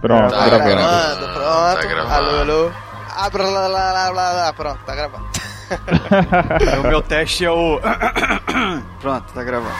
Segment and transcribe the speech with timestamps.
[0.00, 0.70] Pronto, Tá gravando.
[0.70, 1.16] gravando.
[1.16, 1.80] Gravando, pronto.
[1.82, 2.14] Tá gravando.
[2.14, 2.70] Alô, alô.
[3.16, 4.52] Abra lá, lá, lá, lá, lá.
[4.52, 5.26] Pronto, tá gravando.
[6.84, 7.80] o meu teste é o.
[9.00, 9.74] Pronto, tá gravando.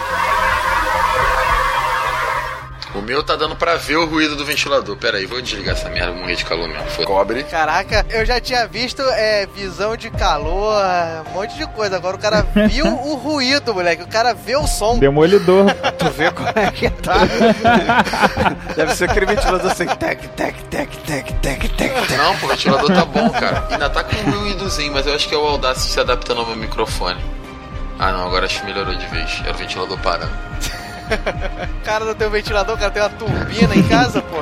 [2.95, 4.97] O meu tá dando pra ver o ruído do ventilador.
[4.97, 6.87] Pera aí, vou desligar essa merda, vou morrer de calor mesmo.
[6.89, 7.05] Foi.
[7.05, 7.45] Cobre.
[7.45, 10.83] Caraca, eu já tinha visto é, visão de calor,
[11.29, 11.97] um monte de coisa.
[11.97, 14.03] Agora o cara viu o ruído, moleque.
[14.03, 14.99] O cara vê o som.
[14.99, 15.67] Demolidor.
[15.99, 17.15] Tu vê como é que tá?
[18.77, 19.87] Deve ser aquele ventilador assim.
[19.87, 22.11] Tec, tec, tec, tec, tec, tec.
[22.17, 23.67] Não, pô, o ventilador tá bom, cara.
[23.71, 26.47] Ainda tá com um ruídozinho, mas eu acho que é o Audacity se adaptando ao
[26.47, 27.21] meu microfone.
[27.99, 29.41] Ah não, agora acho que melhorou de vez.
[29.45, 30.33] Era o ventilador parando.
[31.81, 34.37] O cara não tem um ventilador, o cara tem uma turbina em casa, pô.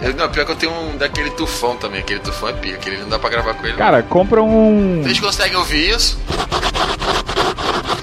[0.00, 2.00] Eu, não, pior que eu tenho um daquele tufão também.
[2.00, 3.72] Aquele tufão é pica, aquele não dá pra gravar com ele.
[3.72, 3.78] não.
[3.78, 5.02] Cara, compra um.
[5.02, 6.18] Vocês conseguem ouvir isso?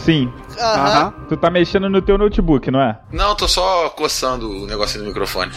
[0.03, 0.31] Sim.
[0.59, 1.13] Aham.
[1.29, 2.97] Tu tá mexendo no teu notebook, não é?
[3.11, 5.51] Não, tô só coçando o negocinho do microfone.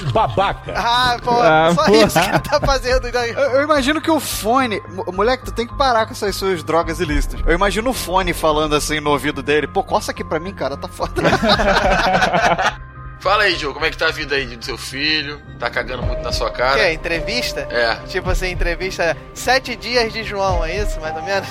[0.74, 1.96] Ah, pô, Ah, só porra.
[2.06, 3.08] isso que ele tá fazendo.
[3.08, 3.24] então.
[3.24, 4.80] Eu, eu imagino que o fone.
[4.94, 7.40] mo- Moleque, tu tem que parar com essas suas drogas ilícitas.
[7.46, 9.66] Eu imagino o fone falando assim no ouvido dele.
[9.66, 11.12] Pô, coça aqui pra mim, cara, tá foda.
[13.20, 15.42] Fala aí, Joe, como é que tá a vida aí do seu filho?
[15.58, 16.80] Tá cagando muito na sua Que cara?
[16.80, 17.66] é, entrevista?
[17.68, 17.96] É.
[18.06, 21.48] Tipo assim, entrevista sete dias de João, é isso, mais ou menos?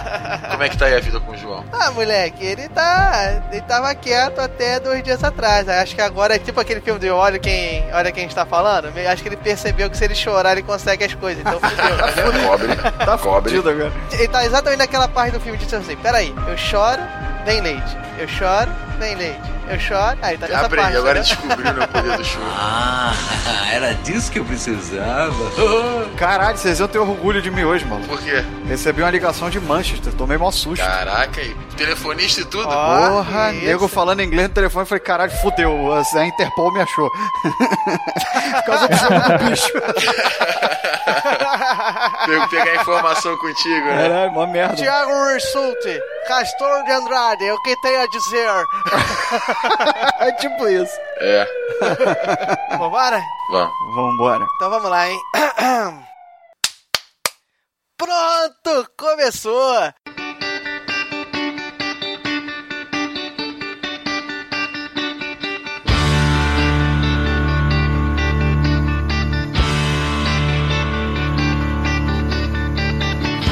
[0.50, 1.62] Como é que tá aí a vida com o João?
[1.72, 3.42] ah, moleque, ele tá.
[3.52, 5.68] Ele tava quieto até dois dias atrás.
[5.68, 8.88] Acho que agora é tipo aquele filme de Olha quem, olha quem está falando.
[9.06, 11.42] Acho que ele percebeu que se ele chorar, ele consegue as coisas.
[11.42, 12.48] Então fudeu.
[12.48, 12.76] Cobre.
[12.76, 13.50] tá Cobre.
[13.50, 13.92] fudido agora.
[14.12, 17.02] ele tá exatamente naquela parte do filme de tipo assim, peraí, eu choro,
[17.44, 17.94] vem leite.
[18.18, 19.59] Eu choro, vem leite.
[19.70, 20.96] Eu choro, aí tá nessa Aprendi, parte.
[20.96, 21.36] agora entendeu?
[21.38, 22.44] descobriu meu poder do choro.
[23.52, 25.34] Ah, era disso que eu precisava.
[26.16, 28.06] Caralho, vocês iam ter orgulho de mim hoje, mano.
[28.06, 28.44] Por quê?
[28.66, 30.84] Recebi uma ligação de Manchester, tomei mó susto.
[30.84, 32.68] Caraca, e telefonista e tudo?
[32.68, 33.08] Ó.
[33.22, 33.64] Porra, isso.
[33.64, 37.10] nego falando inglês no telefone, falei, caralho, fudeu, a Interpol me achou.
[37.10, 39.72] Por causa do jogo do bicho.
[42.26, 44.08] Pego pegar informação contigo, né?
[44.08, 44.76] Caralho, mó merda.
[44.76, 48.50] Tiago Rissuti, Castor de Andrade, o que tem a dizer?
[50.20, 50.96] É tipo isso.
[51.18, 51.46] É,
[52.76, 53.22] Vambora?
[53.50, 53.74] vamos.
[53.94, 54.46] Vambora.
[54.56, 55.18] Então vamos lá, hein?
[57.96, 59.92] Pronto, começou!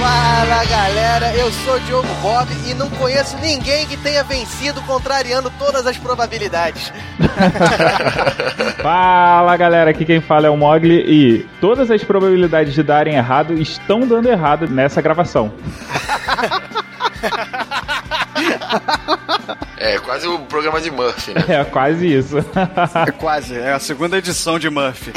[0.08, 5.52] Fala galera, eu sou o Diogo Bob e não conheço ninguém que tenha vencido contrariando
[5.58, 6.90] todas as probabilidades.
[8.82, 13.52] Fala galera, aqui quem fala é o Mogli e todas as probabilidades de darem errado
[13.52, 15.52] estão dando errado nessa gravação.
[19.80, 21.44] É, quase o programa de Murphy, né?
[21.60, 22.36] É quase isso.
[23.06, 25.12] É quase, é a segunda edição de Murphy.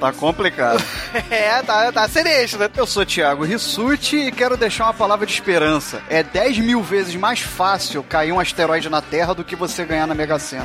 [0.00, 0.82] Tá complicado.
[1.30, 2.70] É, tá, tá sinistro, né?
[2.74, 6.00] Eu sou Thiago Rissuti e quero deixar uma palavra de esperança.
[6.08, 10.06] É 10 mil vezes mais fácil cair um asteroide na Terra do que você ganhar
[10.06, 10.64] na Mega Sena.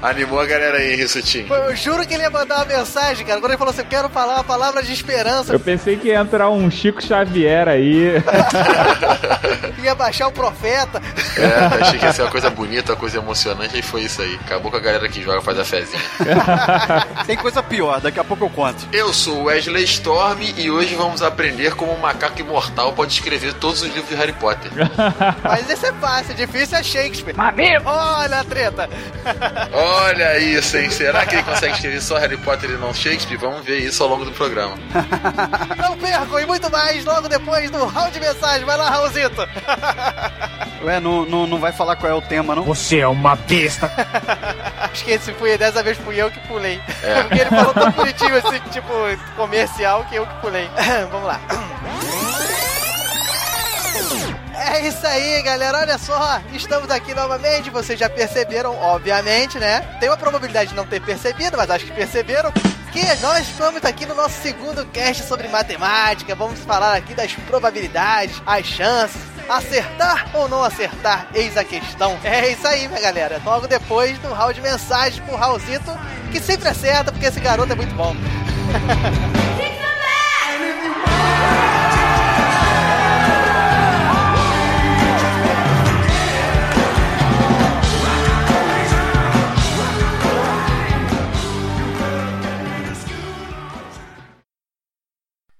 [0.00, 1.52] Animou a galera aí, Rissutinho.
[1.52, 3.40] Eu juro que ele ia mandar uma mensagem, cara.
[3.40, 6.20] Quando ele falou assim, eu quero falar uma palavra de esperança, Eu pensei que ia
[6.20, 8.14] entrar um Chico Xavier aí.
[9.82, 11.00] ia baixar o profeta.
[11.36, 14.38] É, achei que ia ser uma coisa bonita, uma coisa emocionante, e foi isso aí.
[14.44, 16.02] Acabou com a galera que joga faz a fezinha.
[17.26, 18.86] Tem coisa pior, daqui a pouco eu conto.
[18.92, 23.54] Eu sou o Wesley Storm e hoje vamos aprender como um macaco imortal pode escrever
[23.54, 24.70] todos os livros de Harry Potter.
[25.42, 27.34] Mas esse é fácil, difícil é Shakespeare.
[27.84, 28.88] Olha a treta.
[29.72, 30.90] Olha isso, hein?
[30.90, 33.36] Será que ele consegue escrever só Harry Potter e não Shakespeare?
[33.38, 34.74] Vamos ver isso ao longo do programa.
[35.78, 38.64] Não percam e muito mais logo depois do round de mensagem.
[38.64, 39.48] Vai lá, Raulzito.
[40.82, 42.64] Ué, não, não, não vai falar qual é o tema, não?
[42.64, 43.90] Você é uma besta.
[44.92, 46.80] Acho que esse fui, dessa vez fui eu que pulei.
[47.02, 47.22] É.
[47.22, 48.88] Porque ele falou tão bonitinho assim, tipo,
[49.36, 50.68] comercial, que eu que pulei.
[51.10, 51.40] Vamos lá.
[54.54, 55.78] É isso aí, galera.
[55.78, 57.70] Olha só, estamos aqui novamente.
[57.70, 59.80] Vocês já perceberam, obviamente, né?
[60.00, 62.52] Tem uma probabilidade de não ter percebido, mas acho que perceberam.
[62.92, 66.34] Que nós estamos aqui no nosso segundo cast sobre matemática.
[66.34, 72.18] Vamos falar aqui das probabilidades, as chances, acertar ou não acertar, eis a questão.
[72.24, 73.40] É isso aí, minha galera.
[73.44, 75.92] Logo depois do round de mensagens pro Raulzito,
[76.30, 78.14] que sempre acerta, porque esse garoto é muito bom.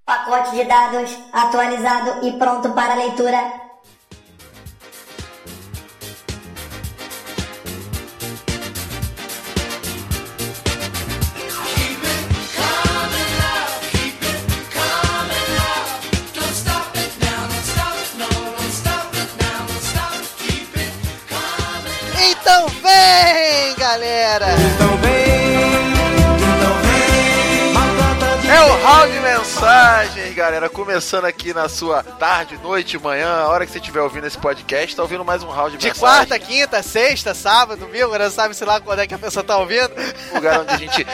[0.05, 3.72] Pacote de dados atualizado e pronto para leitura.
[23.13, 24.47] bem, galera?
[24.55, 25.22] Estão bem?
[28.53, 30.69] É o round de mensagens, galera.
[30.69, 34.95] Começando aqui na sua tarde, noite, manhã, a hora que você estiver ouvindo esse podcast,
[34.95, 36.29] tá ouvindo mais um round de, De mensagens.
[36.29, 39.57] quarta, quinta, sexta, sábado, domingo, não sabe se lá quando é que a pessoa tá
[39.57, 39.91] ouvindo.
[40.35, 41.07] lugar onde a gente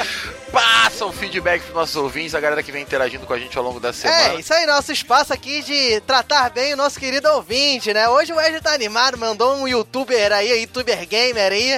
[0.50, 3.62] passa o feedback pros nossos ouvintes, a galera que vem interagindo com a gente ao
[3.62, 4.35] longo da semana.
[4.35, 8.08] É, isso aí, nosso espaço aqui de tratar bem o nosso querido ouvinte, né?
[8.08, 11.70] Hoje o Wesley tá animado, mandou um youtuber aí, youtuber gamer aí.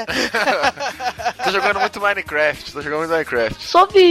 [1.44, 3.68] tô jogando muito Minecraft, tô jogando muito Minecraft.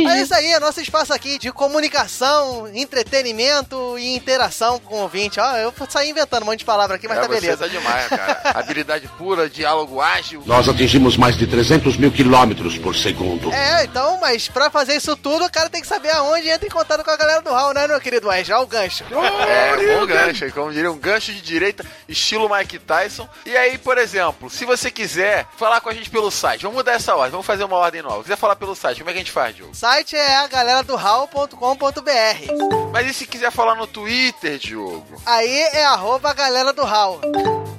[0.08, 5.40] É isso aí, é nosso espaço aqui de comunicação, entretenimento e interação com o ouvinte.
[5.40, 7.58] Ó, eu saí inventando um monte de palavra aqui, mas é, tá você beleza.
[7.58, 8.42] tá demais, cara.
[8.60, 10.44] Habilidade pura, diálogo ágil.
[10.46, 13.54] Nós atingimos mais de 300 mil quilômetros por segundo.
[13.54, 16.70] É, então, mas pra fazer isso tudo, o cara tem que saber aonde entra em
[16.70, 18.54] contato com a galera do Hall, né, meu querido Wesley?
[18.56, 19.06] Olha o gancho.
[19.48, 23.28] É, bom gancho, como diria, um gancho de direita, estilo Mike Tyson.
[23.46, 26.94] E aí, por exemplo, se você quiser falar com a gente pelo site, vamos mudar
[26.94, 28.18] essa ordem, vamos fazer uma ordem nova.
[28.18, 29.72] Se quiser falar pelo site, como é que a gente faz, Diogo?
[29.72, 30.98] O site é a galera do
[31.34, 32.92] hall.com.br.
[32.92, 35.22] Mas e se quiser falar no Twitter, Diogo?
[35.26, 37.22] Aí é arroba galera do Hall.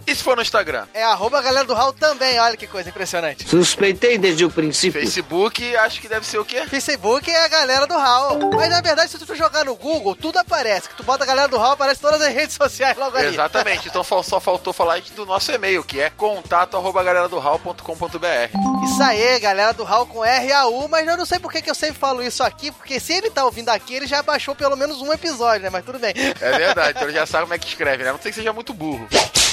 [0.06, 0.86] E se for no Instagram?
[0.92, 3.48] É arroba galera do Hall também, olha que coisa impressionante.
[3.48, 5.00] Suspeitei desde o princípio.
[5.00, 6.66] Facebook, acho que deve ser o quê?
[6.66, 8.50] Facebook é a galera do Hall.
[8.54, 10.88] Mas na verdade, se tu jogar no Google, tudo aparece.
[10.88, 13.28] Que tu bota a galera do Hall, aparece todas as redes sociais logo ali.
[13.28, 18.84] Exatamente, então só faltou falar do nosso e-mail, que é contato arroba galeradohall.com.br.
[18.84, 21.74] Isso aí, galera do Hall com R-A-U, mas eu não sei por que que eu
[21.74, 25.00] sempre falo isso aqui, porque se ele tá ouvindo aqui, ele já baixou pelo menos
[25.00, 25.70] um episódio, né?
[25.70, 26.12] Mas tudo bem.
[26.40, 28.12] É verdade, então ele já sabe como é que escreve, né?
[28.12, 29.08] Não sei que seja muito burro.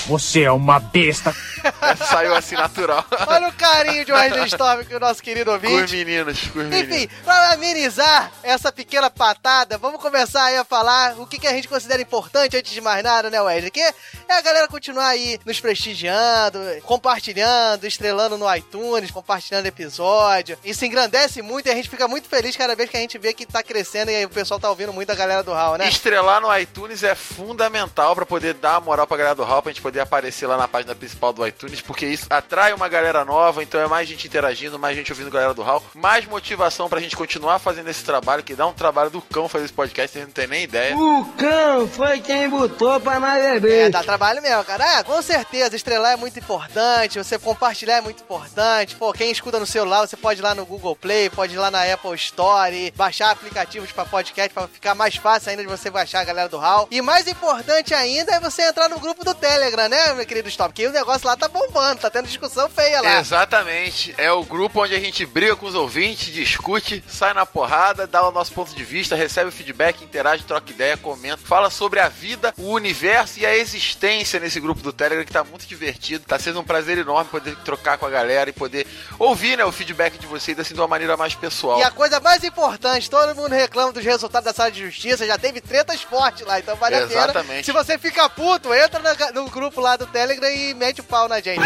[0.07, 1.35] Você é uma besta.
[1.81, 3.05] Essa saiu assim natural.
[3.27, 5.95] Olha o carinho de Wesley Storm que o nosso querido com os ouvinte.
[5.97, 6.95] meninos, com os meninos.
[6.95, 11.51] Enfim, para amenizar essa pequena patada, vamos começar aí a falar o que, que a
[11.51, 13.69] gente considera importante antes de mais nada, né, Wesley?
[13.69, 13.93] Que é
[14.29, 20.57] a galera continuar aí nos prestigiando, compartilhando, estrelando no iTunes, compartilhando episódio.
[20.63, 23.33] Isso engrandece muito e a gente fica muito feliz cada vez que a gente vê
[23.33, 25.87] que tá crescendo e aí o pessoal tá ouvindo muito a galera do Hall, né?
[25.87, 29.71] Estrelar no iTunes é fundamental pra poder dar a moral pra galera do Hall, pra
[29.71, 33.61] gente poder aparecer lá na página principal do iTunes, porque isso atrai uma galera nova,
[33.61, 36.99] então é mais gente interagindo, mais gente ouvindo a galera do Hall, mais motivação pra
[36.99, 40.25] gente continuar fazendo esse trabalho, que dá um trabalho do cão fazer esse podcast, vocês
[40.25, 40.95] não tem nem ideia.
[40.95, 43.89] O cão foi quem botou pra nós É, beber.
[43.91, 44.99] dá trabalho mesmo, cara.
[44.99, 48.95] Ah, com certeza, estrelar é muito importante, você compartilhar é muito importante.
[48.95, 51.69] Pô, quem escuta no celular, você pode ir lá no Google Play, pode ir lá
[51.69, 56.21] na Apple Store, baixar aplicativos pra podcast pra ficar mais fácil ainda de você baixar
[56.21, 56.87] a galera do Hall.
[56.91, 60.69] E mais importante ainda é você entrar no grupo do Telegram, né, meu querido Stop?
[60.69, 63.19] Porque o negócio lá tá bombando, tá tendo discussão feia lá.
[63.19, 64.13] Exatamente.
[64.17, 68.27] É o grupo onde a gente briga com os ouvintes, discute, sai na porrada, dá
[68.27, 72.07] o nosso ponto de vista, recebe o feedback, interage, troca ideia, comenta, fala sobre a
[72.07, 76.25] vida, o universo e a existência nesse grupo do Telegram que tá muito divertido.
[76.25, 78.85] Tá sendo um prazer enorme poder trocar com a galera e poder
[79.17, 81.79] ouvir né, o feedback de vocês assim de uma maneira mais pessoal.
[81.79, 85.37] E a coisa mais importante, todo mundo reclama dos resultados da sala de justiça, já
[85.37, 87.23] teve tretas fortes lá, então vale a pena.
[87.23, 87.65] Exatamente.
[87.65, 91.27] Se você fica puto, entra na- no grupo lá do Telegram e mete o pau
[91.27, 91.61] na gente.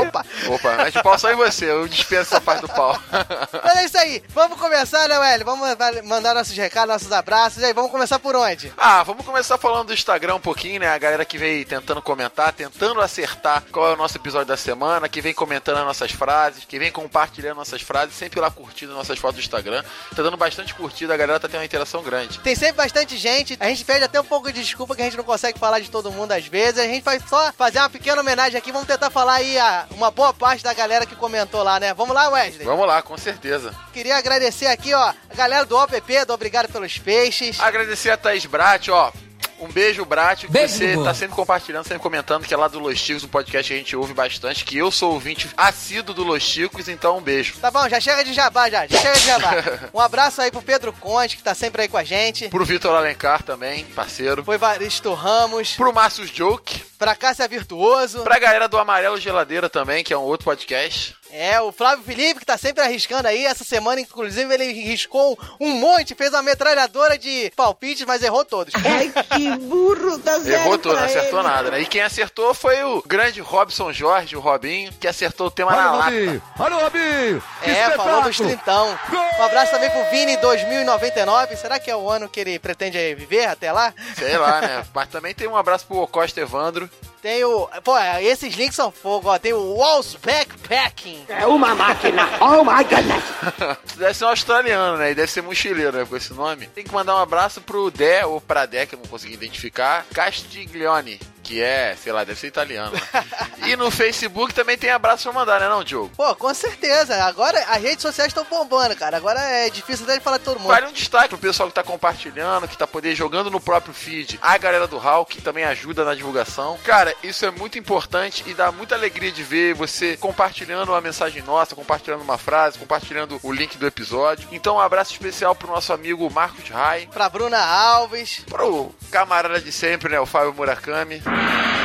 [0.00, 0.24] Opa!
[0.48, 2.98] Opa, mas de pau só em você, eu dispenso essa parte do pau.
[3.64, 5.44] Mas é isso aí, vamos começar, né, Welly?
[5.44, 5.68] Vamos
[6.04, 7.62] mandar- nossos recados, nossos abraços.
[7.62, 8.72] E aí, vamos começar por onde?
[8.76, 10.88] Ah, vamos começar falando do Instagram um pouquinho, né?
[10.88, 15.08] A galera que vem tentando comentar, tentando acertar qual é o nosso episódio da semana,
[15.08, 19.18] que vem comentando as nossas frases, que vem compartilhando nossas frases, sempre lá curtindo nossas
[19.18, 19.82] fotos do Instagram.
[20.14, 22.38] Tá dando bastante curtida, a galera tá tendo uma interação grande.
[22.40, 25.16] Tem sempre bastante gente, a gente pede até um pouco de desculpa que a gente
[25.16, 26.78] não consegue falar de todo mundo às vezes.
[26.78, 30.10] A gente vai só fazer uma pequena homenagem aqui, vamos tentar falar aí a, uma
[30.10, 31.94] boa parte da galera que comentou lá, né?
[31.94, 32.64] Vamos lá, Wesley?
[32.64, 33.74] Vamos lá, com certeza.
[33.92, 37.60] Queria agradecer aqui, ó, a galera do OPP, do Obrigado pelos Peixes.
[37.60, 39.12] Agradecer a Thaís Brat, ó.
[39.60, 42.78] Um beijo, Brat, que Beijo, você tá sempre compartilhando, sempre comentando que é lá do
[42.78, 46.24] Los Chicos, um podcast que a gente ouve bastante, que eu sou ouvinte assíduo do
[46.24, 47.54] Los Chicos, então um beijo.
[47.60, 48.86] Tá bom, já chega de jabá, já.
[48.86, 49.54] Já chega de jabá.
[49.94, 52.48] Um abraço aí pro Pedro Conte, que tá sempre aí com a gente.
[52.48, 54.42] Pro Vitor Alencar também, parceiro.
[54.44, 55.72] Foi Varisto Ramos.
[55.72, 56.82] Pro Márcio Joke.
[56.98, 58.22] Pra Cássia Virtuoso.
[58.22, 61.14] Pra galera do Amarelo Geladeira também, que é um outro podcast.
[61.36, 63.44] É, o Flávio Felipe, que tá sempre arriscando aí.
[63.44, 68.72] Essa semana, inclusive, ele riscou um monte, fez uma metralhadora de palpites, mas errou todos.
[68.76, 71.48] Ai, que burro, tá zero Errou tudo, não acertou ele.
[71.48, 71.80] nada, né?
[71.80, 75.90] E quem acertou foi o grande Robson Jorge, o Robinho, que acertou o tema na
[75.90, 76.42] lata.
[76.56, 77.42] Olha o Robinho!
[77.62, 78.96] É, falou dos trintão.
[79.36, 81.56] Um abraço também pro Vini 2099.
[81.56, 83.92] Será que é o ano que ele pretende viver até lá?
[84.16, 84.84] Sei lá, né?
[84.94, 86.88] Mas também tem um abraço pro Costa Evandro.
[87.24, 87.66] Tem o.
[87.82, 89.38] Pô, esses links são fogo, ó.
[89.38, 91.24] Tem o Walls Backpacking.
[91.26, 92.28] É uma máquina.
[92.38, 93.24] Oh my goodness.
[93.96, 95.12] deve ser um australiano, né?
[95.12, 96.04] E deve ser mochileiro, né?
[96.04, 96.66] Com esse nome.
[96.66, 100.04] Tem que mandar um abraço pro Dé, ou pra Dé, que eu não consegui identificar.
[100.12, 101.18] Castiglione.
[101.44, 102.92] Que é, sei lá, deve ser italiano.
[102.92, 103.24] Né?
[103.68, 106.10] e no Facebook também tem abraço pra mandar, né, não, Diogo?
[106.16, 107.22] Pô, com certeza.
[107.24, 109.16] Agora as redes sociais estão bombando, cara.
[109.16, 110.68] Agora é difícil até de falar de todo mundo.
[110.68, 114.38] Vale um destaque pro pessoal que tá compartilhando, que tá poder jogando no próprio feed.
[114.42, 116.78] A galera do que também ajuda na divulgação.
[116.82, 121.42] Cara, isso é muito importante e dá muita alegria de ver você compartilhando uma mensagem
[121.42, 124.48] nossa, compartilhando uma frase, compartilhando o link do episódio.
[124.50, 128.42] Então, um abraço especial pro nosso amigo Marcos Rai, Pra Bruna Alves.
[128.48, 131.22] pro camarada de sempre, né, o Fábio Murakami.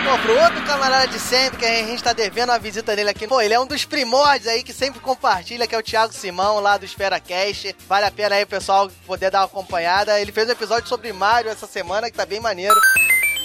[0.09, 3.27] Pô, pro outro camarada de sempre, que a gente tá devendo uma visita dele aqui.
[3.27, 6.59] Pô, ele é um dos primórdios aí que sempre compartilha, que é o Thiago Simão,
[6.59, 7.75] lá do Esfera Cast.
[7.87, 10.19] Vale a pena aí pessoal poder dar uma acompanhada.
[10.19, 12.79] Ele fez um episódio sobre Mario essa semana, que tá bem maneiro.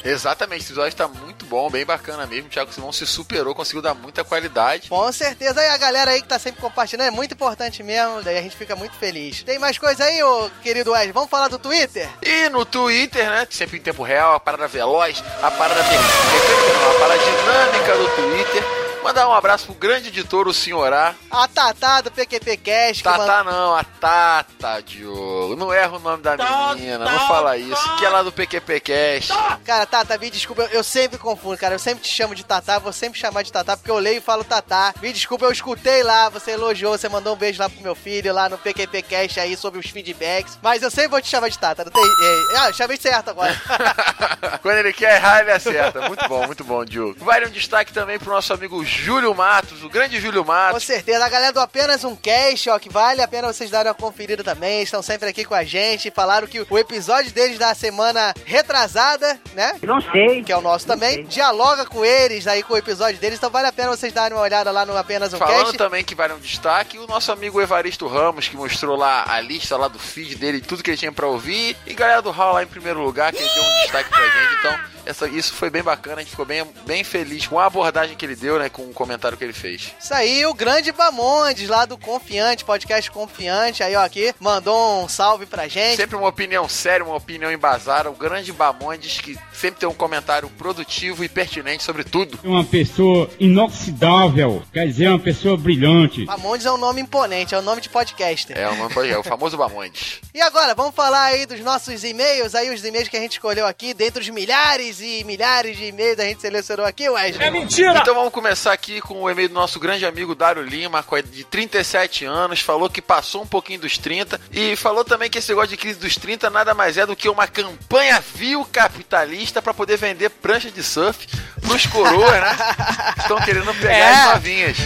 [0.04, 2.46] Exatamente, esse episódio tá muito bom, bem bacana mesmo.
[2.46, 4.88] O Thiago Simão se superou, conseguiu dar muita qualidade.
[4.88, 5.60] Com certeza.
[5.60, 8.22] Aí a galera aí que tá sempre compartilhando é muito importante mesmo.
[8.22, 9.42] Daí a gente fica muito feliz.
[9.42, 11.10] Tem mais coisa aí, ô querido Wes?
[11.12, 12.08] Vamos falar do Twitter?
[12.22, 13.46] E no Twitter, né?
[13.50, 18.83] Sempre em tempo real, a parada veloz, a parada mecânica, a parada dinâmica do Twitter.
[19.04, 21.14] Mandar um abraço pro grande editor, o Senhorá.
[21.30, 23.02] A Tatá do PQP Cash.
[23.02, 25.54] que manda- Tata não, a Tata, Diogo.
[25.56, 26.36] Não erra o nome da
[26.74, 27.96] menina, não fala isso.
[27.98, 29.28] Que é lá do PQP Cash.
[29.62, 31.74] Cara, Tata, me desculpa, eu, eu sempre confundo, cara.
[31.74, 34.22] Eu sempre te chamo de Tatá, vou sempre chamar de Tatá, porque eu leio e
[34.22, 34.94] falo Tatá.
[35.02, 38.32] Me desculpa, eu escutei lá, você elogiou, você mandou um beijo lá pro meu filho,
[38.32, 40.58] lá no PQP Cash aí, sobre os feedbacks.
[40.62, 42.02] Mas eu sempre vou te chamar de Tata, não tem...
[42.02, 43.54] É, ah, eu chamei certo agora.
[44.62, 46.08] Quando ele quer errar, ele acerta.
[46.08, 47.22] Muito bom, muito bom, Diogo.
[47.22, 50.84] Vale um destaque também pro nosso amigo Júlio Matos, o grande Júlio Com Matos.
[50.84, 53.94] certeza, a galera do Apenas Um Cast, ó, que vale a pena vocês darem uma
[53.94, 58.32] conferida também, estão sempre aqui com a gente, falaram que o episódio deles da semana
[58.44, 59.76] retrasada, né?
[59.82, 60.42] Não sei.
[60.42, 63.68] Que é o nosso também, dialoga com eles aí com o episódio deles, então vale
[63.68, 65.76] a pena vocês darem uma olhada lá no Apenas Um Falando Cast.
[65.78, 69.76] também que vale um destaque, o nosso amigo Evaristo Ramos, que mostrou lá a lista
[69.76, 71.76] lá do feed dele, tudo que ele tinha pra ouvir.
[71.86, 74.54] E galera do Hall lá em primeiro lugar, que ele deu um destaque pra gente.
[74.60, 78.16] Então, essa, isso foi bem bacana, a gente ficou bem, bem feliz com a abordagem
[78.16, 78.68] que ele deu, né?
[78.68, 79.92] Com o comentário que ele fez.
[80.00, 85.08] Isso aí, o grande Bamondes lá do Confiante, podcast Confiante, aí ó, aqui, mandou um
[85.08, 85.96] salve pra gente.
[85.96, 88.10] Sempre uma opinião séria, uma opinião embasada.
[88.10, 92.38] O grande Bamondes, que sempre tem um comentário produtivo e pertinente sobre tudo.
[92.44, 96.24] Uma pessoa inoxidável, quer dizer, uma pessoa brilhante.
[96.24, 98.56] Bamondes é um nome imponente, é um nome de podcaster.
[98.56, 100.20] É o, nome- é o famoso Bamondes.
[100.34, 103.64] E agora, vamos falar aí dos nossos e-mails, aí os e-mails que a gente escolheu
[103.68, 107.50] aqui, dentre os milhares e milhares de e-mails que a gente selecionou aqui, Wesley.
[107.52, 108.00] mentira!
[108.00, 112.24] Então vamos começar aqui com o e-mail do nosso grande amigo Dário Lima, de 37
[112.24, 115.76] anos, falou que passou um pouquinho dos 30 e falou também que esse negócio de
[115.76, 120.28] crise dos 30 nada mais é do que uma campanha vil capitalista para poder vender
[120.30, 121.26] prancha de surf
[121.60, 122.56] pros coroas, né?
[123.18, 124.12] Estão querendo pegar É.
[124.14, 124.76] as novinhas.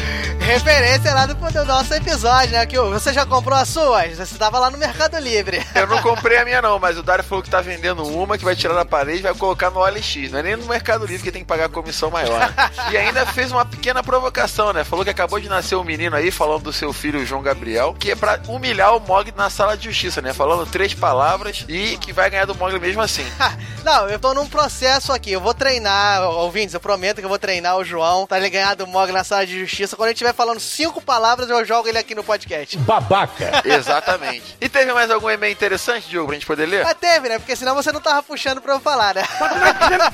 [0.40, 2.64] Referência lá do, do nosso episódio, né?
[2.64, 4.16] Que você já comprou as suas?
[4.16, 5.62] Você tava lá no Mercado Livre.
[5.74, 8.44] Eu não comprei a minha não, mas o Dário falou que tá vendendo uma que
[8.44, 10.30] vai tirar da parede e vai colocar no OLX.
[10.30, 12.38] Não é nem no Mercado Livre que tem que pagar a comissão maior.
[12.40, 12.54] né?
[12.90, 14.84] E ainda fez uma pequena provocação, né?
[14.84, 18.12] Falou que acabou de nascer um menino aí, falando do seu filho João Gabriel, que
[18.12, 20.32] é pra humilhar o Mog na sala de justiça, né?
[20.32, 23.26] Falando três palavras e que vai ganhar do Mog mesmo assim.
[23.84, 25.32] Não, eu tô num processo aqui.
[25.32, 28.74] Eu vou treinar, ouvintes, eu prometo que eu vou treinar o João pra ele ganhar
[28.74, 29.96] do Mog na sala de justiça.
[29.96, 32.76] Quando ele estiver falando cinco palavras, eu jogo ele aqui no podcast.
[32.78, 33.62] Babaca.
[33.64, 34.56] Exatamente.
[34.60, 36.84] E teve mais algum e-mail interessante, Diogo, pra gente poder ler?
[36.84, 37.38] Mas teve, né?
[37.38, 39.22] Porque senão você não tava puxando pra eu falar, né?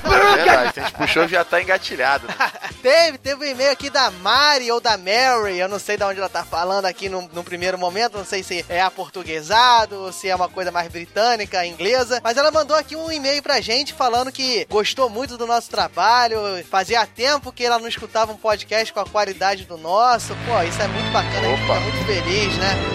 [0.05, 2.27] É verdade, se a gente puxou já tá engatilhado.
[2.27, 2.35] Né?
[2.81, 6.19] teve, teve um e-mail aqui da Mari ou da Mary, eu não sei de onde
[6.19, 10.35] ela tá falando aqui no, no primeiro momento, não sei se é aportuguesado, se é
[10.35, 14.65] uma coisa mais britânica, inglesa, mas ela mandou aqui um e-mail pra gente falando que
[14.69, 16.37] gostou muito do nosso trabalho,
[16.69, 20.81] fazia tempo que ela não escutava um podcast com a qualidade do nosso, pô, isso
[20.81, 21.75] é muito bacana, a gente Opa.
[21.75, 22.94] fica muito feliz, né?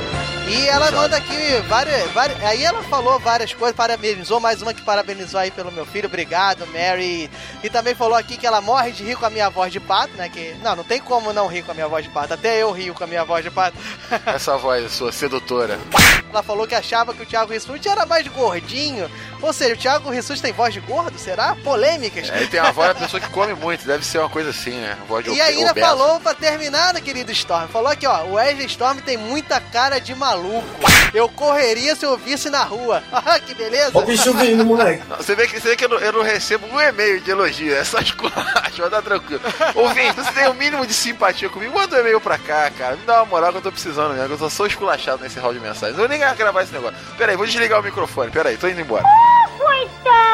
[0.51, 2.43] E ela manda aqui várias, várias.
[2.43, 6.09] Aí ela falou várias coisas, parabenizou, mais uma que parabenizou aí pelo meu filho.
[6.09, 7.31] Obrigado, Mary.
[7.63, 10.13] E também falou aqui que ela morre de rir com a minha voz de pato,
[10.17, 10.29] né?
[10.29, 10.57] Que.
[10.61, 12.35] Não, não tem como não rir com a minha voz de pato.
[12.35, 13.77] Até eu rio com a minha voz de pato.
[14.27, 15.79] Essa voz sua sedutora.
[16.29, 19.09] ela falou que achava que o Thiago Rissuti era mais gordinho.
[19.41, 21.17] Ou seja, o Thiago Rissuti tem voz de gordo?
[21.17, 21.55] Será?
[21.63, 22.29] Polêmicas.
[22.29, 24.73] É, ele tem uma voz da pessoa que come muito, deve ser uma coisa assim,
[24.73, 24.99] né?
[25.09, 25.87] Voz de E ainda obesa.
[25.87, 27.69] falou pra terminar, né, querido Storm.
[27.69, 28.25] Falou aqui, ó.
[28.25, 30.40] O Wesley Storm tem muita cara de maluco.
[31.13, 33.03] Eu correria se eu visse na rua.
[33.13, 33.93] Ah, que beleza.
[34.35, 35.05] vindo, moleque.
[35.09, 37.31] Não, Você vê que, você vê que eu, não, eu não recebo um e-mail de
[37.31, 39.41] elogio, é só esculacho, vai dar tranquilo.
[39.75, 42.97] Ouvinte, você tem o mínimo de simpatia comigo, manda um e-mail pra cá, cara.
[42.97, 45.53] Me dá uma moral que eu tô precisando mesmo, eu tô só esculachado nesse hall
[45.53, 45.99] de mensagens.
[45.99, 46.97] Eu vou nem gravar esse negócio.
[47.17, 49.05] Pera aí, vou desligar o microfone, pera aí, tô indo embora.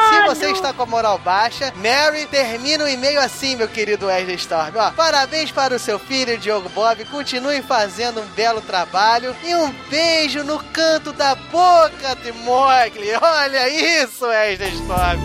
[0.09, 4.35] Se você está com a moral baixa, Mary termina o e-mail assim, meu querido Wesley
[4.35, 4.71] Storm.
[4.75, 7.03] Ó, parabéns para o seu filho, Diogo Bob.
[7.05, 9.35] Continue fazendo um belo trabalho.
[9.43, 9.96] E um beijo
[10.43, 13.11] no canto da boca de Mogli.
[13.21, 13.69] Olha
[14.03, 15.19] isso, Wesley Storm.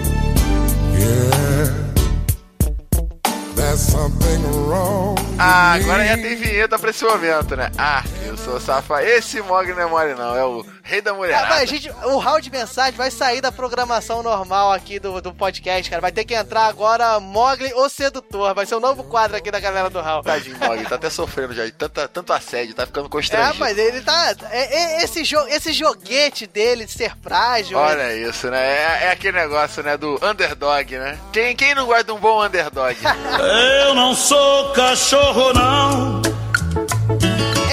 [5.38, 7.70] Ah, agora já tem vinheta pra esse momento, né?
[7.76, 9.04] Ah, eu sou safado.
[9.04, 10.36] Esse Mogli não é mole, não.
[10.36, 11.46] É o rei da Ah, mulherada.
[11.48, 15.88] mas, gente, o round de mensagem vai sair da programação normal aqui do, do podcast,
[15.88, 16.02] cara.
[16.02, 18.54] Vai ter que entrar agora Mogli ou Sedutor.
[18.54, 20.24] Vai ser o novo quadro aqui da galera do round.
[20.24, 20.84] Tadinho, Mogli.
[20.86, 22.74] Tá até sofrendo já de tanta, tanto assédio.
[22.74, 23.58] Tá ficando É, constrangido.
[23.58, 24.34] mas ele tá.
[24.50, 27.78] é- é- esse, jo esse joguete dele de ser frágil.
[27.78, 28.60] Olha isso, né?
[28.60, 29.96] É, é aquele negócio, né?
[29.96, 31.18] Do underdog, né?
[31.32, 32.96] Quem, quem não gosta de um bom underdog?
[33.86, 36.22] Eu não sou cachorro, não.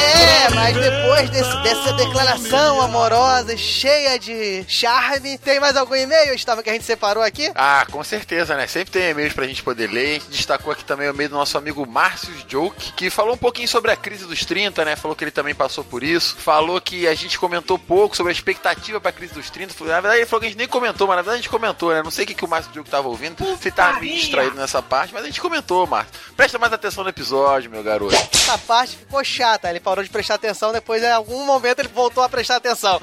[0.09, 6.63] É, mas depois desse- dessa declaração amorosa, cheia de charme, tem mais algum e-mail, Estava
[6.63, 7.51] que a gente separou aqui?
[7.55, 8.65] Ah, com certeza, né?
[8.67, 10.09] Sempre tem e-mails pra gente poder ler.
[10.09, 13.37] A gente destacou aqui também o e-mail do nosso amigo Márcio Joke, que falou um
[13.37, 14.95] pouquinho sobre a crise dos 30, né?
[14.95, 16.35] Falou que ele também passou por isso.
[16.37, 19.73] Falou que a gente comentou pouco sobre a expectativa pra crise dos 30.
[19.85, 21.93] Na verdade, ele falou que a gente nem comentou, mas na verdade a gente comentou,
[21.93, 22.01] né?
[22.03, 24.81] Não sei o que, que o Márcio Joke tava ouvindo, se tava meio distraído nessa
[24.81, 26.13] parte, mas a gente comentou, Márcio.
[26.35, 28.15] Presta mais atenção no episódio, meu garoto.
[28.15, 32.23] Essa parte ficou chata, ele parou de prestar atenção, depois em algum momento ele voltou
[32.23, 32.99] a prestar atenção.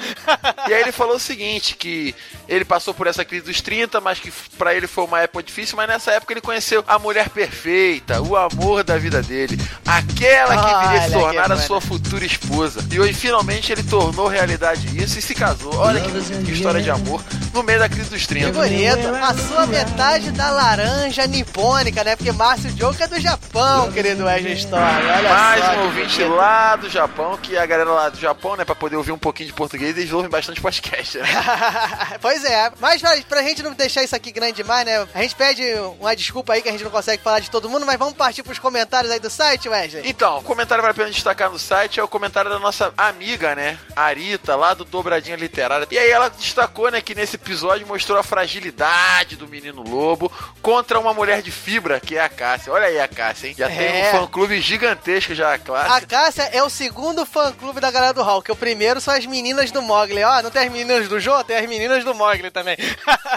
[0.68, 2.14] E aí ele falou o seguinte, que
[2.48, 5.76] ele passou por essa crise dos 30, mas que pra ele foi uma época difícil,
[5.76, 10.86] mas nessa época ele conheceu a mulher perfeita, o amor da vida dele, aquela que
[10.88, 12.84] viria se tornar que a sua futura esposa.
[12.90, 15.74] E hoje finalmente ele tornou realidade isso e se casou.
[15.76, 16.10] Olha que,
[16.44, 17.22] que história de amor
[17.52, 18.52] no meio da crise dos Que 30.
[18.52, 22.16] bonito, a sua metade da laranja nipônica, né?
[22.16, 24.82] Porque Márcio Joke é do Japão, querido Wesley Story.
[24.84, 25.70] Olha Mais só.
[25.70, 28.96] um que ouvinte lá do Japão, que a galera lá do Japão, né, pra poder
[28.96, 31.26] ouvir um pouquinho de português, eles ouvem bastante podcast, né?
[32.20, 35.06] pois é, mas pra, pra gente não deixar isso aqui grande demais, né?
[35.14, 35.62] A gente pede
[36.00, 38.42] uma desculpa aí que a gente não consegue falar de todo mundo, mas vamos partir
[38.42, 40.02] pros comentários aí do site, Wesley.
[40.08, 43.54] Então, o comentário vale a pena destacar no site é o comentário da nossa amiga,
[43.54, 43.78] né?
[43.94, 45.86] Arita, lá do Dobradinha Literária.
[45.90, 50.30] E aí ela destacou, né, que nesse episódio mostrou a fragilidade do menino lobo
[50.62, 52.72] contra uma mulher de fibra, que é a Cássia.
[52.72, 53.54] Olha aí a Cássia, hein?
[53.56, 54.08] Já tem É.
[54.14, 56.06] um fã-clube gigantesco já, A claro.
[56.06, 59.80] Cássia é o segundo fã-clube da galera do que o primeiro são as meninas do
[59.80, 60.22] Mogli.
[60.22, 62.76] Ó, não tem as meninas do Jô, tem as meninas do Mogli também.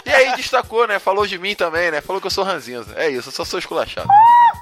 [0.06, 1.00] E aí destacou, né?
[1.00, 2.02] Falou de mim também, né?
[2.02, 2.94] Falou que eu sou ranzinza.
[2.98, 4.10] É isso, eu só sou esculachado.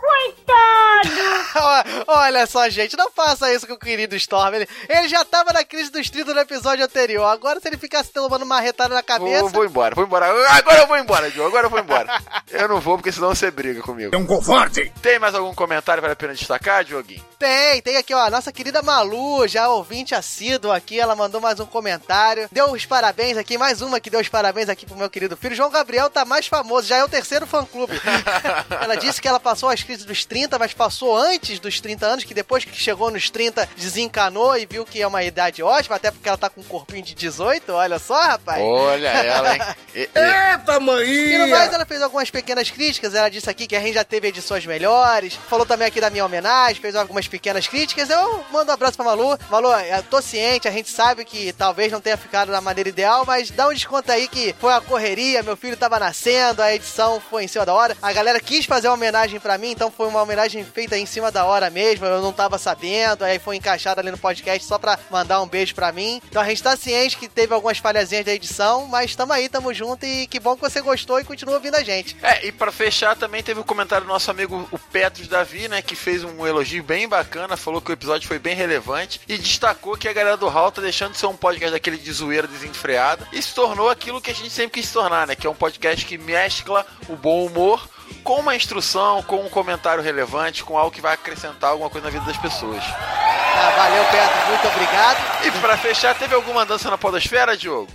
[2.07, 4.55] Olha só, gente, não faça isso com o querido Storm.
[4.55, 7.25] Ele, ele já tava na crise dos 30 no episódio anterior.
[7.25, 9.41] Agora, se ele ficasse tomando uma retada na cabeça.
[9.41, 10.27] Vou, vou embora, vou embora.
[10.51, 11.45] Agora eu vou embora, Joe.
[11.45, 12.21] Agora eu vou embora.
[12.49, 14.13] Eu não vou porque senão você briga comigo.
[14.13, 14.91] É um covarde.
[15.01, 17.23] Tem mais algum comentário que vale a pena destacar, Dioguinho?
[17.39, 21.59] Tem, tem aqui, ó, a nossa querida Malu, já ouvinte assíduo aqui, ela mandou mais
[21.59, 22.49] um comentário.
[22.51, 25.55] Deu os parabéns aqui, mais uma que deu os parabéns aqui pro meu querido filho.
[25.55, 27.93] João Gabriel tá mais famoso, já é o terceiro fã-clube.
[28.81, 32.23] ela disse que ela passou as crises dos 30, mas passou antes dos 30 anos,
[32.23, 36.11] que depois que chegou nos 30 desencanou e viu que é uma idade ótima, até
[36.11, 38.61] porque ela tá com um corpinho de 18, olha só, rapaz.
[38.61, 39.61] Olha ela, hein?
[39.97, 41.49] E- Eita, E no mãe!
[41.49, 43.15] mais, ela fez algumas pequenas críticas.
[43.15, 45.33] Ela disse aqui que a gente já teve edições melhores.
[45.49, 48.07] Falou também aqui da minha homenagem, fez algumas pequenas críticas.
[48.09, 49.35] Eu mando um abraço pra Malu.
[49.49, 53.23] Malu, eu tô ciente, a gente sabe que talvez não tenha ficado da maneira ideal,
[53.25, 57.19] mas dá um desconto aí que foi a correria, meu filho tava nascendo, a edição
[57.27, 57.97] foi em cima da hora.
[57.99, 61.31] A galera quis fazer uma homenagem pra mim, então foi uma homenagem feita em cima
[61.31, 62.05] da hora mesmo.
[62.05, 65.73] Eu não tava sabendo, aí foi encaixada ali no podcast só pra mandar um beijo
[65.75, 66.21] pra mim.
[66.29, 69.73] Então a gente tá ciente que teve algumas falhazinhas da edição, mas tamo aí, tamo
[69.73, 72.15] junto e que bom que você gostou e continua ouvindo a gente.
[72.21, 75.81] É, e pra fechar também teve o comentário do nosso amigo o Petros Davi, né,
[75.81, 79.97] que fez um elogio bem bacana, falou que o episódio foi bem relevante e destacou
[79.97, 83.27] que a galera do Hall tá deixando de ser um podcast daquele de zoeira desenfreada
[83.31, 86.05] e se tornou aquilo que a gente sempre quis tornar, né, que é um podcast
[86.05, 87.87] que mescla o bom humor
[88.23, 92.11] com uma instrução, com um comentário relevante, com algo que vai acrescentar alguma coisa na
[92.11, 92.83] vida das pessoas.
[92.83, 95.45] Tá, valeu, Petro, muito obrigado.
[95.45, 97.87] E pra fechar, teve alguma dança na podosfera, Diogo?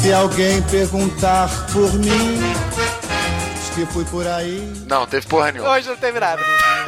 [0.00, 2.40] Se alguém perguntar por mim,
[3.74, 4.60] que fui por aí.
[4.86, 5.70] Não, teve porra nenhuma.
[5.70, 6.42] Hoje não teve nada.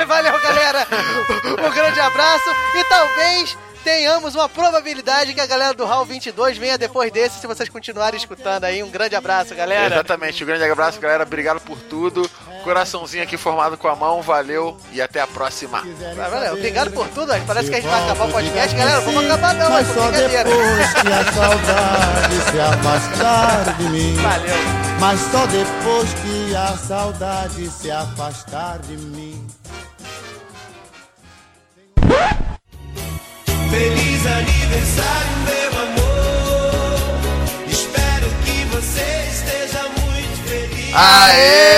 [0.07, 0.87] Valeu, galera.
[1.67, 6.79] Um grande abraço e talvez tenhamos uma probabilidade que a galera do Hall 22 venha
[6.79, 8.83] depois desse, se vocês continuarem escutando aí.
[8.83, 9.95] Um grande abraço, galera.
[9.95, 11.25] Exatamente, um grande abraço, galera.
[11.25, 12.29] Obrigado por tudo.
[12.65, 15.83] Coraçãozinho aqui formado com a mão, valeu e até a próxima.
[15.83, 17.33] Ah, Valeu, obrigado por tudo.
[17.47, 18.77] Parece que a gente vai acabar o podcast.
[18.77, 24.15] Galera, vamos acabar não, Mas mas só depois que a saudade se afastar de mim.
[24.17, 24.57] Valeu.
[25.01, 29.32] Mas só depois que a saudade se afastar de mim.
[33.73, 37.01] Feliz aniversário, meu amor.
[37.67, 40.95] Espero que você esteja muito feliz.
[40.95, 41.73] Aê!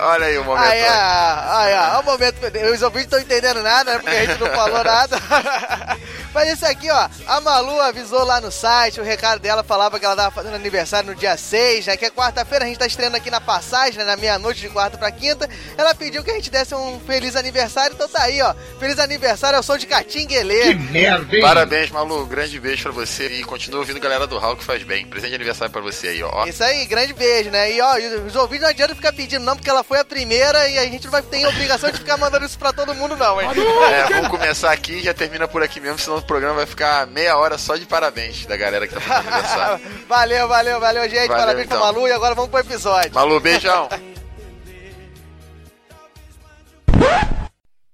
[0.00, 0.64] Olha aí o momento.
[0.64, 2.38] Aí, ah, aí, ah, ó, o momento.
[2.74, 3.98] Os ouvintes não estão entendendo nada, né?
[4.00, 5.16] Porque a gente não falou nada.
[6.34, 10.04] Mas esse aqui, ó, a Malu avisou lá no site, o recado dela falava que
[10.04, 11.96] ela tava fazendo aniversário no dia 6, né?
[11.96, 14.04] Que é quarta-feira, a gente tá estreando aqui na passagem, né?
[14.04, 15.48] Na meia-noite de quarta pra quinta.
[15.78, 18.52] Ela pediu que a gente desse um feliz aniversário, então tá aí, ó.
[18.80, 20.74] Feliz aniversário, eu sou de Catinguelê.
[20.74, 21.42] merda, hein?
[21.42, 22.26] Parabéns, Malu.
[22.26, 25.06] Grande beijo pra você e continua ouvindo galera do Hall que faz bem.
[25.06, 26.46] Presente de aniversário pra você aí, ó.
[26.46, 27.72] Isso aí, grande beijo, né?
[27.72, 27.94] E ó,
[28.26, 31.04] os ouvintes não adianta ficar pedindo não, porque ela foi a primeira e a gente
[31.04, 33.48] não vai ter obrigação de ficar mandando isso pra todo mundo não, hein?
[33.90, 37.36] É, vamos começar aqui e já termina por aqui mesmo, senão programa vai ficar meia
[37.36, 39.84] hora só de parabéns da galera que tá fazendo aniversário.
[40.08, 41.28] valeu, valeu, valeu, gente.
[41.28, 41.78] Valeu, Parabéns então.
[41.78, 43.14] pra Malu e agora vamos pro episódio.
[43.14, 43.88] Malu, beijão.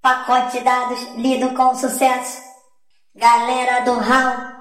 [0.03, 2.39] Pacote de dados lido com sucesso.
[3.15, 4.60] Galera do Raul.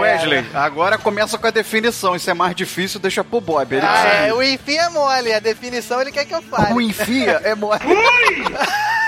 [0.00, 2.14] Wesley, agora começa com a definição.
[2.16, 3.74] Isso é mais difícil, deixa pro Bob.
[3.74, 6.72] Ele Ah, é, o enfim é mole, a definição ele quer que eu fale.
[6.74, 7.80] O enfia é mole.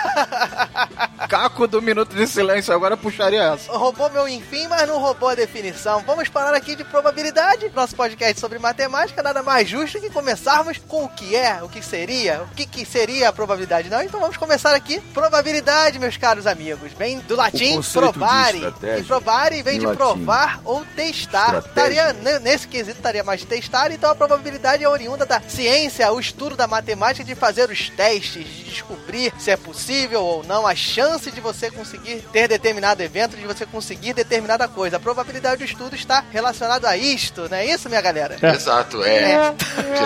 [1.28, 3.72] Caco do Minuto de Silêncio, agora puxaria essa.
[3.72, 6.02] Roubou meu enfim, mas não roubou a definição.
[6.06, 7.70] Vamos falar aqui de probabilidade.
[7.74, 11.82] Nosso podcast sobre matemática, nada mais justo que começarmos com o que é, o que
[11.82, 14.02] seria, o que, que seria a probabilidade, não?
[14.02, 15.00] Então vamos começar aqui.
[15.14, 16.92] Probabilidade, meus caros amigos.
[16.92, 18.74] Vem do latim probare.
[18.98, 19.96] E probare vem em de latim.
[19.98, 21.56] provar ou testar.
[21.58, 22.10] Estratégia.
[22.10, 26.20] Estaria, ne- nesse quesito, estaria mais testar, então a probabilidade é oriunda da ciência, o
[26.20, 30.74] estudo da matemática de fazer os testes, de descobrir se é possível ou não, a
[30.74, 34.96] chance de você conseguir ter determinado evento, de você conseguir determinada coisa.
[34.96, 38.36] A probabilidade do estudo está relacionada a isto, não é isso, minha galera?
[38.42, 39.32] Exato, é.
[39.32, 39.54] É.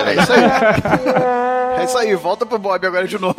[0.07, 0.45] É isso aí.
[1.81, 3.37] É isso aí, volta pro Bob agora de novo.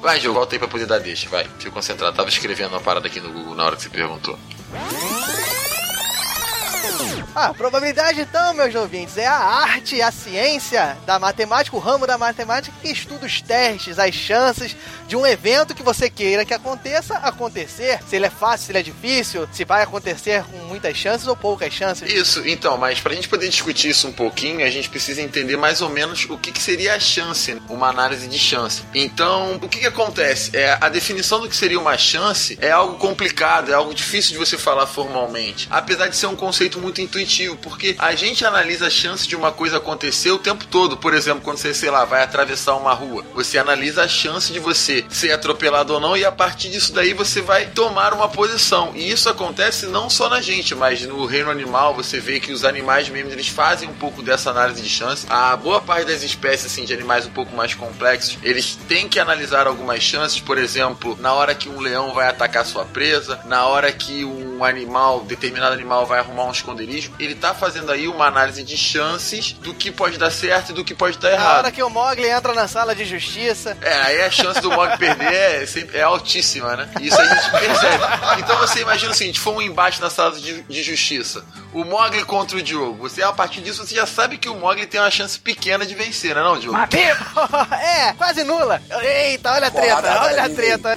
[0.00, 1.44] Vai, Gil, volta aí pra poder dar deixa, vai.
[1.58, 2.16] Fica concentrado.
[2.16, 4.38] Tava escrevendo uma parada aqui no Google na hora que você perguntou.
[4.76, 5.14] Oh!
[7.44, 12.16] Ah, probabilidade então, meus ouvintes, é a arte, a ciência da matemática, o ramo da
[12.16, 14.76] matemática que estuda os testes, as chances
[15.08, 17.98] de um evento que você queira que aconteça, acontecer.
[18.08, 21.36] Se ele é fácil, se ele é difícil, se vai acontecer com muitas chances ou
[21.36, 22.10] poucas chances.
[22.10, 25.82] Isso, então, mas pra gente poder discutir isso um pouquinho, a gente precisa entender mais
[25.82, 28.82] ou menos o que, que seria a chance, uma análise de chance.
[28.94, 30.56] Então, o que, que acontece?
[30.56, 34.38] É, a definição do que seria uma chance é algo complicado, é algo difícil de
[34.38, 35.66] você falar formalmente.
[35.70, 37.23] Apesar de ser um conceito muito intuitivo,
[37.60, 40.96] porque a gente analisa a chance de uma coisa acontecer o tempo todo.
[40.96, 44.58] Por exemplo, quando você, sei lá, vai atravessar uma rua, você analisa a chance de
[44.58, 48.92] você ser atropelado ou não, e a partir disso daí você vai tomar uma posição.
[48.94, 52.64] E isso acontece não só na gente, mas no reino animal você vê que os
[52.64, 55.26] animais mesmo eles fazem um pouco dessa análise de chance.
[55.28, 59.18] A boa parte das espécies assim, de animais um pouco mais complexos, eles têm que
[59.18, 63.66] analisar algumas chances, por exemplo, na hora que um leão vai atacar sua presa, na
[63.66, 68.26] hora que um animal, determinado animal vai arrumar um esconderijo, ele tá fazendo aí uma
[68.26, 71.58] análise de chances do que pode dar certo e do que pode dar Na errado.
[71.58, 73.76] hora que o Mogli entra na sala de justiça.
[73.80, 76.88] É, aí a chance do Mog perder é, sempre- é altíssima, né?
[77.00, 78.04] Isso a gente percebe.
[78.38, 81.44] Então você imagina o seguinte: foi um embate na sala de, de justiça.
[81.72, 83.08] O Mogli contra o Diogo.
[83.08, 85.94] Você, a partir disso, você já sabe que o Mogli tem uma chance pequena de
[85.94, 86.78] vencer, né, não, Diogo?
[87.74, 88.80] é, quase nula.
[89.02, 90.96] Eita, olha a treta, olha a treta.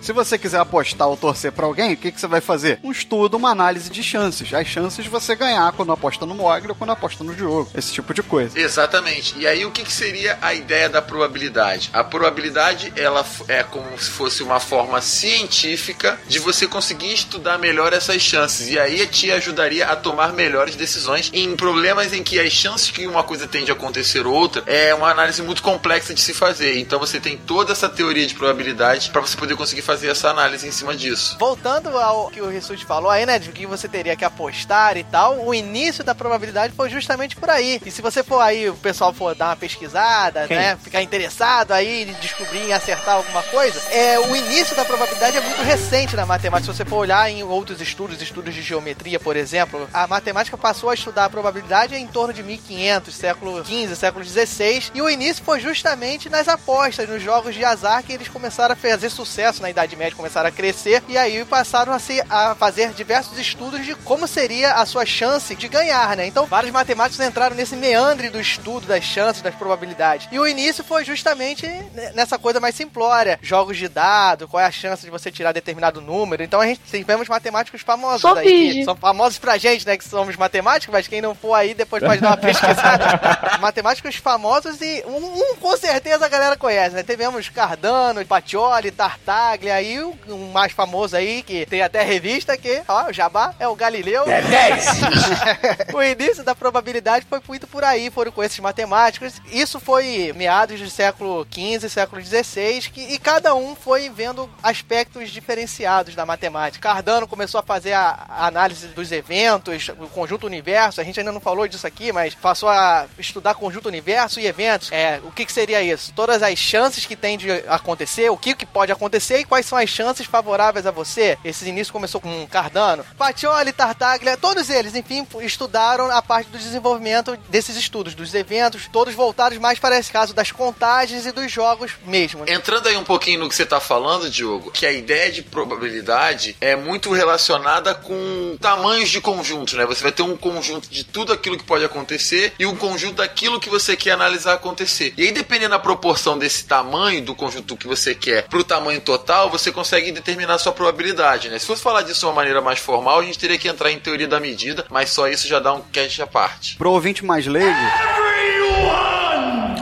[0.00, 2.78] Se você quiser apostar ou torcer pra alguém, o que, que você vai fazer?
[2.82, 4.52] Um estudo, uma análise de chances.
[4.52, 7.70] As chances de você ganhar quando aposta no Mogli ou quando aposta no jogo.
[7.74, 8.58] Esse tipo de coisa.
[8.58, 9.38] Exatamente.
[9.38, 11.90] E aí o que, que seria a ideia da probabilidade?
[11.92, 17.92] A probabilidade ela é como se fosse uma forma científica de você conseguir estudar melhor
[17.92, 18.68] essas chances.
[18.68, 23.06] E aí te ajudaria a tomar melhores decisões em problemas em que as chances que
[23.06, 26.78] uma coisa tende a acontecer outra é uma análise muito complexa de se fazer.
[26.78, 30.66] Então você tem toda essa teoria de probabilidade para você poder conseguir fazer essa análise
[30.66, 31.36] em cima disso.
[31.38, 35.04] Voltando ao que o Rissuti falou aí, né, de que você teria que apostar e
[35.04, 37.80] tal, o início da probabilidade foi justamente por aí.
[37.84, 40.56] E se você for aí, o pessoal for dar uma pesquisada, Quem?
[40.56, 45.36] né, ficar interessado aí em descobrir, em acertar alguma coisa, é, o início da probabilidade
[45.36, 46.72] é muito recente na matemática.
[46.72, 50.90] Se você for olhar em outros estudos, estudos de geometria, por exemplo, a matemática passou
[50.90, 55.44] a estudar a probabilidade em torno de 1500, século XV, século XVI, e o início
[55.44, 59.70] foi justamente nas apostas, nos jogos de azar que eles começaram a fazer sucesso na
[59.70, 63.94] Idade Média, começaram a crescer, e aí passaram a, se, a fazer diversos estudos de
[63.94, 66.26] como seria a sua chance de ganhar, né?
[66.26, 70.28] Então, vários matemáticos entraram nesse meandre do estudo das chances, das probabilidades.
[70.30, 71.66] E o início foi justamente
[72.14, 76.00] nessa coisa mais simplória, jogos de dado, qual é a chance de você tirar determinado
[76.00, 76.42] número.
[76.42, 80.04] Então a gente tivemos matemáticos famosos Só aí, que são famosos pra gente, né, que
[80.04, 83.20] somos matemáticos, mas quem não for aí depois pode dar uma pesquisada.
[83.60, 87.02] matemáticos famosos e um, um com certeza a galera conhece, né?
[87.02, 92.82] Tivemos Cardano, Pacioli, Tartaglia, aí o um mais famoso aí, que tem até revista, que,
[92.88, 94.24] ó, o Jabá é o Galileu.
[94.30, 95.00] É 10!
[95.94, 99.40] o início da probabilidade foi muito por aí, foram com esses matemáticos.
[99.50, 105.30] Isso foi meados do século XV, século XVI, que, e cada um foi vendo aspectos
[105.30, 106.88] diferenciados da matemática.
[106.88, 111.32] Cardano começou a fazer a, a análise dos eventos, o conjunto universo, a gente ainda
[111.32, 114.90] não falou disso aqui, mas passou a estudar conjunto universo e eventos.
[114.92, 116.12] É, o que, que seria isso?
[116.14, 119.78] Todas as chances que tem de acontecer, o que, que pode acontecer e quais são
[119.78, 121.38] as chances favoráveis a você.
[121.44, 123.04] Esse início começou com Cardano.
[123.16, 129.14] Pacioli, Tartaglia, todos eles, enfim, estudaram a parte do desenvolvimento desses estudos, dos eventos, todos
[129.14, 132.44] voltados mais para esse caso das contagens e dos jogos mesmo.
[132.46, 136.56] Entrando aí um pouquinho no que você tá falando, Diogo, que a ideia de probabilidade
[136.60, 139.86] é muito relacionada com tamanhos de conjunto, né?
[139.86, 143.60] Você vai ter um conjunto de tudo aquilo que pode acontecer e um conjunto daquilo
[143.60, 145.14] que você quer analisar acontecer.
[145.16, 149.50] E aí, dependendo da proporção desse tamanho do conjunto que você quer pro tamanho total,
[149.50, 151.58] você consegue determinar a sua probabilidade, né?
[151.58, 153.98] Se fosse falar disso de uma maneira mais formal, a gente teria que entrar em
[153.98, 156.76] teoria da medida, mas só isso já dá um cast à parte.
[156.76, 157.78] Pro ouvinte mais leigo,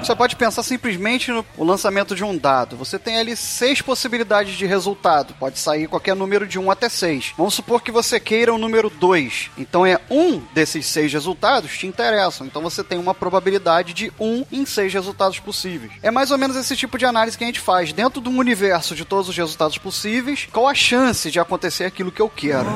[0.09, 2.77] você pode pensar simplesmente no lançamento de um dado.
[2.77, 5.35] Você tem ali seis possibilidades de resultado.
[5.35, 7.35] Pode sair qualquer número de 1 até 6.
[7.37, 9.51] Vamos supor que você queira o número 2.
[9.59, 12.47] Então é um desses seis resultados te interessam.
[12.47, 15.92] Então você tem uma probabilidade de 1 em 6 resultados possíveis.
[16.03, 17.92] É mais ou menos esse tipo de análise que a gente faz.
[17.92, 22.12] Dentro de um universo de todos os resultados possíveis, qual a chance de acontecer aquilo
[22.12, 22.68] que eu quero?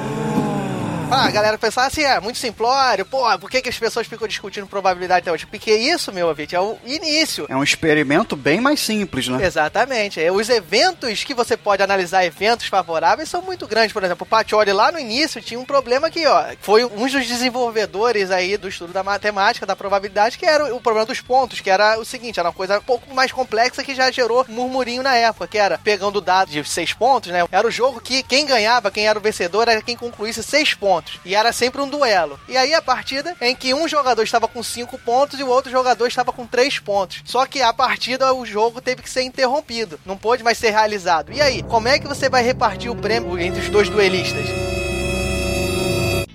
[1.13, 4.27] Ah, a galera pensar assim, é muito simplório, pô, por que, que as pessoas ficam
[4.27, 5.47] discutindo probabilidade até hoje?
[5.47, 7.47] Porque isso, meu ouvinte, é o início.
[7.51, 9.45] É um experimento bem mais simples, né?
[9.45, 10.21] Exatamente.
[10.21, 13.93] É, Os eventos que você pode analisar, eventos favoráveis, são muito grandes.
[13.93, 17.27] Por exemplo, o Pacioli lá no início tinha um problema que, ó, foi um dos
[17.27, 21.69] desenvolvedores aí do estudo da matemática, da probabilidade, que era o problema dos pontos, que
[21.69, 25.15] era o seguinte, era uma coisa um pouco mais complexa que já gerou murmurinho na
[25.15, 27.45] época, que era pegando dados de seis pontos, né?
[27.53, 31.02] Era o jogo que quem ganhava, quem era o vencedor, era quem concluísse seis pontos.
[31.25, 32.39] E era sempre um duelo.
[32.49, 35.71] E aí a partida em que um jogador estava com cinco pontos e o outro
[35.71, 37.23] jogador estava com três pontos.
[37.25, 39.99] Só que a partida, o jogo teve que ser interrompido.
[40.05, 41.33] Não pôde mais ser realizado.
[41.33, 44.82] E aí, como é que você vai repartir o prêmio entre os dois duelistas?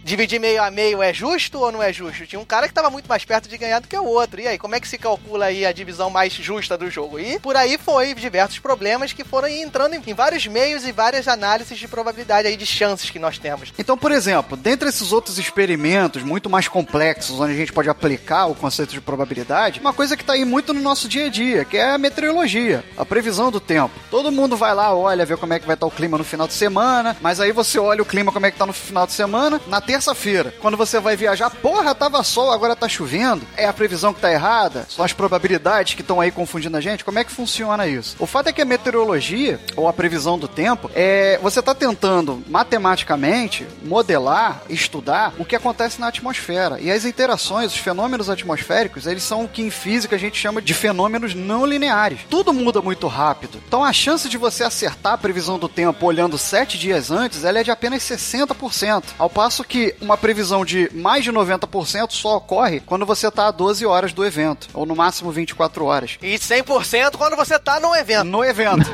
[0.08, 2.26] Dividir meio a meio é justo ou não é justo?
[2.26, 4.39] Tinha um cara que estava muito mais perto de ganhar do que o outro.
[4.39, 7.20] E aí, como é que se calcula aí a divisão mais justa do jogo?
[7.20, 11.78] E por aí foi diversos problemas que foram entrando em vários meios e várias análises
[11.78, 13.74] de probabilidade aí de chances que nós temos.
[13.78, 18.46] Então, por exemplo, dentre esses outros experimentos muito mais complexos, onde a gente pode aplicar
[18.46, 21.65] o conceito de probabilidade, uma coisa que está aí muito no nosso dia a dia,
[21.65, 23.93] que é a meteorologia, a previsão do tempo.
[24.10, 26.48] Todo mundo vai lá, olha, ver como é que vai estar o clima no final
[26.48, 29.12] de semana, mas aí você olha o clima como é que tá no final de
[29.12, 33.41] semana, na terça-feira, quando você vai viajar, porra, tava sol, agora tá chovendo.
[33.57, 34.86] É a previsão que tá errada?
[34.88, 37.03] São as probabilidades que estão aí confundindo a gente?
[37.03, 38.15] Como é que funciona isso?
[38.19, 42.43] O fato é que a meteorologia, ou a previsão do tempo, é você tá tentando
[42.47, 46.79] matematicamente modelar, estudar o que acontece na atmosfera.
[46.79, 50.62] E as interações, os fenômenos atmosféricos, eles são o que em física a gente chama
[50.62, 52.19] de fenômenos não lineares.
[52.29, 53.60] Tudo muda muito rápido.
[53.67, 57.60] Então a chance de você acertar a previsão do tempo olhando sete dias antes, ela
[57.60, 59.03] é de apenas 60%.
[59.17, 63.52] Ao passo que uma previsão de mais de 90% só ocorre quando você tá a
[63.52, 66.17] 12 horas do evento, ou no máximo 24 horas.
[66.21, 68.26] E 100% quando você tá no evento.
[68.26, 68.89] No evento.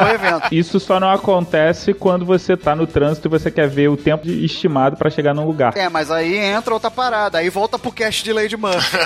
[0.00, 0.48] no evento.
[0.52, 4.28] Isso só não acontece quando você tá no trânsito e você quer ver o tempo
[4.28, 5.76] estimado pra chegar num lugar.
[5.76, 8.98] É, mas aí entra outra parada, aí volta pro cast de Lady Murphy.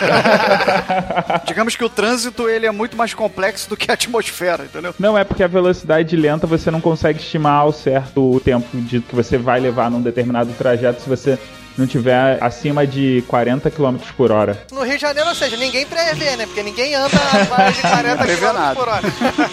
[1.47, 4.95] Digamos que o trânsito ele é muito mais complexo do que a atmosfera, entendeu?
[4.99, 9.01] Não é porque a velocidade lenta você não consegue estimar ao certo o tempo de
[9.01, 13.71] que você vai levar num determinado trajeto se você vista não tiver acima de 40
[13.71, 14.67] km por hora.
[14.73, 16.47] No Rio de Janeiro, ou seja, ninguém prevê, né?
[16.47, 18.75] Porque ninguém anda a mais de 40 prevê km nada.
[18.75, 19.03] por hora.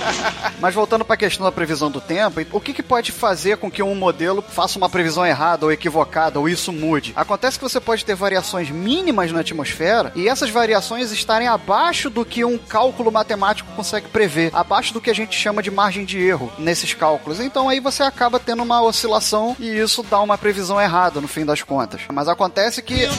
[0.59, 3.69] Mas voltando para a questão da previsão do tempo, o que, que pode fazer com
[3.69, 7.13] que um modelo faça uma previsão errada ou equivocada ou isso mude?
[7.15, 12.25] Acontece que você pode ter variações mínimas na atmosfera e essas variações estarem abaixo do
[12.25, 16.19] que um cálculo matemático consegue prever, abaixo do que a gente chama de margem de
[16.19, 17.39] erro nesses cálculos.
[17.39, 21.45] Então aí você acaba tendo uma oscilação e isso dá uma previsão errada no fim
[21.45, 22.01] das contas.
[22.15, 23.09] Mas acontece que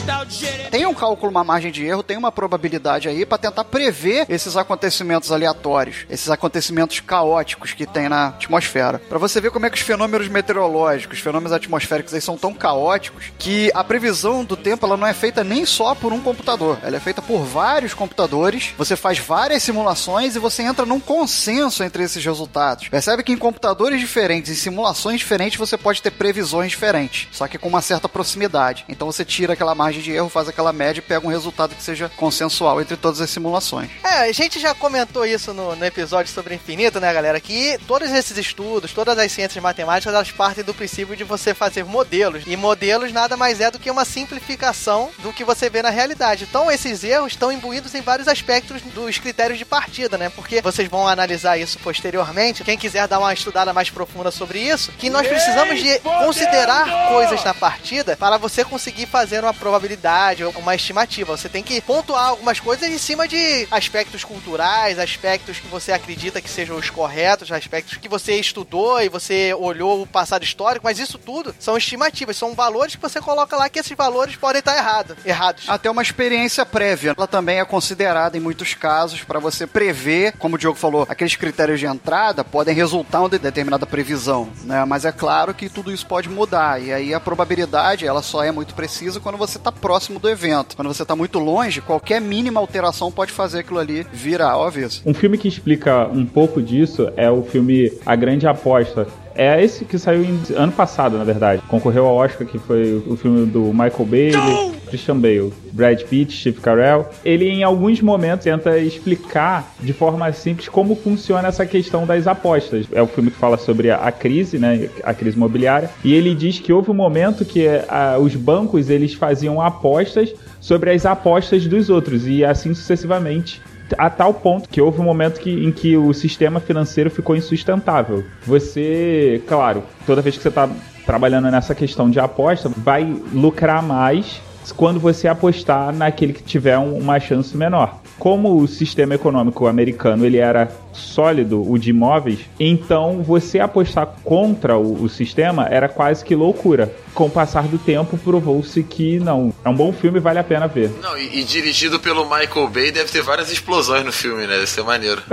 [0.71, 4.57] tem um cálculo, uma margem de erro, tem uma probabilidade aí para tentar prever esses
[4.57, 8.99] acontecimentos aleatórios, esses acontecimentos caóticos que tem na atmosfera.
[9.07, 12.55] Para você ver como é que os fenômenos meteorológicos, os fenômenos atmosféricos aí são tão
[12.55, 16.79] caóticos que a previsão do tempo ela não é feita nem só por um computador,
[16.81, 18.73] ela é feita por vários computadores.
[18.79, 22.87] Você faz várias simulações e você entra num consenso entre esses resultados.
[22.87, 27.59] Percebe que em computadores diferentes, em simulações diferentes, você pode ter previsões diferentes, só que
[27.59, 28.76] com uma certa proximidade.
[28.77, 28.85] Probabilidade.
[28.89, 31.81] Então você tira aquela margem de erro, faz aquela média e pega um resultado que
[31.81, 33.89] seja consensual entre todas as simulações.
[34.03, 37.39] É, a gente já comentou isso no, no episódio sobre infinito, né, galera?
[37.39, 41.85] Que todos esses estudos, todas as ciências matemáticas, elas partem do princípio de você fazer
[41.85, 42.43] modelos.
[42.45, 46.45] E modelos nada mais é do que uma simplificação do que você vê na realidade.
[46.49, 50.29] Então, esses erros estão imbuídos em vários aspectos dos critérios de partida, né?
[50.29, 52.63] Porque vocês vão analisar isso posteriormente.
[52.63, 57.43] Quem quiser dar uma estudada mais profunda sobre isso, que nós precisamos de considerar coisas
[57.43, 61.35] na partida para você conseguir fazer uma probabilidade uma estimativa.
[61.35, 66.41] Você tem que pontuar algumas coisas em cima de aspectos culturais, aspectos que você acredita
[66.41, 70.99] que sejam os corretos, aspectos que você estudou e você olhou o passado histórico, mas
[70.99, 74.75] isso tudo são estimativas, são valores que você coloca lá que esses valores podem estar
[74.75, 75.65] errado, errados.
[75.67, 77.13] Até uma experiência prévia.
[77.17, 81.35] Ela também é considerada em muitos casos para você prever, como o Diogo falou, aqueles
[81.35, 84.85] critérios de entrada podem resultar em determinada previsão, né?
[84.85, 88.51] Mas é claro que tudo isso pode mudar e aí a probabilidade ela só é
[88.57, 90.75] muito precisa quando você está próximo do evento.
[90.75, 95.03] Quando você está muito longe, qualquer mínima alteração pode fazer aquilo ali virar ao avesso.
[95.05, 99.07] Um filme que explica um pouco disso é o filme A Grande Aposta.
[99.37, 101.61] É esse que saiu em, ano passado, na verdade.
[101.67, 106.59] Concorreu ao Oscar, que foi o filme do Michael Bailey, Christian Bale, Brad Pitt, Steve
[106.59, 107.07] Carell.
[107.23, 112.87] Ele, em alguns momentos, tenta explicar de forma simples como funciona essa questão das apostas.
[112.91, 114.89] É o filme que fala sobre a, a crise, né?
[115.03, 115.89] A crise imobiliária.
[116.03, 120.91] E ele diz que houve um momento que a, os bancos eles faziam apostas sobre
[120.91, 123.61] as apostas dos outros e assim sucessivamente
[123.97, 128.23] a tal ponto que houve um momento que, em que o sistema financeiro ficou insustentável.
[128.45, 130.69] Você, claro, toda vez que você está
[131.05, 134.41] trabalhando nessa questão de aposta, vai lucrar mais
[134.75, 138.01] quando você apostar naquele que tiver um, uma chance menor.
[138.19, 144.77] Como o sistema econômico americano ele era sólido, o de imóveis, então você apostar contra
[144.77, 146.93] o, o sistema era quase que loucura.
[147.13, 150.67] Com o passar do tempo, provou-se que não, é um bom filme, vale a pena
[150.67, 150.91] ver.
[151.01, 154.53] Não, e, e, dirigido pelo Michael Bay, deve ter várias explosões no filme, né?
[154.55, 155.21] Deve ser maneiro.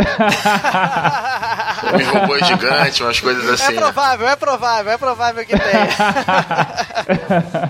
[1.95, 3.73] Uns robôs gigantes, umas coisas assim.
[3.73, 4.33] É provável, né?
[4.33, 5.89] é provável, é provável que tenha.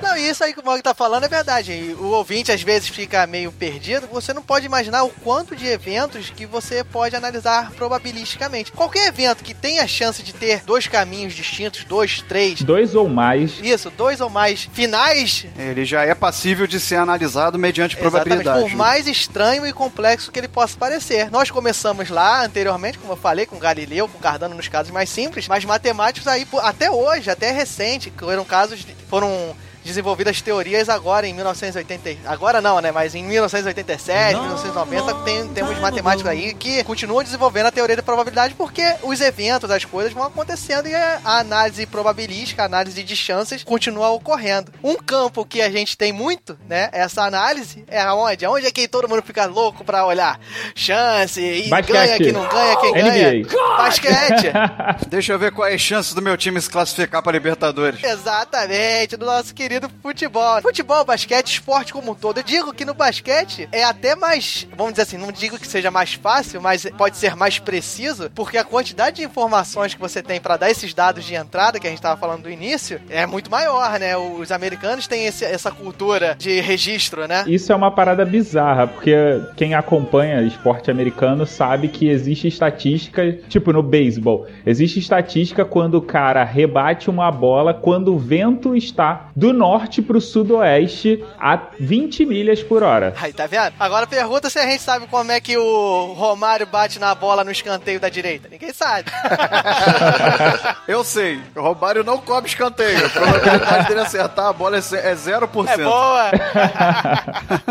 [0.02, 1.96] não, e isso aí que o Mog tá falando é verdade.
[1.98, 4.06] O ouvinte às vezes fica meio perdido.
[4.12, 8.72] Você não pode imaginar o quanto de eventos que você pode analisar probabilisticamente.
[8.72, 12.62] Qualquer evento que tenha chance de ter dois caminhos distintos, dois, três.
[12.62, 13.58] Dois ou mais.
[13.62, 15.44] Isso, dois ou mais finais.
[15.58, 18.48] Ele já é passível de ser analisado mediante probabilidade.
[18.48, 21.30] Exatamente, por mais estranho e complexo que ele possa parecer.
[21.30, 25.46] Nós começamos lá anteriormente, como eu falei, com Galileu, com Cardano nos casos mais simples,
[25.46, 32.28] mas matemáticos aí até hoje, até recente, foram casos, foram desenvolvidas teorias agora em 1980.
[32.28, 32.90] Agora não, né?
[32.90, 37.96] Mas em 1987, não, 1990, não, tem, temos matemáticos aí que continuam desenvolvendo a teoria
[37.96, 43.02] da probabilidade porque os eventos, as coisas vão acontecendo e a análise probabilística, a análise
[43.02, 44.72] de chances continua ocorrendo.
[44.82, 46.88] Um campo que a gente tem muito, né?
[46.92, 48.44] Essa análise é aonde?
[48.44, 50.40] Aonde é que todo mundo fica louco pra olhar?
[50.74, 51.92] Chance, e Basquete.
[51.92, 53.10] ganha que não ganha, quem NBA.
[53.10, 53.76] ganha?
[53.76, 54.52] Basquete.
[55.08, 58.02] Deixa eu ver quais é as chances do meu time se classificar para Libertadores.
[58.02, 60.60] Exatamente, do nosso querido futebol.
[60.62, 62.38] Futebol, basquete, esporte como um todo.
[62.38, 65.90] Eu digo que no basquete é até mais, vamos dizer assim, não digo que seja
[65.90, 70.40] mais fácil, mas pode ser mais preciso, porque a quantidade de informações que você tem
[70.40, 73.50] para dar esses dados de entrada que a gente estava falando do início é muito
[73.50, 74.16] maior, né?
[74.16, 77.44] Os americanos têm esse, essa cultura de registro, né?
[77.46, 79.14] Isso é uma parada bizarra, porque
[79.56, 86.02] quem acompanha esporte americano sabe que existe estatística, tipo no beisebol, existe estatística quando o
[86.02, 89.63] cara rebate uma bola quando o vento está do norte
[90.02, 93.14] pro sudoeste a 20 milhas por hora.
[93.20, 93.72] Aí, tá vendo?
[93.78, 97.50] Agora pergunta se a gente sabe como é que o Romário bate na bola no
[97.50, 98.48] escanteio da direita.
[98.48, 99.10] Ninguém sabe.
[100.86, 101.40] Eu sei.
[101.56, 103.06] O Romário não cobre escanteio.
[103.06, 105.68] A probabilidade dele acertar a bola é 0%.
[105.68, 106.30] É boa.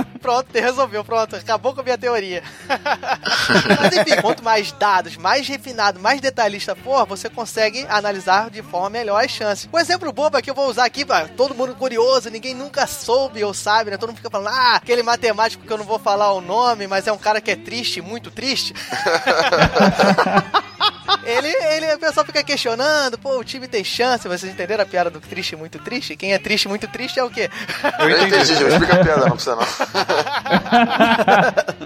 [0.22, 1.04] Pronto, resolveu.
[1.04, 2.44] Pronto, acabou com a minha teoria.
[3.80, 8.90] Mas enfim, quanto mais dados, mais refinado, mais detalhista for, você consegue analisar de forma
[8.90, 9.70] melhor as chances.
[9.72, 13.44] Um exemplo bobo é que eu vou usar aqui, todo mundo curioso, ninguém nunca soube
[13.44, 13.98] ou sabe, né?
[13.98, 17.08] Todo mundo fica falando, ah, aquele matemático que eu não vou falar o nome, mas
[17.08, 18.74] é um cara que é triste, muito triste.
[21.26, 25.10] ele, ele, a pessoa fica questionando, pô, o time tem chance, vocês entenderam a piada
[25.10, 26.16] do triste, muito triste?
[26.16, 27.50] Quem é triste, muito triste é o quê?
[28.00, 29.64] Eu entendi, eu explica a piada, não precisa não.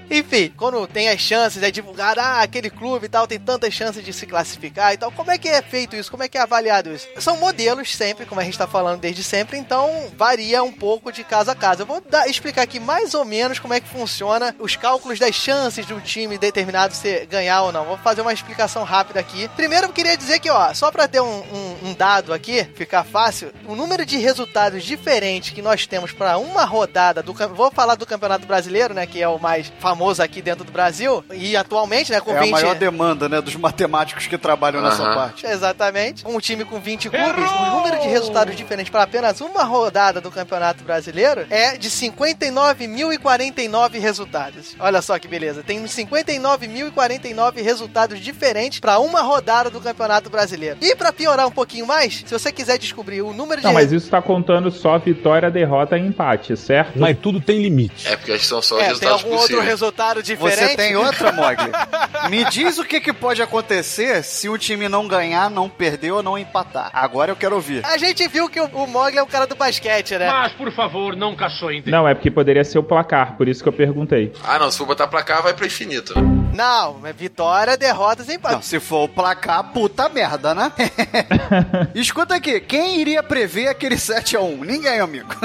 [0.10, 4.04] Enfim, quando tem as chances, é divulgado, ah, aquele clube e tal, tem tantas chances
[4.04, 5.12] de se classificar e tal.
[5.12, 6.10] Como é que é feito isso?
[6.10, 7.08] Como é que é avaliado isso?
[7.20, 11.24] São modelos sempre, como a gente tá falando desde sempre, então varia um pouco de
[11.24, 11.82] caso a caso.
[11.82, 15.36] Eu vou dar, explicar aqui mais ou menos como é que funciona os cálculos das
[15.36, 17.86] chances de um time determinado se ganhar ou não.
[17.86, 19.48] Vou fazer uma explicação rápida aqui.
[19.56, 23.04] Primeiro eu queria dizer que, ó, só pra ter um, um- um dado aqui, ficar
[23.04, 27.72] fácil, o número de resultados diferentes que nós temos pra uma rodada do cam- Vou
[27.72, 29.06] falar do Campeonato Brasileiro, né?
[29.06, 31.24] Que é o mais famoso aqui dentro do Brasil.
[31.32, 32.52] E atualmente, né, com É a 20.
[32.52, 35.16] maior demanda, né, dos matemáticos que trabalham nessa Aham.
[35.16, 35.46] parte.
[35.46, 36.28] Exatamente.
[36.28, 39.77] Um time com 20 clubes, o número de resultados diferentes para apenas uma rodada
[40.22, 44.76] do Campeonato Brasileiro é de 59.049 resultados.
[44.80, 45.64] Olha só que beleza.
[45.64, 50.78] Tem 59.049 resultados diferentes para uma rodada do Campeonato Brasileiro.
[50.82, 53.92] E para piorar um pouquinho mais, se você quiser descobrir o número de Não, mas
[53.92, 57.00] isso tá contando só vitória, derrota e empate, certo?
[57.00, 58.08] Mas tudo tem limite.
[58.08, 59.68] É porque são só os é, tem resultados algum outro possíveis.
[59.68, 60.72] resultado diferente?
[60.72, 61.72] Você tem outra, Mogli?
[62.30, 66.24] Me diz o que, que pode acontecer se o time não ganhar, não perder ou
[66.24, 66.90] não empatar.
[66.94, 67.86] Agora eu quero ouvir.
[67.86, 70.30] A gente viu que o, o Mogli é o cara do basquete, né?
[70.30, 71.84] Mas, por favor, não caçoe.
[71.86, 74.32] Não, é porque poderia ser o placar, por isso que eu perguntei.
[74.44, 76.14] Ah, não, se for botar pra cá, vai pro infinito.
[76.54, 78.56] Não, é vitória, derrotas e empate.
[78.56, 80.72] Não, se for o placar, puta merda, né?
[81.94, 84.66] Escuta aqui, quem iria prever aquele 7x1?
[84.66, 85.28] Ninguém, amigo.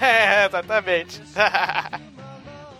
[0.00, 1.20] É, exatamente.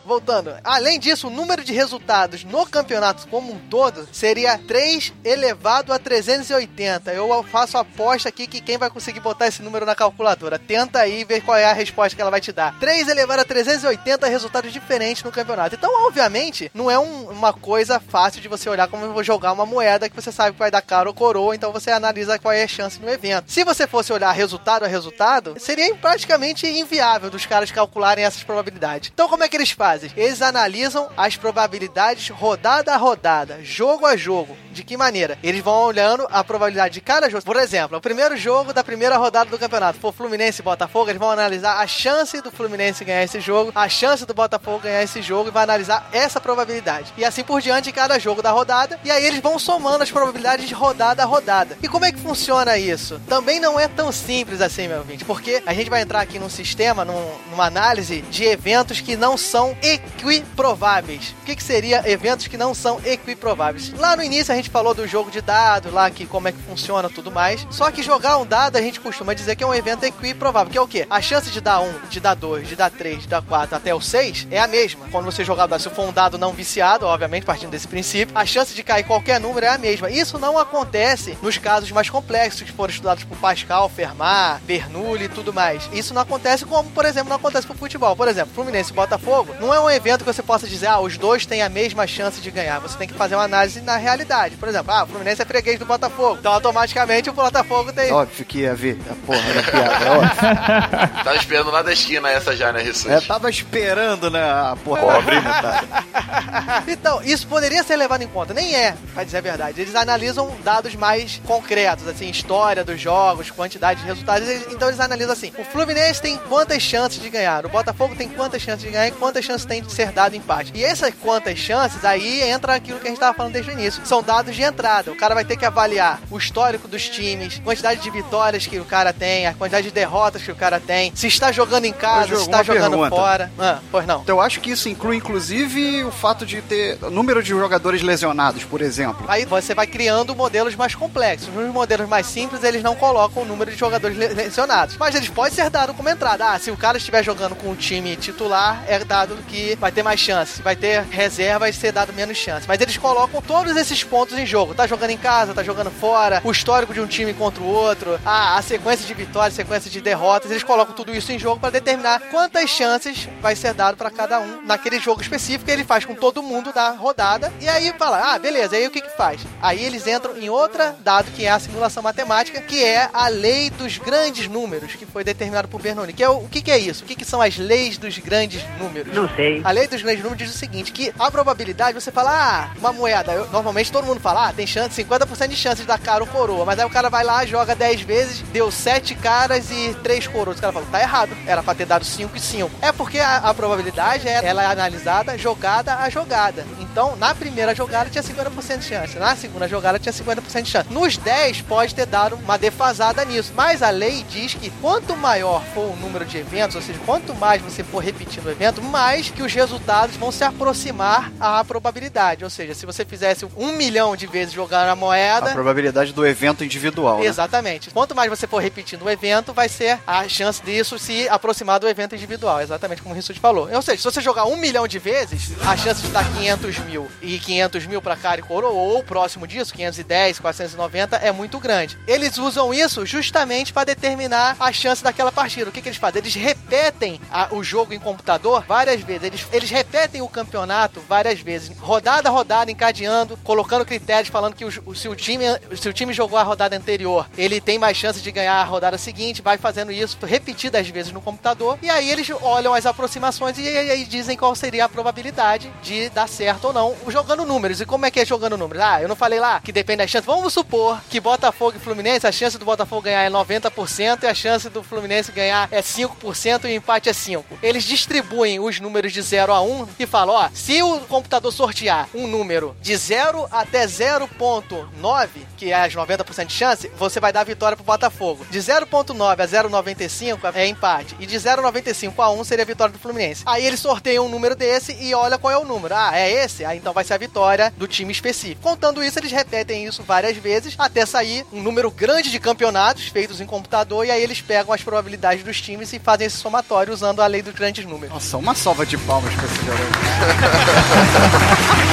[0.07, 5.93] Voltando, além disso, o número de resultados no campeonato como um todo seria 3 elevado
[5.93, 7.13] a 380.
[7.13, 10.61] Eu faço aposta aqui que quem vai conseguir botar esse número na calculadora.
[10.61, 12.79] Tenta aí ver qual é a resposta que ela vai te dar.
[12.79, 15.75] 3 elevado a 380 resultados diferentes no campeonato.
[15.75, 19.53] Então, obviamente, não é um- uma coisa fácil de você olhar como eu vou jogar
[19.53, 22.53] uma moeda que você sabe que vai dar cara ou coroa, então você analisa qual
[22.53, 23.51] é a chance no evento.
[23.51, 29.11] Se você fosse olhar resultado a resultado, seria praticamente inviável dos caras calcularem essas probabilidades.
[29.13, 29.96] Então, como é que eles fazem?
[30.17, 34.57] Eles analisam as probabilidades rodada a rodada, jogo a jogo.
[34.73, 35.39] De que maneira?
[35.43, 37.45] Eles vão olhando a probabilidade de cada jogo.
[37.45, 41.19] Por exemplo, o primeiro jogo da primeira rodada do campeonato for Fluminense e Botafogo, eles
[41.19, 45.23] vão analisar a chance do Fluminense ganhar esse jogo, a chance do Botafogo ganhar esse
[45.23, 47.13] jogo e vai analisar essa probabilidade.
[47.17, 49.01] E assim por diante em cada jogo da rodada.
[49.05, 51.77] E aí eles vão somando as probabilidades de rodada a rodada.
[51.83, 53.21] E como é que funciona isso?
[53.29, 56.51] Também não é tão simples assim, meu ouvinte, porque a gente vai entrar aqui num
[56.51, 61.35] sistema, num- numa análise de eventos que não são equiprováveis.
[61.43, 63.93] O que, que seria eventos que não são equiprováveis?
[63.99, 66.59] Lá no início a gente falou do jogo de dados, lá que como é que
[66.63, 67.67] funciona tudo mais.
[67.71, 70.79] Só que jogar um dado a gente costuma dizer que é um evento equiprovável, que
[70.79, 71.07] é o quê?
[71.09, 73.95] A chance de dar um, de dar dois, de dar três, de dar quatro até
[73.95, 75.07] o seis é a mesma.
[75.11, 78.37] Quando você jogar o dado, se for um dado não viciado, obviamente, partindo desse princípio,
[78.37, 80.11] a chance de cair qualquer número é a mesma.
[80.11, 85.29] Isso não acontece nos casos mais complexos que foram estudados por Pascal, Fermat, Bernoulli e
[85.29, 85.89] tudo mais.
[85.93, 88.17] Isso não acontece como, por exemplo, não acontece pro futebol.
[88.17, 91.17] Por exemplo, Fluminense e Botafogo não é um evento que você possa dizer, ah, os
[91.17, 92.79] dois têm a mesma chance de ganhar.
[92.81, 94.57] Você tem que fazer uma análise na realidade.
[94.57, 96.37] Por exemplo, ah, o Fluminense é freguês do Botafogo.
[96.41, 98.13] Então, automaticamente, o Botafogo tem...
[98.13, 98.99] Óbvio que ia ver.
[99.11, 101.25] A porra da piada, é óbvio.
[101.25, 103.13] Tava esperando lá da esquina essa já, né, Rissuti?
[103.13, 105.37] É, tava esperando, né, a porra Pobre.
[106.89, 108.55] Então, isso poderia ser levado em conta.
[108.55, 109.81] Nem é, pra dizer a verdade.
[109.81, 114.49] Eles analisam dados mais concretos, assim, história dos jogos, quantidade de resultados.
[114.71, 117.65] Então eles analisam assim: o Fluminense tem quantas chances de ganhar?
[117.67, 120.73] O Botafogo tem quantas chances de ganhar e quantas chances tem de ser dado empate?
[120.75, 124.01] E essas quantas chances, aí entra aquilo que a gente tava falando desde o início.
[124.07, 125.11] São dados de entrada.
[125.11, 128.85] O cara vai ter que avaliar o histórico dos times, quantidade de vitórias que o
[128.85, 132.37] cara tem, a quantidade de derrotas que o cara tem, se está jogando em casa,
[132.37, 133.11] se está jogando pergunta.
[133.11, 133.51] fora.
[133.59, 134.23] Ah, pois não.
[134.23, 138.65] Então, eu acho que isso inclui, inclusive, o fato de ter número de jogadores lesionados,
[138.65, 139.25] por exemplo.
[139.29, 141.49] Aí você vai criando modelos mais complexos.
[141.53, 144.97] Nos modelos mais simples, eles não colocam o número de jogadores le- lesionados.
[144.97, 146.53] Mas eles podem ser dados como entrada.
[146.53, 150.03] Ah, se o cara estiver jogando com o time titular, é dado que vai ter
[150.03, 150.63] mais chance.
[150.63, 152.67] Vai ter reserva, vai ser dado menos chance.
[152.67, 154.75] Mas eles colocam todos esses pontos em jogo.
[154.75, 158.19] Tá jogando em casa, tá jogando fora, o histórico de um time contra o outro,
[158.25, 160.51] a, a sequência de vitórias, sequência de derrotas.
[160.51, 164.41] Eles colocam tudo isso em jogo para determinar quantas chances vai ser dado para cada
[164.41, 165.71] um naquele jogo específico.
[165.71, 167.53] Ele faz com todo mundo da rodada.
[167.61, 169.41] E aí fala, ah, beleza, aí o que que faz?
[169.61, 173.71] Aí eles entram em outra dado que é a simulação matemática, que é a lei
[173.71, 176.13] dos grandes números, que foi determinado por Bernoulli.
[176.13, 177.05] Que é o, o que que é isso?
[177.05, 179.15] O que que são as leis dos grandes números?
[179.15, 179.61] Não sei.
[179.65, 182.93] A lei dos grandes números diz o seguinte, que a probabilidade, você fala, ah, uma
[182.93, 186.23] moeda, eu- normalmente todo mundo fala, ah, tem chance, 50% de chance de dar cara
[186.25, 189.95] ou coroa, mas aí o cara vai lá, joga 10 vezes, deu 7 caras e
[190.03, 190.59] 3 coroas.
[190.59, 192.71] O cara fala, tá errado, era pra ter dado 5 e 5.
[192.83, 196.65] É porque a, a probabilidade, é- ela é analisada jogada a jogada.
[196.97, 200.91] Então, na primeira jogada tinha 50% de chance, na segunda jogada tinha 50% de chance.
[200.91, 205.63] Nos 10 pode ter dado uma defasada nisso, mas a lei diz que quanto maior
[205.75, 209.29] for o número de eventos, ou seja, quanto mais você for repetindo o evento, mais
[209.29, 212.45] que os resultados vão se aproximar à probabilidade.
[212.45, 216.27] Ou seja, se você fizesse um milhão de vezes jogando a A moeda, probabilidade do
[216.27, 217.27] evento individual, né?
[217.27, 217.91] Exatamente.
[217.91, 221.87] Quanto mais você for repetindo o evento, vai ser a chance disso se aproximar do
[221.87, 222.63] evento individual.
[222.63, 223.69] Exatamente como o Rissuti falou.
[223.71, 227.09] Ou seja, se você jogar um milhão de vezes, a chance de dar 500 mil
[227.21, 231.99] e 500 mil pra cara e coroa, ou próximo disso, 510, 490, é muito grande.
[232.07, 235.69] Eles usam isso justamente para determinar a chance daquela partida.
[235.69, 236.21] O que, que eles fazem?
[236.23, 239.23] Eles repetem a- o jogo em computador várias vezes.
[239.25, 241.77] Eles, eles repetem o campeonato várias vezes.
[241.79, 245.45] Rodada a rodada, encadeando, colocando critérios falando que o, se, o time,
[245.77, 248.99] se o time jogou a rodada anterior, ele tem mais chance de ganhar a rodada
[248.99, 251.79] seguinte, vai fazendo isso repetidas vezes no computador.
[251.83, 256.29] E aí eles olham as aproximações e aí dizem qual seria a probabilidade de dar
[256.29, 256.76] certo ou não,
[257.09, 257.81] jogando números.
[257.81, 258.83] E como é que é jogando números?
[258.83, 260.27] Ah, eu não falei lá que depende da chance.
[260.27, 264.35] Vamos supor que Botafogo e Fluminense, a chance do Botafogo ganhar é 90% e a
[264.35, 267.45] chance do Fluminense ganhar é 5% e o empate é 5%.
[267.63, 272.09] Eles distribuem os números de 0 a 1 e falam, ó, se o computador sortear
[272.15, 277.41] um número de 0 até 0.9, que é as 90% de chance, você vai dar
[277.41, 278.47] a vitória pro Botafogo.
[278.51, 281.17] De 0.9 a 0.95 é empate.
[281.19, 283.43] E de 0.95 a 1 seria a vitória do Fluminense.
[283.47, 285.95] Aí eles sorteiam um número desse e olha qual é o número.
[285.95, 286.56] Ah, é esse?
[286.65, 288.63] Ah, então vai ser a vitória do time específico.
[288.63, 293.41] Contando isso, eles repetem isso várias vezes até sair um número grande de campeonatos feitos
[293.41, 297.21] em computador e aí eles pegam as probabilidades dos times e fazem esse somatório usando
[297.21, 298.13] a lei dos grandes números.
[298.15, 299.87] Nossa, uma salva de palmas pra esse garoto.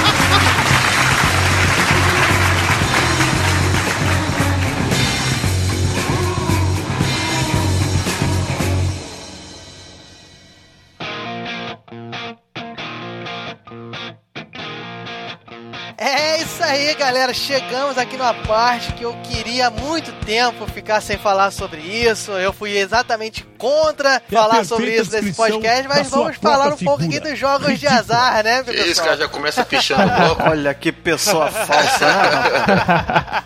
[16.05, 17.33] É isso aí, galera.
[17.33, 22.31] Chegamos aqui numa parte que eu queria há muito tempo ficar sem falar sobre isso.
[22.33, 26.85] Eu fui exatamente contra É falar sobre isso nesse podcast, mas vamos falar um própria
[26.85, 27.31] pouco aqui figura.
[27.31, 28.87] dos jogos de azar, né, pessoal?
[28.87, 30.43] isso, cara, já começa pichando o bloco.
[30.49, 33.43] Olha que pessoa falsa, né?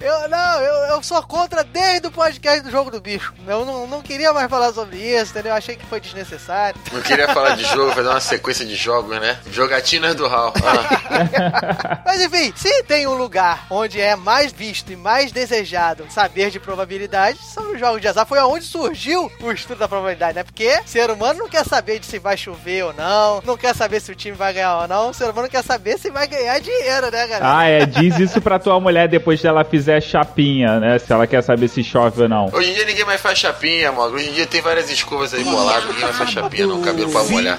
[0.00, 3.34] Eu não, eu, eu sou contra desde o podcast do jogo do bicho.
[3.46, 5.52] Eu não, não queria mais falar sobre isso, entendeu?
[5.52, 6.80] Eu achei que foi desnecessário.
[6.92, 9.38] Não queria falar de jogo, fazer uma sequência de jogos, né?
[9.50, 10.54] Jogatinas do Hal.
[10.64, 11.25] Ah,
[12.04, 16.60] Mas enfim, se tem um lugar onde é mais visto e mais desejado saber de
[16.60, 18.26] probabilidade, são os jogos de azar.
[18.26, 20.44] Foi aonde surgiu o estudo da probabilidade, né?
[20.44, 24.00] Porque ser humano não quer saber de se vai chover ou não, não quer saber
[24.00, 26.58] se o time vai ganhar ou não, o ser humano quer saber se vai ganhar
[26.60, 27.58] dinheiro, né, galera?
[27.58, 30.98] Ah, é, diz isso pra tua mulher depois que ela fizer chapinha, né?
[30.98, 32.50] Se ela quer saber se chove ou não.
[32.52, 34.14] Hoje em dia ninguém mais faz chapinha, mano.
[34.14, 37.22] Hoje em dia tem várias escovas aí boladas, ninguém mais faz chapinha no cabelo pra
[37.24, 37.58] molhar.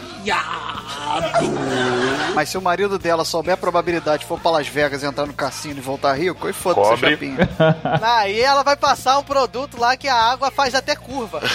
[2.37, 5.79] Mas se o marido dela souber a probabilidade, for pra Las Vegas, entrar no cassino
[5.79, 7.49] e voltar rico, e foda-se, chapinha.
[7.99, 11.41] Aí ela vai passar um produto lá que a água faz até curva.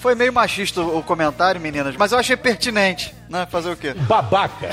[0.00, 3.46] Foi meio machista o comentário, meninas, mas eu achei pertinente, né?
[3.48, 3.94] Fazer o quê?
[3.94, 4.70] Babaca.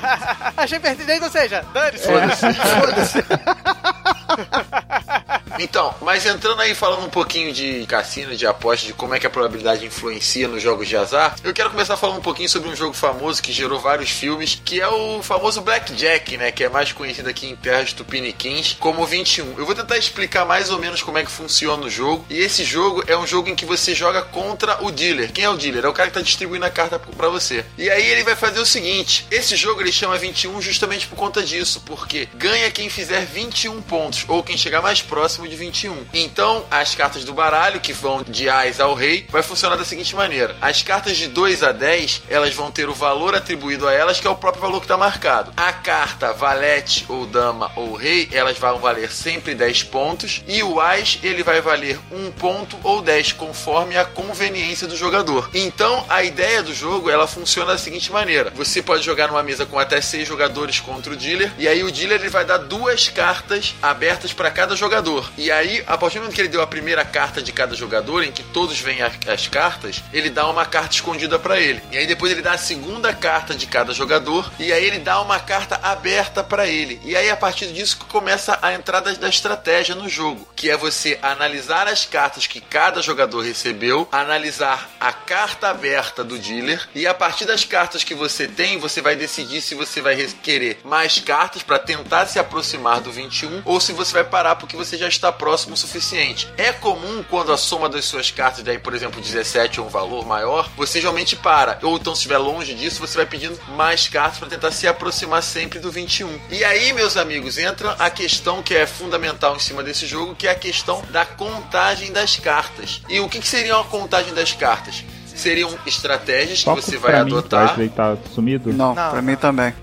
[0.56, 2.06] Achei pertinente, ou seja, dane-se.
[2.06, 3.18] Foda-se.
[5.58, 9.26] Então, mas entrando aí falando um pouquinho de cassino, de aposta, de como é que
[9.26, 12.76] a probabilidade influencia nos jogos de azar, eu quero começar falando um pouquinho sobre um
[12.76, 16.50] jogo famoso que gerou vários filmes, que é o famoso Blackjack, né?
[16.50, 19.58] Que é mais conhecido aqui em terras tupiniquins como 21.
[19.58, 22.24] Eu vou tentar explicar mais ou menos como é que funciona o jogo.
[22.28, 25.32] E esse jogo é um jogo em que você joga contra o dealer.
[25.32, 25.84] Quem é o dealer?
[25.84, 27.64] É o cara que tá distribuindo a carta pra você.
[27.76, 31.42] E aí ele vai fazer o seguinte: esse jogo ele chama 21 justamente por conta
[31.42, 36.06] disso, porque ganha quem fizer 21 pontos, ou quem chegar mais próximo de 21.
[36.12, 40.14] Então, as cartas do baralho, que vão de Ás ao Rei, vai funcionar da seguinte
[40.14, 44.20] maneira: as cartas de 2 a 10, elas vão ter o valor atribuído a elas,
[44.20, 45.52] que é o próprio valor que está marcado.
[45.56, 50.80] A carta Valete ou Dama ou Rei, elas vão valer sempre 10 pontos, e o
[50.80, 55.50] Ás, ele vai valer 1 ponto ou 10, conforme a conveniência do jogador.
[55.54, 59.66] Então, a ideia do jogo, ela funciona da seguinte maneira: você pode jogar numa mesa
[59.66, 63.08] com até 6 jogadores contra o dealer, e aí o dealer ele vai dar duas
[63.08, 65.31] cartas abertas para cada jogador.
[65.36, 68.22] E aí, a partir do momento que ele deu a primeira carta de cada jogador,
[68.22, 71.82] em que todos a- as cartas, ele dá uma carta escondida para ele.
[71.90, 75.20] E aí depois ele dá a segunda carta de cada jogador, e aí ele dá
[75.20, 77.00] uma carta aberta para ele.
[77.04, 81.18] E aí a partir disso começa a entrada da estratégia no jogo, que é você
[81.22, 87.14] analisar as cartas que cada jogador recebeu, analisar a carta aberta do dealer, e a
[87.14, 91.62] partir das cartas que você tem, você vai decidir se você vai querer mais cartas
[91.62, 95.21] para tentar se aproximar do 21 ou se você vai parar porque você já está
[95.30, 96.48] próximo o suficiente.
[96.56, 100.26] É comum quando a soma das suas cartas, daí por exemplo 17 ou um valor
[100.26, 101.78] maior, você geralmente para.
[101.82, 105.42] Ou então se estiver longe disso, você vai pedindo mais cartas para tentar se aproximar
[105.42, 106.40] sempre do 21.
[106.50, 110.48] E aí, meus amigos, entra a questão que é fundamental em cima desse jogo, que
[110.48, 113.02] é a questão da contagem das cartas.
[113.08, 115.04] E o que, que seria uma contagem das cartas?
[115.34, 117.68] Seriam estratégias que você vai pra mim, adotar.
[117.70, 118.72] Wesley, tá sumido?
[118.72, 119.22] Não, Não, pra não.
[119.22, 119.74] mim também.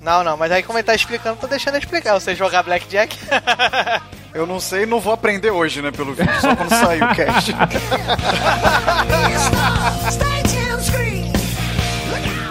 [0.00, 2.14] Não, não, mas aí como ele tá explicando, tô deixando ele explicar.
[2.18, 3.16] Você jogar Blackjack.
[4.32, 7.14] Eu não sei e não vou aprender hoje, né, pelo vídeo, só quando sair o
[7.14, 7.52] cast.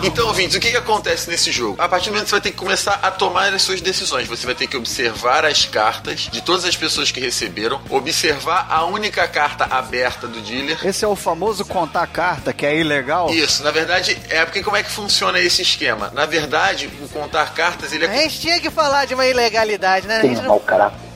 [0.02, 1.82] Então, ouvintes, o que, que acontece nesse jogo?
[1.82, 4.28] A partir do momento que você vai ter que começar a tomar as suas decisões,
[4.28, 8.86] você vai ter que observar as cartas de todas as pessoas que receberam, observar a
[8.86, 10.80] única carta aberta do dealer.
[10.86, 13.30] Esse é o famoso contar carta, que é ilegal?
[13.30, 16.12] Isso, na verdade, é porque como é que funciona esse esquema?
[16.14, 18.10] Na verdade, o contar cartas, ele é.
[18.10, 20.18] A gente tinha que falar de uma ilegalidade, né?
[20.18, 20.60] A gente não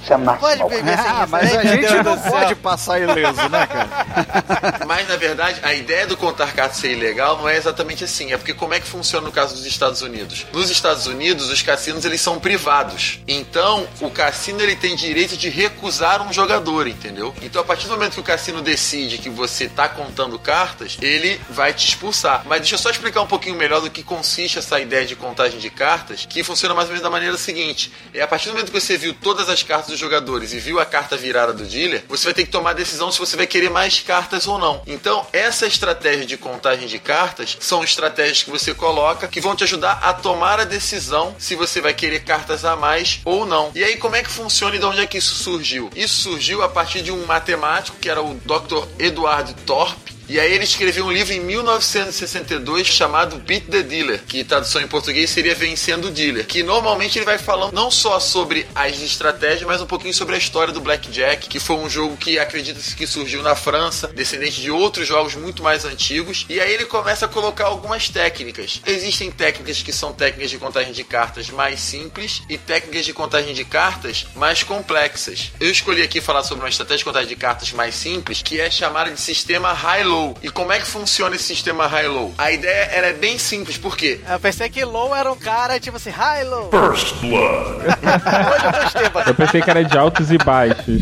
[0.04, 0.48] Isso é máximo.
[0.48, 1.60] pode beber sem Ah, isso, mas né?
[1.60, 4.84] a gente não pode passar ileso, né, cara?
[4.86, 8.34] Mas na verdade, a ideia do contar cartas ser ilegal não é exatamente assim.
[8.34, 10.46] É porque como é que funciona no caso dos Estados Unidos?
[10.52, 13.20] Nos Estados Unidos, os cassinos eles são privados.
[13.28, 17.34] Então, o cassino ele tem direito de recusar um jogador, entendeu?
[17.42, 21.40] Então, a partir do momento que o cassino decide que você tá contando cartas, ele
[21.50, 22.44] vai te expulsar.
[22.46, 25.60] Mas deixa eu só explicar um pouquinho melhor do que consiste essa ideia de contagem
[25.60, 28.72] de cartas, que funciona mais ou menos da maneira seguinte: é a partir do momento
[28.72, 32.04] que você viu todas as cartas dos jogadores e viu a carta virada do dealer,
[32.10, 34.82] você vai ter que tomar a decisão se você vai querer mais cartas ou não.
[34.88, 39.64] Então, essa estratégia de contagem de cartas são estratégias que você coloca que vão te
[39.64, 43.72] ajudar a tomar a decisão se você vai querer cartas a mais ou não.
[43.76, 45.90] E aí, como é que funciona e de onde é que isso surgiu?
[45.96, 48.88] Isso surgiu a partir de um matemático que era o Dr.
[48.98, 50.13] Eduardo Thorpe.
[50.34, 54.88] E aí ele escreveu um livro em 1962 chamado Beat the Dealer, que tradução em
[54.88, 59.62] português seria Vencendo o Dealer, que normalmente ele vai falando não só sobre as estratégias,
[59.62, 63.06] mas um pouquinho sobre a história do Blackjack, que foi um jogo que acredita-se que
[63.06, 66.48] surgiu na França, descendente de outros jogos muito mais antigos.
[66.50, 68.82] E aí ele começa a colocar algumas técnicas.
[68.88, 73.54] Existem técnicas que são técnicas de contagem de cartas mais simples e técnicas de contagem
[73.54, 75.52] de cartas mais complexas.
[75.60, 78.72] Eu escolhi aqui falar sobre uma estratégia de contagem de cartas mais simples, que é
[78.72, 80.23] chamada de sistema high-low.
[80.42, 82.34] E como é que funciona esse sistema high-low?
[82.38, 84.22] A ideia ela é bem simples, por quê?
[84.30, 86.70] Eu pensei que Low era um cara tipo assim, hi Low.
[86.70, 87.84] First Blood.
[88.54, 89.28] Hoje eu gostei, mano.
[89.28, 91.02] Eu pensei que era de altos e baixos.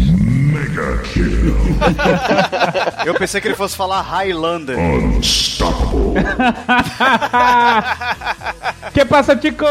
[0.51, 1.55] Mega Kill.
[3.05, 4.77] Eu pensei que ele fosse falar Highlander.
[4.77, 6.13] Unstoppable.
[8.93, 9.67] que passa, chicos?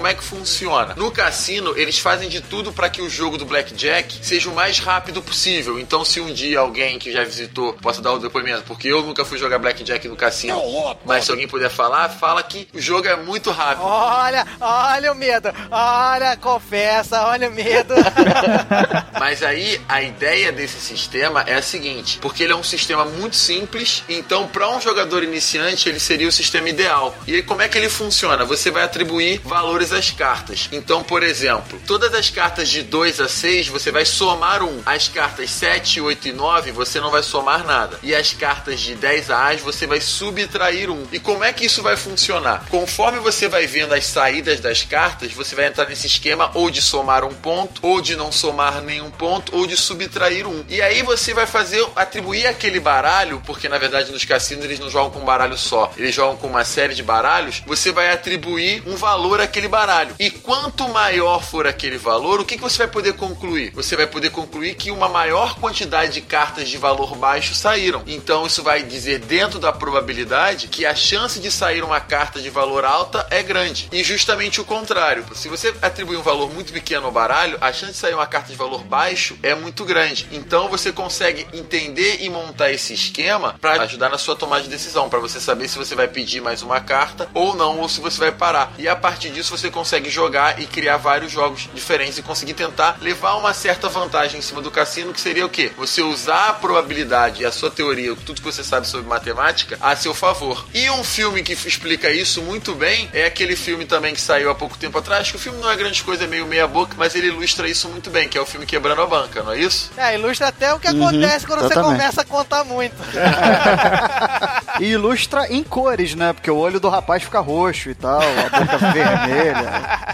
[0.00, 0.94] Como é que funciona?
[0.96, 4.78] No cassino, eles fazem de tudo para que o jogo do Blackjack seja o mais
[4.78, 5.78] rápido possível.
[5.78, 9.26] Então, se um dia alguém que já visitou possa dar o depoimento, porque eu nunca
[9.26, 10.58] fui jogar Blackjack no cassino,
[11.04, 13.84] mas se alguém puder falar, fala que o jogo é muito rápido.
[13.84, 15.50] Olha, olha o medo.
[15.70, 17.92] Olha, confessa, olha o medo.
[19.20, 23.36] Mas aí a ideia desse sistema é a seguinte, porque ele é um sistema muito
[23.36, 27.14] simples, então para um jogador iniciante ele seria o sistema ideal.
[27.26, 28.46] E aí como é que ele funciona?
[28.46, 30.68] Você vai atribuir valores às cartas.
[30.72, 34.82] Então, por exemplo, todas as cartas de 2 a 6 você vai somar um.
[34.84, 37.98] As cartas 7, 8 e 9 você não vai somar nada.
[38.02, 41.06] E as cartas de 10 a As você vai subtrair um.
[41.12, 42.66] E como é que isso vai funcionar?
[42.68, 46.82] Conforme você vai vendo as saídas das cartas, você vai entrar nesse esquema ou de
[46.82, 50.64] somar um ponto, ou de não somar nenhum ponto, ou de subtrair um.
[50.68, 54.90] E aí você vai fazer, atribuir aquele baralho, porque na verdade nos cassinos eles não
[54.90, 58.82] jogam com um baralho só, eles jogam com uma série de baralhos, você vai atribuir
[58.86, 59.79] um valor àquele baralho.
[60.18, 63.72] E quanto maior for aquele valor, o que, que você vai poder concluir?
[63.72, 68.02] Você vai poder concluir que uma maior quantidade de cartas de valor baixo saíram.
[68.06, 72.50] Então isso vai dizer dentro da probabilidade que a chance de sair uma carta de
[72.50, 73.88] valor alta é grande.
[73.90, 75.24] E justamente o contrário.
[75.34, 78.50] Se você atribuir um valor muito pequeno ao baralho, a chance de sair uma carta
[78.50, 80.28] de valor baixo é muito grande.
[80.30, 85.08] Então você consegue entender e montar esse esquema para ajudar na sua tomada de decisão,
[85.08, 88.18] para você saber se você vai pedir mais uma carta ou não, ou se você
[88.18, 88.74] vai parar.
[88.78, 92.96] E a partir disso você consegue jogar e criar vários jogos diferentes e conseguir tentar
[93.00, 95.72] levar uma certa vantagem em cima do cassino, que seria o quê?
[95.76, 99.94] Você usar a probabilidade e a sua teoria, tudo que você sabe sobre matemática, a
[99.96, 100.66] seu favor.
[100.74, 104.54] E um filme que explica isso muito bem é aquele filme também que saiu há
[104.54, 107.14] pouco tempo atrás, que o filme não é grande coisa, é meio meia boca, mas
[107.14, 109.90] ele ilustra isso muito bem, que é o filme Quebrando a Banca, não é isso?
[109.96, 112.94] É, ilustra até o que Uhum, acontece quando você começa a contar muito.
[114.80, 116.32] E ilustra em cores, né?
[116.32, 119.59] Porque o olho do rapaz fica roxo e tal, a boca vermelha.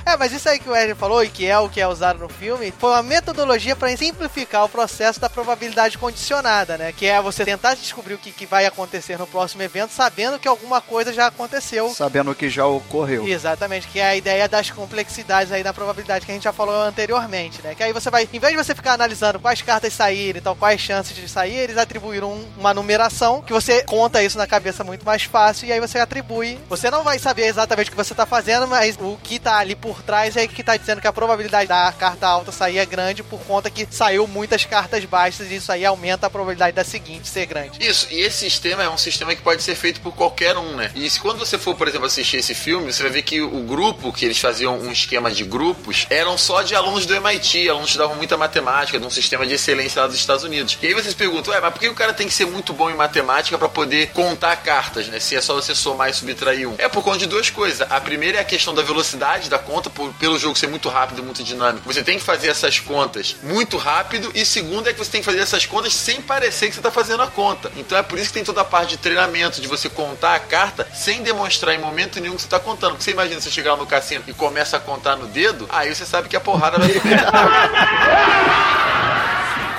[0.05, 2.19] É, mas isso aí que o Wesley falou e que é o que é usado
[2.21, 6.93] no filme, foi uma metodologia para simplificar o processo da probabilidade condicionada, né?
[6.93, 10.49] Que é você tentar descobrir o que, que vai acontecer no próximo evento, sabendo que
[10.49, 11.93] alguma coisa já aconteceu.
[11.95, 13.27] Sabendo que já ocorreu.
[13.27, 16.75] Exatamente, que é a ideia das complexidades aí da probabilidade que a gente já falou
[16.83, 17.75] anteriormente, né?
[17.75, 20.81] Que aí você vai, em vez de você ficar analisando quais cartas saírem, então quais
[20.81, 25.05] chances de sair, eles atribuíram um- uma numeração que você conta isso na cabeça muito
[25.05, 26.59] mais fácil e aí você atribui.
[26.69, 29.75] Você não vai saber exatamente o que você tá fazendo, mas o que tá ali
[29.75, 33.23] por trás é que tá dizendo que a probabilidade da carta alta sair é grande
[33.23, 37.29] por conta que saiu muitas cartas baixas e isso aí aumenta a probabilidade da seguinte
[37.29, 37.85] ser grande.
[37.85, 40.91] Isso, e esse sistema é um sistema que pode ser feito por qualquer um, né?
[40.95, 43.63] E se quando você for, por exemplo, assistir esse filme, você vai ver que o
[43.63, 47.87] grupo, que eles faziam um esquema de grupos, eram só de alunos do MIT, alunos
[47.87, 50.79] que estudavam muita matemática, de um sistema de excelência lá dos Estados Unidos.
[50.83, 52.91] E aí vocês perguntam, ué, mas por que o cara tem que ser muito bom
[52.91, 55.21] em matemática para poder contar cartas, né?
[55.21, 56.75] Se é só você somar e subtrair um.
[56.79, 57.87] É por conta de duas coisas.
[57.91, 61.21] A primeira é a questão da velocidade da conta, por, pelo jogo ser muito rápido
[61.21, 61.93] e muito dinâmico.
[61.93, 64.31] Você tem que fazer essas contas muito rápido.
[64.35, 66.91] E segunda é que você tem que fazer essas contas sem parecer que você está
[66.91, 67.71] fazendo a conta.
[67.77, 70.41] Então é por isso que tem toda a parte de treinamento, de você contar a
[70.41, 72.93] carta sem demonstrar em momento nenhum que você está contando.
[72.93, 75.95] Porque você imagina você chegar lá no cassino e começa a contar no dedo, aí
[75.95, 77.17] você sabe que a porrada vai subir.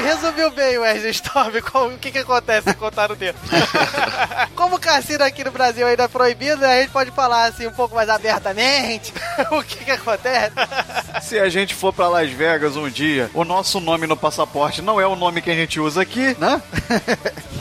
[0.07, 3.37] Resumiu bem o Wesley Storm com o que, que acontece se contar no dedo.
[4.55, 7.73] Como o cassino aqui no Brasil ainda é proibido, a gente pode falar assim um
[7.73, 9.13] pouco mais abertamente
[9.51, 10.53] o que, que acontece.
[11.21, 14.99] Se a gente for pra Las Vegas um dia, o nosso nome no passaporte não
[14.99, 16.61] é o nome que a gente usa aqui, né?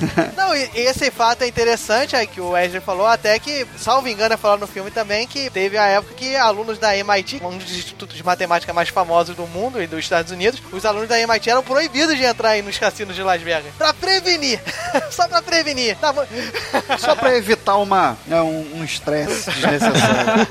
[0.36, 4.34] Não, e esse fato é interessante aí que o Wesley falou, até que, salvo engano,
[4.34, 7.70] é falado no filme também que teve a época que alunos da MIT, um dos
[7.70, 11.50] institutos de matemática mais famosos do mundo e dos Estados Unidos, os alunos da MIT
[11.50, 13.72] eram proibidos de entrar aí nos cassinos de Las Vegas.
[13.76, 14.60] Pra prevenir!
[15.10, 15.96] Só pra prevenir.
[15.96, 16.14] Tá.
[16.98, 20.46] Só pra evitar uma, né, um um estresse desnecessário.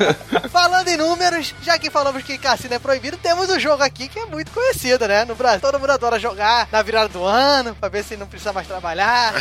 [0.49, 4.19] Falando em números, já que falamos que cassino é proibido, temos um jogo aqui que
[4.19, 5.25] é muito conhecido, né?
[5.25, 8.53] No Brasil, todo mundo adora jogar na virada do ano, pra ver se não precisa
[8.53, 9.33] mais trabalhar.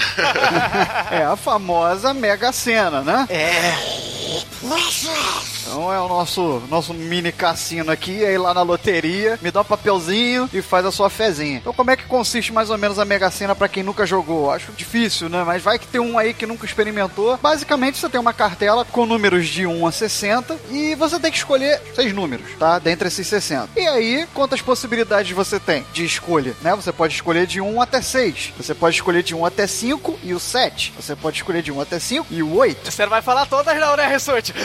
[1.10, 3.26] É a famosa Mega Sena, né?
[3.30, 4.04] É.
[5.66, 9.64] Então é o nosso, nosso mini cassino aqui, aí lá na loteria, me dá um
[9.64, 11.58] papelzinho e faz a sua fezinha.
[11.58, 14.50] Então como é que consiste mais ou menos a Mega Sena pra quem nunca jogou?
[14.50, 15.42] Acho difícil, né?
[15.44, 17.36] Mas vai que tem um aí que nunca experimentou.
[17.38, 21.38] Basicamente você tem uma cartela com números de 1 a 60 e você tem que
[21.38, 22.78] escolher seis números, tá?
[22.78, 23.70] Dentre esses 60.
[23.76, 26.74] E aí, quantas possibilidades você tem de escolha, né?
[26.74, 28.52] Você pode escolher de 1 até 6.
[28.56, 29.83] Você pode escolher de 1 até 5
[30.22, 30.92] e o 7.
[30.96, 32.90] Você pode escolher de 1 até 5 e o 8.
[32.90, 34.54] Você não vai falar todas não, né, Rissuti?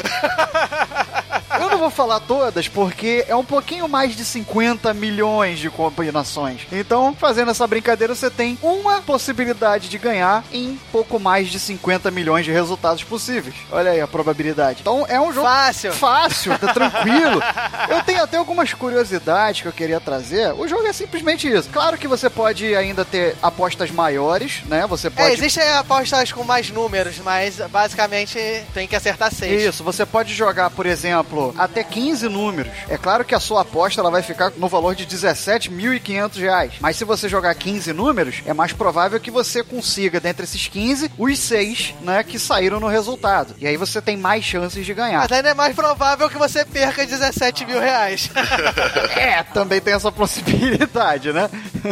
[1.59, 6.61] Eu não vou falar todas porque é um pouquinho mais de 50 milhões de combinações.
[6.71, 12.11] Então, fazendo essa brincadeira, você tem uma possibilidade de ganhar em pouco mais de 50
[12.11, 13.55] milhões de resultados possíveis.
[13.71, 14.79] Olha aí a probabilidade.
[14.81, 15.93] Então, é um jogo Fácil.
[15.93, 17.41] fácil, tá tranquilo.
[17.89, 20.53] Eu tenho até algumas curiosidades que eu queria trazer.
[20.53, 21.69] O jogo é simplesmente isso.
[21.69, 24.85] Claro que você pode ainda ter apostas maiores, né?
[24.87, 28.37] Você pode É, existem apostas com mais números, mas basicamente
[28.73, 29.61] tem que acertar seis.
[29.61, 32.71] Isso, você pode jogar, por exemplo, até 15 números.
[32.87, 36.73] É claro que a sua aposta ela vai ficar no valor de 17.500 reais.
[36.79, 41.11] Mas se você jogar 15 números, é mais provável que você consiga, dentre esses 15,
[41.17, 43.55] os 6, né, que saíram no resultado.
[43.59, 45.19] E aí você tem mais chances de ganhar.
[45.21, 48.29] Mas ainda é mais provável que você perca 17 mil reais.
[49.15, 51.49] É, também tem essa possibilidade, né?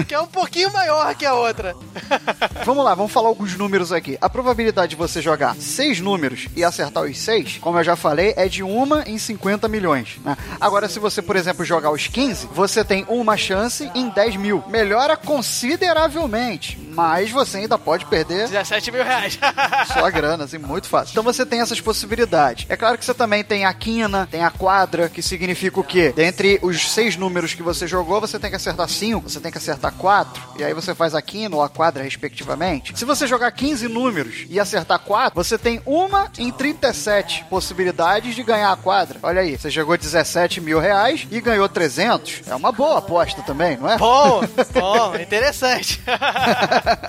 [0.08, 1.76] que é um pouquinho maior que a outra.
[2.66, 4.18] Vamos lá, vamos falar alguns números aqui.
[4.22, 8.34] A probabilidade de você jogar seis números e acertar os seis, como eu já falei,
[8.36, 9.36] é de uma em 50
[9.69, 10.19] milhões.
[10.23, 10.38] Né?
[10.59, 14.63] Agora, se você, por exemplo, jogar os 15, você tem uma chance em 10 mil.
[14.67, 19.38] Melhora consideravelmente, mas você ainda pode perder 17 mil reais.
[19.93, 21.11] só a grana, assim, muito fácil.
[21.11, 22.65] Então você tem essas possibilidades.
[22.69, 26.11] É claro que você também tem a quina, tem a quadra, que significa o quê?
[26.15, 29.57] Dentre os seis números que você jogou, você tem que acertar cinco, você tem que
[29.57, 32.97] acertar quatro, e aí você faz a quina ou a quadra, respectivamente.
[32.97, 38.43] Se você jogar 15 números e acertar quatro, você tem uma em 37 possibilidades de
[38.43, 39.19] ganhar a quadra.
[39.28, 42.43] Olha aí, você jogou 17 mil reais e ganhou 300.
[42.47, 43.97] É uma boa aposta também, não é?
[43.97, 44.41] Bom,
[44.73, 46.01] bom, interessante.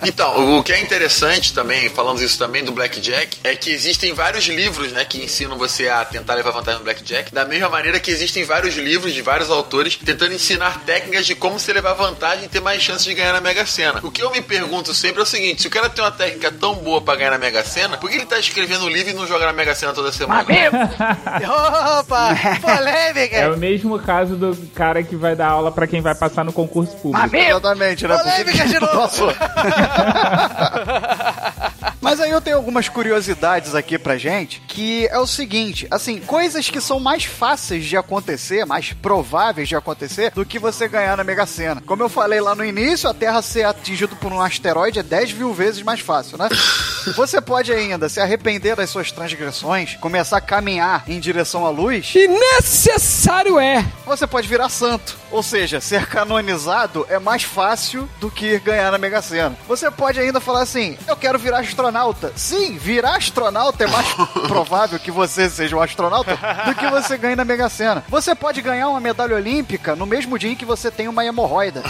[0.02, 4.46] Então, o que é interessante também, falando isso também do Blackjack, é que existem vários
[4.46, 8.10] livros, né, que ensinam você a tentar levar vantagem no Blackjack, da mesma maneira que
[8.10, 12.48] existem vários livros de vários autores tentando ensinar técnicas de como você levar vantagem e
[12.48, 14.00] ter mais chances de ganhar na Mega Sena.
[14.02, 16.50] O que eu me pergunto sempre é o seguinte, se o cara tem uma técnica
[16.50, 19.14] tão boa pra ganhar na Mega Sena, por que ele tá escrevendo um livro e
[19.14, 20.46] não joga na Mega Sena toda semana?
[22.08, 23.36] Opa, polêmica.
[23.36, 26.52] É o mesmo caso do cara que vai dar aula pra quem vai passar no
[26.52, 27.36] concurso público.
[27.36, 28.16] Exatamente, né?
[28.16, 29.26] Polêmica de novo.
[32.08, 36.70] Mas aí eu tenho algumas curiosidades aqui pra gente, que é o seguinte, assim, coisas
[36.70, 41.22] que são mais fáceis de acontecer, mais prováveis de acontecer, do que você ganhar na
[41.22, 41.82] Mega Sena.
[41.84, 45.34] Como eu falei lá no início, a Terra ser atingida por um asteroide é 10
[45.34, 46.48] mil vezes mais fácil, né?
[47.14, 52.12] Você pode ainda se arrepender das suas transgressões, começar a caminhar em direção à luz.
[52.14, 53.84] E necessário é.
[54.06, 55.16] Você pode virar santo.
[55.30, 59.56] Ou seja, ser canonizado é mais fácil do que ganhar na Mega Sena.
[59.66, 61.97] Você pode ainda falar assim: eu quero virar astronauta.
[62.36, 64.06] Sim, virar astronauta é mais
[64.46, 68.04] provável que você seja um astronauta do que você ganhe na Mega Sena.
[68.08, 71.82] Você pode ganhar uma medalha olímpica no mesmo dia em que você tem uma hemorroida.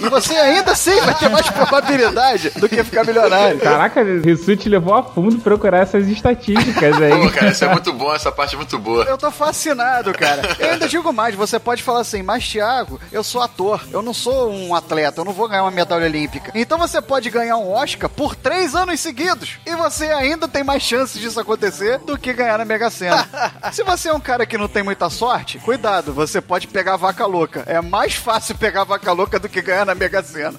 [0.00, 3.58] E você ainda assim vai ter mais probabilidade do que ficar milionário.
[3.58, 7.10] Caraca, isso te levou a fundo procurar essas estatísticas aí.
[7.10, 9.04] Pô, cara, isso é muito bom, essa parte é muito boa.
[9.04, 10.56] Eu tô fascinado, cara.
[10.58, 14.14] Eu ainda digo mais, você pode falar assim, mas Thiago, eu sou ator, eu não
[14.14, 16.50] sou um atleta, eu não vou ganhar uma medalha olímpica.
[16.54, 19.49] Então você pode ganhar um Oscar por três anos seguidos.
[19.66, 23.28] E você ainda tem mais chances disso acontecer do que ganhar na Mega Sena.
[23.72, 26.96] Se você é um cara que não tem muita sorte, cuidado, você pode pegar a
[26.96, 27.64] vaca louca.
[27.66, 30.58] É mais fácil pegar a vaca louca do que ganhar na Mega Sena.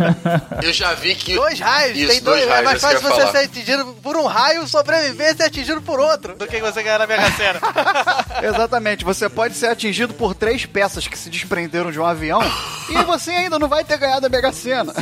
[0.62, 1.34] Eu já vi que.
[1.34, 3.32] Dois raios, Isso, tem dois, dois é raios, mais que eu fácil você falar.
[3.32, 6.98] ser atingido por um raio, sobreviver e ser atingido por outro do que você ganhar
[6.98, 7.60] na Mega Sena.
[8.42, 12.40] Exatamente, você pode ser atingido por três peças que se desprenderam de um avião
[12.88, 14.92] e você ainda não vai ter ganhado a Mega Sena.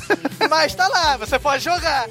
[0.49, 2.07] Mas tá lá, você pode jogar.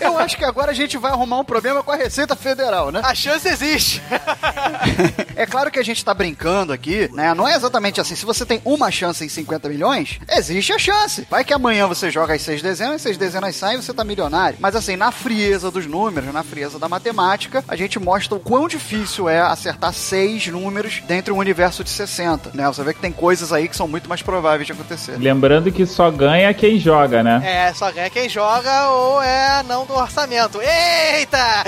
[0.00, 3.00] Eu acho que agora a gente vai arrumar um problema com a Receita Federal, né?
[3.04, 4.02] A chance existe.
[5.38, 7.32] É claro que a gente tá brincando aqui, né?
[7.32, 8.16] Não é exatamente assim.
[8.16, 11.24] Se você tem uma chance em 50 milhões, existe a chance.
[11.30, 14.02] Vai que amanhã você joga as seis dezenas, as seis dezenas saem e você tá
[14.02, 14.58] milionário.
[14.60, 18.66] Mas assim, na frieza dos números, na frieza da matemática, a gente mostra o quão
[18.66, 22.66] difícil é acertar seis números dentro de um universo de 60, né?
[22.66, 25.16] Você vê que tem coisas aí que são muito mais prováveis de acontecer.
[25.18, 27.40] Lembrando que só ganha quem joga, né?
[27.44, 30.37] É, só ganha quem joga ou é não do orçamento.
[30.62, 31.64] Eita!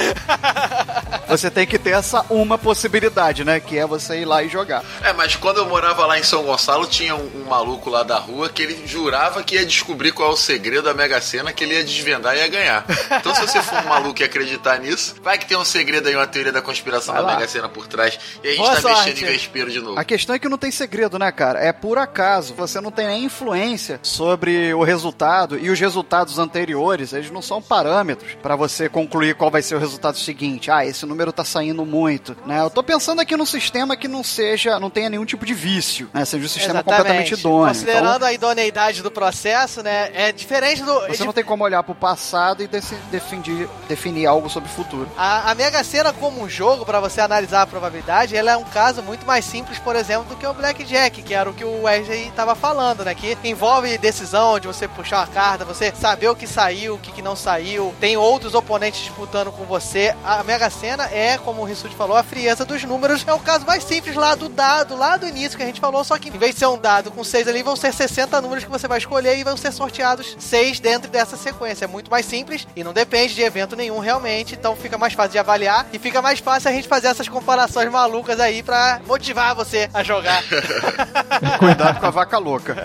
[1.29, 3.61] Você tem que ter essa uma possibilidade, né?
[3.61, 4.85] Que é você ir lá e jogar.
[5.03, 8.19] É, mas quando eu morava lá em São Gonçalo, tinha um, um maluco lá da
[8.19, 11.63] rua que ele jurava que ia descobrir qual é o segredo da Mega Sena, que
[11.63, 12.85] ele ia desvendar e ia ganhar.
[13.13, 16.17] Então, se você for um maluco e acreditar nisso, vai que tem um segredo aí,
[16.17, 17.37] uma teoria da conspiração Vai da lá.
[17.37, 19.11] Mega Sena por trás e a gente Boa tá sorte.
[19.11, 20.01] mexendo em vespeiro de novo.
[20.01, 21.61] A questão é que não tem segredo, né, cara?
[21.61, 22.55] É por acaso.
[22.55, 27.63] Você não tem nem influência sobre o resultado e os resultados anteriores, eles não são
[27.63, 30.71] parâmetros pra você concluir qual vai ser o resultado seguinte.
[30.71, 32.61] Ah, esse número tá saindo muito, né?
[32.61, 36.11] Eu tô pensando aqui num sistema que não seja, não tenha nenhum tipo de vício,
[36.13, 36.25] né?
[36.27, 37.69] Seja um sistema completamente idôneo.
[37.69, 40.11] Considerando Então, a idoneidade do processo, né?
[40.13, 40.93] É diferente do.
[41.09, 42.69] você não tem como olhar pro passado e
[43.11, 45.09] definir, definir algo sobre o futuro.
[45.17, 48.65] A, a Mega Sena como um jogo, pra você analisar a probabilidade, ela é um
[48.65, 51.83] caso muito mais simples, por exemplo, do que o Blackjack, que era o que o
[51.85, 53.15] Wesley tava falando, né?
[53.15, 57.11] Que envolve decisão de você puxar uma carta, você saber o que saiu, o que,
[57.11, 60.15] que não saiu, tem outros oponentes disputando com você.
[60.25, 63.25] A Mega Sena é, como o Rissuti falou, a frieza dos números.
[63.27, 66.03] É o caso mais simples lá do dado, lá do início que a gente falou,
[66.05, 68.65] só que em vez de ser um dado com seis ali, vão ser 60 números
[68.65, 71.85] que você vai escolher e vão ser sorteados seis dentro dessa sequência.
[71.85, 75.33] É muito mais simples e não depende de evento nenhum realmente, então fica mais fácil
[75.33, 79.55] de avaliar e fica mais fácil a gente fazer essas comparações malucas aí pra motivar
[79.55, 80.43] você a jogar.
[81.59, 82.77] Cuidado com a vaca louca.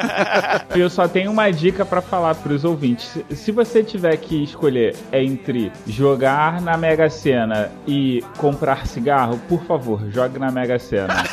[0.75, 3.05] Eu só tenho uma dica pra falar pros ouvintes.
[3.29, 5.54] Se- Se você tiver que escolher entre
[5.87, 11.15] jogar na Mega Sena e comprar cigarro, por favor, jogue na Mega Sena.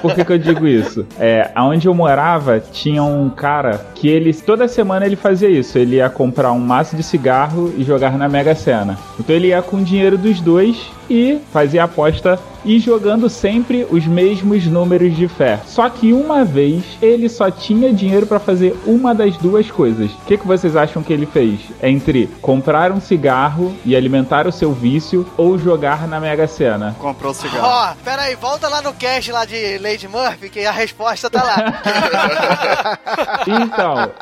[0.00, 1.06] Por que, que eu digo isso?
[1.18, 5.78] É, aonde eu morava tinha um cara que ele toda semana ele fazia isso.
[5.78, 8.98] Ele ia comprar um maço de cigarro e jogar na Mega Sena.
[9.18, 13.86] Então ele ia com o dinheiro dos dois e fazia a aposta e jogando sempre
[13.90, 15.58] os mesmos números de fé.
[15.66, 20.10] Só que uma vez ele só tinha dinheiro pra fazer uma das duas coisas.
[20.10, 21.60] O que, que vocês acham que ele fez?
[21.82, 26.94] Entre comprar um cigarro e alimentar o seu vício ou jogar na Mega Sena?
[26.98, 27.66] Comprou o cigarro.
[27.66, 31.42] Ó, pera aí, volta lá no cast lá de Lady Murphy, que a resposta tá
[31.42, 33.00] lá.
[33.46, 34.12] Então,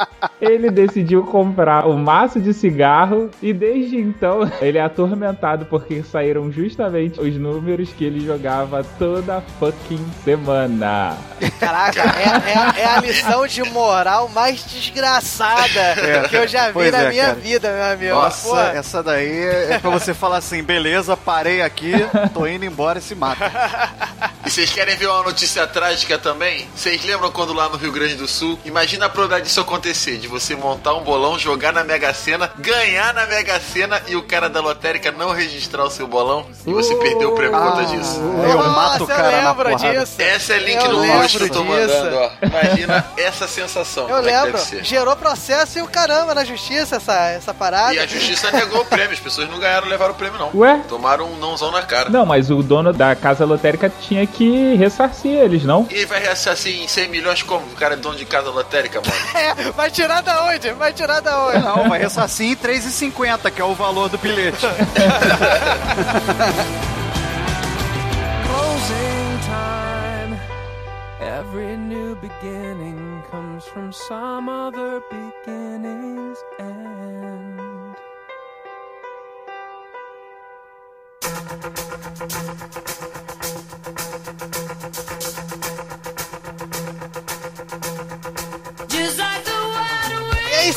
[0.40, 6.50] ele decidiu comprar o maço de cigarro e desde então ele é atormentado porque saíram
[6.52, 11.16] justamente os números que ele jogava toda fucking semana.
[11.58, 16.92] Caraca, é, é- é a lição de moral mais desgraçada que eu já vi Pois
[16.92, 17.34] na é, minha cara.
[17.36, 18.14] vida, meu amigo.
[18.14, 21.92] Nossa, Pô, essa daí é pra você falar assim, beleza, parei aqui,
[22.32, 23.50] tô indo embora e se mata.
[24.46, 25.37] E vocês querem ver uma notícia
[25.72, 26.68] trágica também?
[26.74, 28.58] Vocês lembram quando lá no Rio Grande do Sul?
[28.64, 33.14] Imagina a probabilidade disso acontecer, de você montar um bolão, jogar na Mega Sena, ganhar
[33.14, 36.94] na Mega Sena e o cara da lotérica não registrar o seu bolão e você
[36.96, 38.18] perdeu o prêmio por conta disso.
[38.18, 40.00] Eu mato o Nossa, cara eu na lembro porrada.
[40.00, 40.14] disso.
[40.18, 41.64] Essa é link Eu no post que eu tô disso.
[41.64, 42.30] mandando, ó.
[42.42, 44.08] Imagina essa sensação.
[44.08, 47.94] Eu é lembro, gerou processo e o caramba na justiça essa, essa parada.
[47.94, 50.50] E a justiça negou o prêmio, as pessoas não ganharam, levaram o prêmio não.
[50.54, 50.80] Ué?
[50.88, 52.08] Tomaram um nãozão na cara.
[52.10, 55.86] Não, mas o dono da casa lotérica tinha que ressarcir eles, não?
[55.90, 57.64] E vai ressarcir em 100 milhões como?
[57.66, 59.12] O cara é dono de casa lotérica, mano.
[59.38, 60.70] É, vai tirar da onde?
[60.72, 61.58] Vai tirar da onde?
[61.58, 64.66] Não, vai ressarcir em 3,50, que é o valor do bilhete.
[68.46, 70.38] Closing time.
[71.20, 76.98] Every new beginning comes from some other beginning's end.
[82.20, 83.27] E é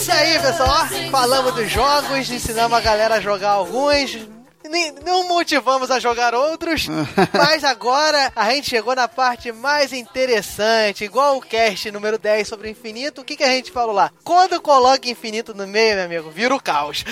[0.02, 0.88] isso aí, pessoal.
[1.12, 4.18] Falamos dos jogos, ensinamos a galera a jogar alguns.
[5.04, 6.88] Não motivamos a jogar outros,
[7.34, 12.68] mas agora a gente chegou na parte mais interessante, igual o cast número 10 sobre
[12.68, 13.22] o infinito.
[13.22, 14.12] O que, que a gente falou lá?
[14.24, 17.04] Quando coloca infinito no meio, meu amigo, vira o caos.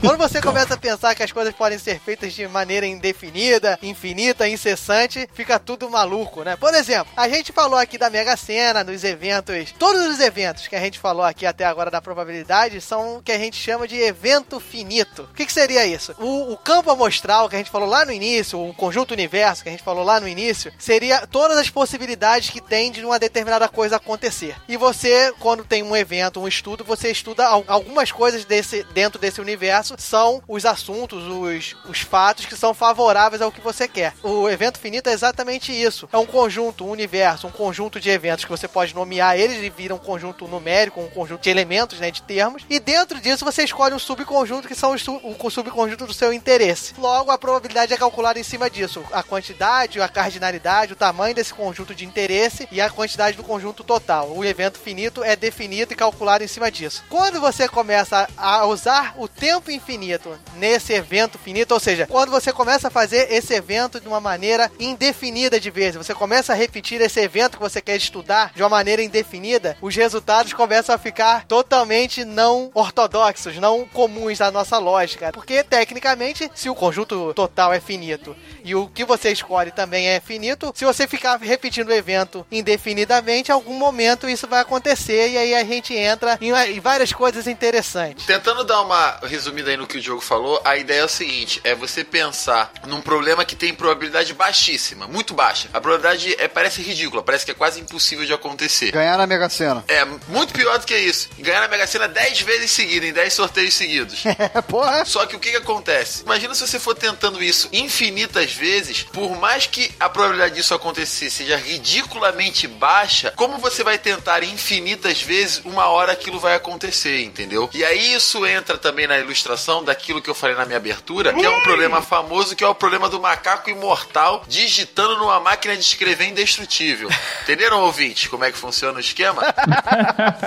[0.00, 4.48] Quando você começa a pensar que as coisas podem ser feitas de maneira indefinida, infinita,
[4.48, 6.56] incessante, fica tudo maluco, né?
[6.56, 9.72] Por exemplo, a gente falou aqui da Mega Sena, dos eventos.
[9.78, 13.32] Todos os eventos que a gente falou aqui até agora da probabilidade são o que
[13.32, 15.13] a gente chama de evento finito.
[15.22, 16.14] O que, que seria isso?
[16.18, 19.68] O, o campo amostral que a gente falou lá no início, o conjunto universo que
[19.68, 23.68] a gente falou lá no início, seria todas as possibilidades que tem de uma determinada
[23.68, 24.56] coisa acontecer.
[24.68, 29.18] E você, quando tem um evento, um estudo, você estuda al- algumas coisas desse, dentro
[29.20, 34.12] desse universo, são os assuntos, os, os fatos que são favoráveis ao que você quer.
[34.22, 36.08] O evento finito é exatamente isso.
[36.12, 39.70] É um conjunto, um universo, um conjunto de eventos que você pode nomear eles e
[39.70, 42.64] vira um conjunto numérico, um conjunto de elementos, né, de termos.
[42.68, 46.94] E dentro disso você escolhe um subconjunto que são os o subconjunto do seu interesse.
[46.98, 49.04] Logo, a probabilidade é calculada em cima disso.
[49.12, 53.84] A quantidade, a cardinalidade, o tamanho desse conjunto de interesse e a quantidade do conjunto
[53.84, 54.32] total.
[54.34, 57.04] O evento finito é definido e calculado em cima disso.
[57.08, 62.52] Quando você começa a usar o tempo infinito nesse evento finito, ou seja, quando você
[62.52, 67.00] começa a fazer esse evento de uma maneira indefinida de vezes, você começa a repetir
[67.00, 71.44] esse evento que você quer estudar de uma maneira indefinida, os resultados começam a ficar
[71.46, 74.93] totalmente não ortodoxos, não comuns à nossa lógica.
[75.32, 80.20] Porque, tecnicamente, se o conjunto total é finito e o que você escolhe também é
[80.20, 85.38] finito, se você ficar repetindo o evento indefinidamente, em algum momento isso vai acontecer e
[85.38, 88.26] aí a gente entra em, várias coisas interessantes.
[88.26, 91.60] Tentando dar uma resumida aí no que o Diogo falou, a ideia é o seguinte:
[91.64, 95.68] é você pensar num problema que tem probabilidade baixíssima, muito baixa.
[95.72, 98.90] A probabilidade é, parece ridícula, parece que é quase impossível de acontecer.
[98.90, 99.84] Ganhar na Mega Sena.
[99.88, 101.28] É, muito pior do que isso.
[101.38, 104.24] Ganhar na Mega Sena 10 vezes seguidas, em 10 sorteios seguidos.
[104.36, 105.04] É, porra.
[105.04, 106.22] Só que o que, que acontece?
[106.22, 111.30] Imagina se você for tentando isso infinitas vezes, por mais que a probabilidade disso acontecer
[111.30, 117.68] seja ridiculamente baixa, como você vai tentar infinitas vezes, uma hora aquilo vai acontecer, entendeu?
[117.72, 121.44] E aí isso entra também na ilustração daquilo que eu falei na minha abertura, que
[121.44, 125.82] é um problema famoso, que é o problema do macaco imortal digitando numa máquina de
[125.82, 127.08] escrever indestrutível.
[127.42, 129.42] Entenderam, ouvinte, como é que funciona o esquema?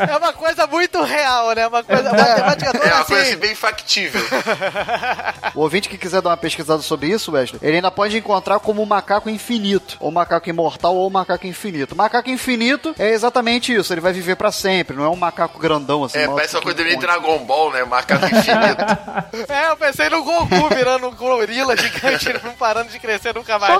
[0.07, 1.67] É uma coisa muito real, né?
[1.67, 3.13] Uma coisa matemática toda É uma assim.
[3.13, 4.16] coisa assim, bem factível.
[5.55, 8.83] O ouvinte que quiser dar uma pesquisada sobre isso, Wesley, ele ainda pode encontrar como
[8.83, 11.93] o macaco infinito, ou macaco imortal, ou macaco infinito.
[11.93, 15.59] O macaco infinito é exatamente isso, ele vai viver pra sempre, não é um macaco
[15.59, 16.19] grandão assim.
[16.19, 16.99] É, parece uma coisa meio.
[16.99, 17.83] Dragon Ball, né?
[17.83, 19.47] Macaco infinito.
[19.49, 23.73] É, eu pensei no Goku virando um gorila gigante, não parando de crescer nunca mais.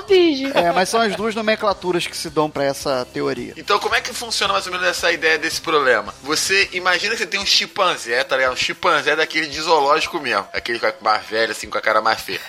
[0.54, 3.54] É, mas são as duas nomenclaturas que se dão pra essa teoria.
[3.56, 6.14] Então, como é que funciona mais ou menos essa ideia desse problema?
[6.22, 8.52] Você imagina que você tem um chimpanzé, tá ligado?
[8.52, 10.27] Um chimpanzé daquele de zoológico mesmo.
[10.34, 12.40] Aquele com a mais velho, assim, com a cara mais feia.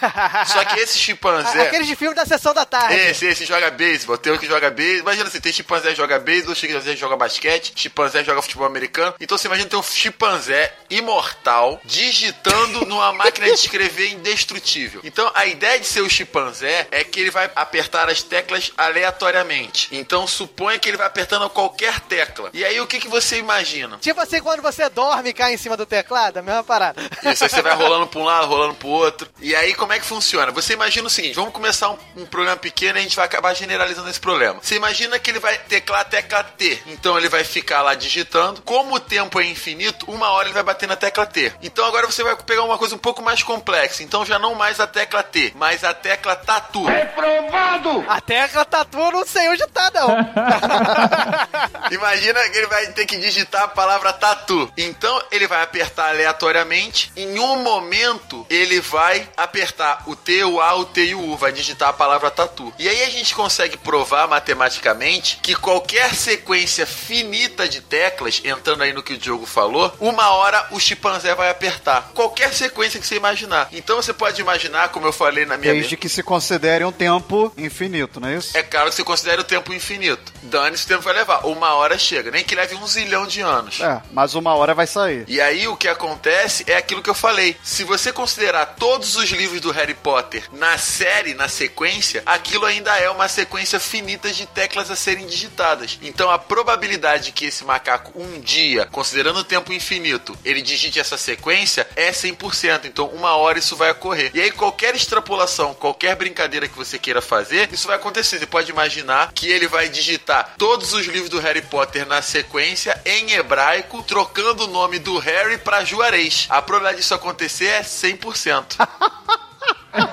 [0.46, 1.62] Só que esse chimpanzé.
[1.68, 2.96] Aqueles de filme da sessão da tarde.
[2.96, 4.18] Esse, esse joga beisebol.
[4.18, 5.12] Tem um que joga beisebol.
[5.12, 8.66] Imagina, você tem chimpanzé que joga beisebol, chimpanzé que joga basquete, chimpanzé que joga futebol
[8.66, 9.16] americano.
[9.20, 15.02] Então você imagina ter um chimpanzé imortal digitando numa máquina de escrever indestrutível.
[15.04, 19.90] Então a ideia de ser o chimpanzé é que ele vai apertar as teclas aleatoriamente.
[19.92, 22.50] Então suponha que ele vai apertando qualquer tecla.
[22.54, 23.98] E aí o que, que você imagina?
[23.98, 27.02] Tipo assim, quando você dorme e cai em cima do teclado, a mesma parada.
[27.24, 29.28] Isso, aí você vai rolando pra um lado, rolando pro outro.
[29.40, 30.52] E aí, como é que funciona?
[30.52, 33.54] Você imagina o seguinte: vamos começar um, um problema pequeno e a gente vai acabar
[33.54, 34.60] generalizando esse problema.
[34.62, 36.82] Você imagina que ele vai teclar a tecla T.
[36.88, 38.62] Então ele vai ficar lá digitando.
[38.62, 41.54] Como o tempo é infinito, uma hora ele vai bater na tecla T.
[41.62, 44.04] Então agora você vai pegar uma coisa um pouco mais complexa.
[44.04, 46.86] Então já não mais a tecla T, mas a tecla tatu.
[46.86, 48.06] Reprovado!
[48.08, 50.10] A tecla tatu eu não sei onde tá, não.
[51.92, 54.72] Imagina que ele vai ter que digitar a palavra tatu.
[54.78, 57.12] Então ele vai apertar aleatoriamente.
[57.16, 61.38] Em momento ele vai apertar o T, o A, o T e o U.
[61.38, 62.74] Vai digitar a palavra tatu.
[62.78, 68.94] E aí a gente consegue provar matematicamente que qualquer sequência finita de teclas, entrando aí
[68.94, 72.12] no que o Diogo falou, uma hora o chimpanzé vai apertar.
[72.14, 73.70] Qualquer sequência que você imaginar.
[73.72, 77.52] Então você pode imaginar, como eu falei na minha Desde que se considere um tempo
[77.58, 78.58] infinito, não é isso?
[78.58, 80.34] É claro que você considera o tempo infinito.
[80.44, 81.46] Dane-se o tempo vai levar.
[81.46, 82.32] Uma hora chega.
[82.32, 83.80] Nem que leve um zilhão de anos.
[83.80, 85.26] É, mas uma hora vai sair.
[85.28, 87.49] E aí o que acontece é aquilo que eu falei.
[87.64, 92.98] Se você considerar todos os livros do Harry Potter na série, na sequência, aquilo ainda
[92.98, 95.98] é uma sequência finita de teclas a serem digitadas.
[96.02, 101.18] Então a probabilidade que esse macaco um dia, considerando o tempo infinito, ele digite essa
[101.18, 102.86] sequência é 100%.
[102.86, 104.32] Então uma hora isso vai ocorrer.
[104.34, 108.40] E aí qualquer extrapolação, qualquer brincadeira que você queira fazer, isso vai acontecer.
[108.40, 113.00] Você pode imaginar que ele vai digitar todos os livros do Harry Potter na sequência
[113.06, 116.48] em hebraico, trocando o nome do Harry para Juarez.
[116.50, 118.88] A probabilidade disso acontecer é 100%.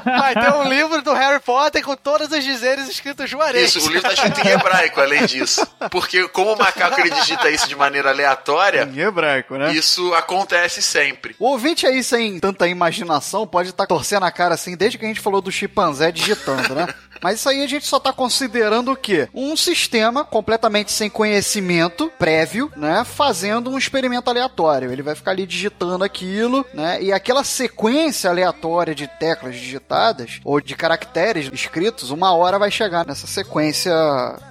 [0.05, 3.75] Vai ter um livro do Harry Potter com todos os dizeres escritos juarez.
[3.75, 5.67] Isso, o livro tá escrito em hebraico, além disso.
[5.91, 9.73] Porque como o macaco ele digita isso de maneira aleatória, Em hebraico, né?
[9.75, 11.37] isso acontece sempre.
[11.39, 15.09] O ouvinte aí, sem tanta imaginação, pode estar torcendo a cara assim, desde que a
[15.09, 16.87] gente falou do chimpanzé digitando, né?
[17.23, 19.29] Mas isso aí a gente só tá considerando o quê?
[19.35, 23.05] Um sistema completamente sem conhecimento prévio, né?
[23.05, 24.91] Fazendo um experimento aleatório.
[24.91, 27.03] Ele vai ficar ali digitando aquilo, né?
[27.03, 33.07] E aquela sequência aleatória de teclas digitadas, ou de caracteres escritos, uma hora vai chegar
[33.07, 33.93] nessa sequência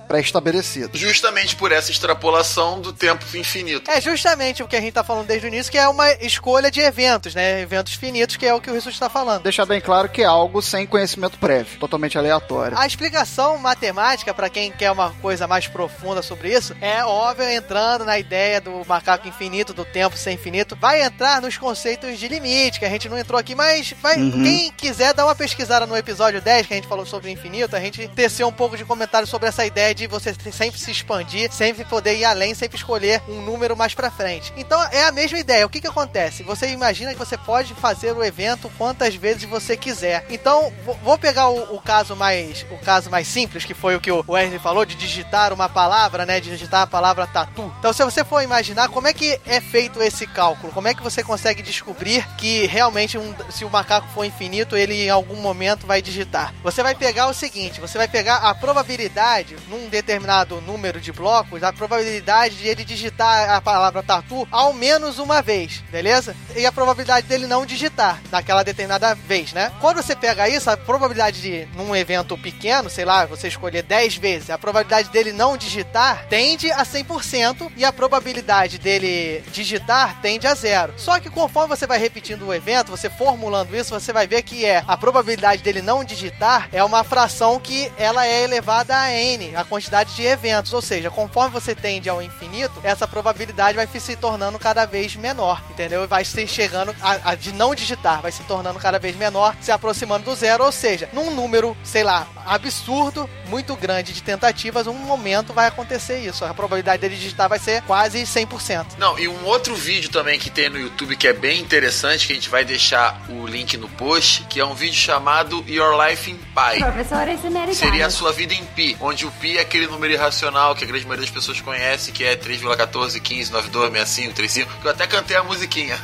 [0.08, 0.90] pré-estabelecida.
[0.94, 3.90] Justamente por essa extrapolação do tempo infinito.
[3.90, 6.70] É justamente o que a gente tá falando desde o início, que é uma escolha
[6.72, 7.62] de eventos, né?
[7.62, 9.44] Eventos finitos, que é o que o Rissuti está falando.
[9.44, 12.78] Deixar bem claro que é algo sem conhecimento prévio, totalmente aleatório.
[12.78, 18.06] A explicação matemática, para quem quer uma coisa mais profunda sobre isso, é óbvio entrando
[18.06, 22.80] na ideia do macaco infinito, do tempo ser infinito, vai entrar nos conceitos de limite,
[22.80, 24.44] que a gente não entrou aqui, mas vai, Uhum.
[24.44, 27.76] quem quiser dar uma pesquisada no episódio 10, que a gente falou sobre o infinito,
[27.76, 31.52] a gente teceu um pouco de comentário sobre essa ideia de você sempre se expandir,
[31.52, 34.54] sempre poder ir além, sempre escolher um número mais pra frente.
[34.58, 35.66] Então é a mesma ideia.
[35.66, 36.44] O que que acontece?
[36.44, 40.26] Você imagina que você pode fazer o evento quantas vezes você quiser.
[40.30, 44.02] Então, vo- vou pegar o, o caso mais o caso mais simples, que foi o
[44.02, 46.40] que o Wesley falou, de digitar uma palavra, né?
[46.40, 47.74] De digitar a palavra tatu.
[47.80, 51.02] Então, se você for imaginar como é que é feito esse cálculo, como é que
[51.02, 55.88] você consegue descobrir que realmente um- se o macaco for infinito, ele em algum momento
[55.88, 56.54] vai digitar.
[56.64, 61.64] Você vai pegar o seguinte, você vai pegar a probabilidade num determinado número de blocos,
[61.64, 66.36] a probabilidade de ele digitar a palavra tatu ao menos uma vez, beleza?
[66.56, 69.72] E a probabilidade dele não digitar naquela determinada vez, né?
[69.80, 74.16] Quando você pega isso, a probabilidade de num evento pequeno, sei lá, você escolher 10
[74.18, 80.48] vezes, a probabilidade dele não digitar tende a 100% e a probabilidade dele digitar tende
[80.48, 80.94] a zero.
[80.98, 84.66] Só que conforme você vai repetindo o evento, você formulando isso, você vai ver que
[84.66, 89.56] é a probabilidade dele não digitar é uma fração que ela é elevada a n,
[89.56, 94.16] a quantidade de eventos, ou seja, conforme você tende ao infinito, essa probabilidade vai se
[94.16, 96.06] tornando cada vez menor, entendeu?
[96.06, 99.54] E vai se chegando a, a de não digitar, vai se tornando cada vez menor,
[99.60, 104.88] se aproximando do zero, ou seja, num número, sei lá, absurdo, muito grande de tentativas,
[104.88, 106.46] um momento vai acontecer isso.
[106.46, 108.94] A probabilidade dele digitar vai ser quase 100%.
[108.98, 112.34] Não, e um outro vídeo também que tem no YouTube que é bem interessante, que
[112.34, 116.32] a gente vai deixar o link no post, que é um vídeo chamado Your Life
[116.32, 116.80] in Pi.
[116.80, 117.78] Professores americanos.
[117.78, 120.88] Seria a sua vida em pi, onde o pi é aquele número irracional que a
[120.88, 125.08] grande maioria das pessoas conhece, que é 3,14, 15, 92, 65, 35, que eu até
[125.08, 125.96] cantei a musiquinha.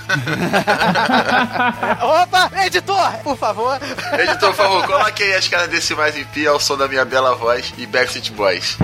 [2.24, 3.80] Opa, editor, por favor.
[4.14, 7.36] Editor, por favor, coloque aí as caras decimais em pi ao som da minha bela
[7.36, 8.78] voz e Backstreet Boys.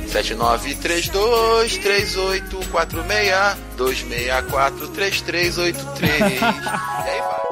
[0.08, 6.24] 7932 3846 264 3383 E
[7.08, 7.51] aí vai.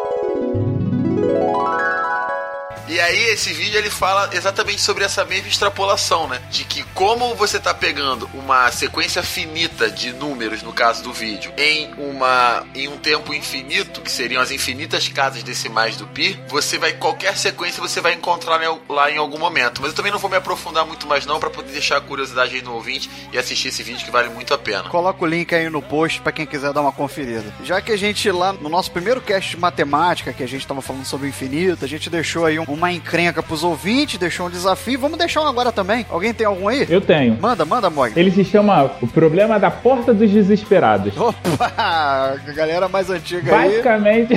[3.01, 6.39] E aí esse vídeo ele fala exatamente sobre essa mesma extrapolação, né?
[6.51, 11.51] De que como você tá pegando uma sequência finita de números, no caso do vídeo,
[11.57, 16.77] em uma em um tempo infinito, que seriam as infinitas casas decimais do pi, você
[16.77, 19.81] vai qualquer sequência você vai encontrar lá em algum momento.
[19.81, 22.55] Mas eu também não vou me aprofundar muito mais não para poder deixar a curiosidade
[22.55, 24.91] aí no ouvinte e assistir esse vídeo que vale muito a pena.
[24.91, 27.51] Coloca o link aí no post pra quem quiser dar uma conferida.
[27.65, 30.83] Já que a gente lá no nosso primeiro cast de matemática, que a gente tava
[30.83, 34.51] falando sobre o infinito, a gente deixou aí um- uma encrenca pros ouvintes, deixou um
[34.51, 34.99] desafio.
[34.99, 36.05] Vamos deixar um agora também.
[36.11, 36.87] Alguém tem algum aí?
[36.89, 37.39] Eu tenho.
[37.41, 38.13] Manda, manda, Mog.
[38.17, 41.17] Ele se chama O Problema da Porta dos Desesperados.
[41.17, 41.73] Opa!
[41.77, 43.71] A galera mais antiga aí.
[43.71, 44.35] Basicamente.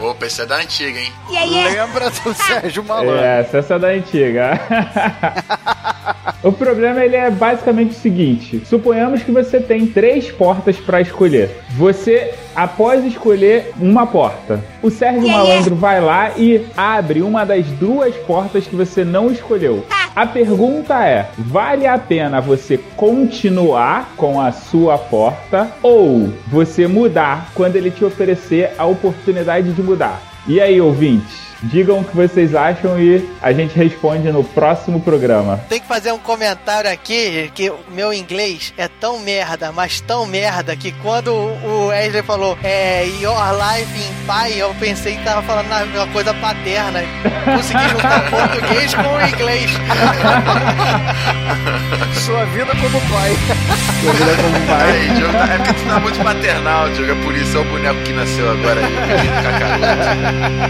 [0.00, 1.12] Opa, esse é da antiga, hein?
[1.30, 3.16] Lembra do Sérgio Malandro.
[3.16, 4.58] É, essa é da antiga.
[6.42, 11.50] o problema ele é basicamente o seguinte: suponhamos que você tem três portas para escolher.
[11.76, 18.14] Você, após escolher uma porta, o Sérgio Malandro vai lá e abre uma das duas
[18.16, 19.84] portas que você não escolheu.
[20.14, 27.50] A pergunta é: vale a pena você continuar com a sua porta ou você mudar
[27.54, 30.20] quando ele te oferecer a oportunidade de mudar?
[30.46, 31.51] E aí, ouvintes?
[31.64, 35.60] Digam o que vocês acham e a gente responde no próximo programa.
[35.68, 40.26] Tem que fazer um comentário aqui que o meu inglês é tão merda, mas tão
[40.26, 45.40] merda que quando o Wesley falou é Your Life in Pai, eu pensei que tava
[45.42, 47.00] falando na- uma coisa paterna.
[47.44, 49.70] Consegui juntar português com o inglês.
[52.24, 53.30] Sua vida como pai.
[54.02, 54.90] Sua vida como pai.
[54.92, 57.12] Aí, Diogo, é porque tu tá muito maternal, Diogo.
[57.12, 58.92] É por isso, é o boneco que nasceu agora aí.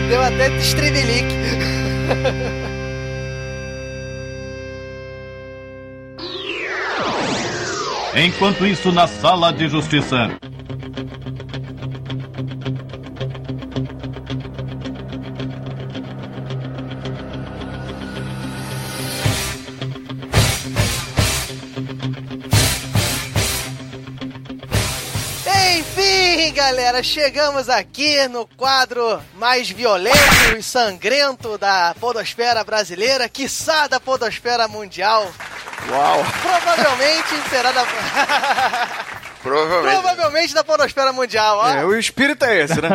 [0.09, 0.51] Deu até
[0.83, 1.35] estremelique.
[8.15, 10.31] Enquanto isso, na sala de justiça.
[26.65, 34.69] Galera, chegamos aqui no quadro mais violento e sangrento da podosfera brasileira, quiçá da podosfera
[34.69, 35.29] mundial.
[35.91, 36.25] Uau!
[36.41, 37.83] Provavelmente será da...
[39.43, 39.93] Provavelmente.
[40.01, 41.69] Provavelmente da podosfera mundial, ó.
[41.69, 42.89] É, o espírito é esse, né?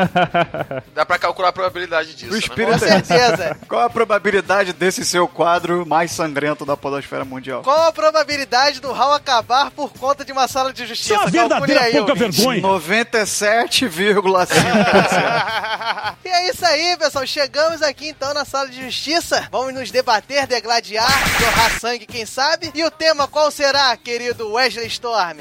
[0.96, 2.40] Dá pra calcular a probabilidade disso, O né?
[2.40, 3.06] espírito Com é esse.
[3.06, 3.58] certeza.
[3.68, 7.64] Qual a probabilidade desse seu quadro mais sangrento da podosfera mundial?
[7.64, 11.20] Qual a probabilidade do Hal acabar por conta de uma sala de justiça?
[11.30, 12.42] Calcule aí, ouvinte.
[12.62, 14.48] 97,5%.
[16.24, 17.26] E é isso aí, pessoal.
[17.26, 19.48] Chegamos aqui então na sala de justiça.
[19.52, 21.08] Vamos nos debater, degladiar,
[21.40, 22.72] jorrar sangue, quem sabe.
[22.74, 25.38] E o tema qual será, querido Wesley Storm?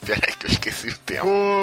[0.04, 1.26] Peraí que eu esqueci o tempo.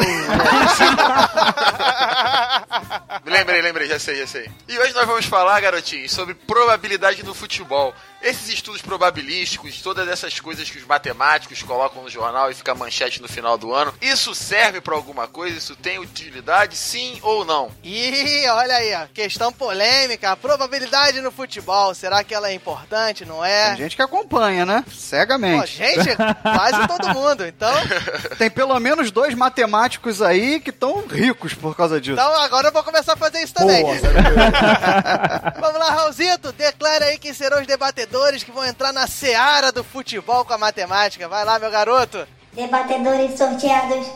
[3.25, 4.49] lembrei, lembrei, já sei, já sei.
[4.67, 7.93] E hoje nós vamos falar, garotinhos, sobre probabilidade no futebol.
[8.21, 13.21] Esses estudos probabilísticos, todas essas coisas que os matemáticos colocam no jornal e fica manchete
[13.21, 15.57] no final do ano, isso serve pra alguma coisa?
[15.57, 17.71] Isso tem utilidade, sim ou não?
[17.81, 19.07] Ih, olha aí, ó.
[19.13, 20.31] Questão polêmica.
[20.31, 21.95] A probabilidade no futebol.
[21.95, 23.69] Será que ela é importante, não é?
[23.69, 24.83] Tem gente que acompanha, né?
[24.85, 25.77] Pô, Cegamente.
[25.77, 26.09] gente,
[26.41, 27.45] quase todo mundo.
[27.45, 27.73] Então,
[28.37, 32.19] Tem pelo menos dois matemáticos aí que estão ricos por causa disso.
[32.19, 33.83] então agora eu vou começar a fazer isso também.
[35.59, 38.08] Vamos lá, Raulzito, declare aí quem serão os debatedores
[38.43, 41.27] que vão entrar na seara do futebol com a matemática.
[41.27, 42.27] Vai lá, meu garoto.
[42.53, 44.07] Debatedores sorteados: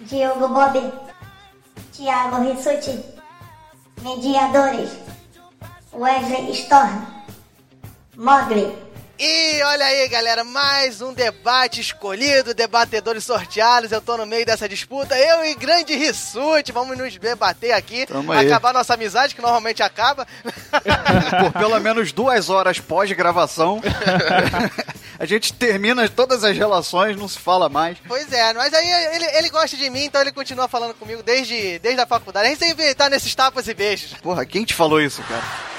[0.00, 0.92] Diogo Bob,
[1.92, 3.04] Thiago Rissuti.
[4.02, 4.90] Mediadores:
[5.92, 7.06] Wesley Storm,
[8.16, 8.83] Mogli.
[9.16, 13.92] E olha aí, galera, mais um debate escolhido, debatedores sorteados.
[13.92, 15.16] Eu tô no meio dessa disputa.
[15.16, 18.06] Eu e grande Rissuti, vamos nos debater aqui.
[18.06, 18.44] Tamo aí.
[18.44, 20.26] acabar nossa amizade, que normalmente acaba.
[21.40, 23.80] Por pelo menos duas horas pós-gravação.
[25.16, 27.96] a gente termina todas as relações, não se fala mais.
[28.08, 31.78] Pois é, mas aí ele, ele gosta de mim, então ele continua falando comigo desde,
[31.78, 32.48] desde a faculdade.
[32.48, 34.14] A gente sempre tá nesses tapas e beijos.
[34.14, 35.73] Porra, quem te falou isso, cara?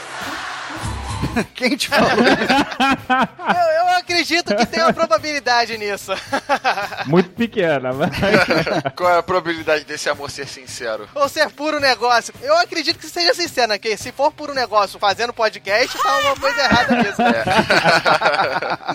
[1.54, 2.66] quem te falou isso?
[3.46, 6.12] Eu, eu acredito que tem uma probabilidade nisso.
[7.06, 8.10] Muito pequena, mas.
[8.96, 11.08] Qual é a probabilidade desse amor ser sincero?
[11.14, 12.34] Ou ser puro negócio.
[12.42, 13.78] Eu acredito que seja sincero, né?
[13.78, 17.22] Que se for puro negócio fazendo podcast, tá alguma coisa errada nisso.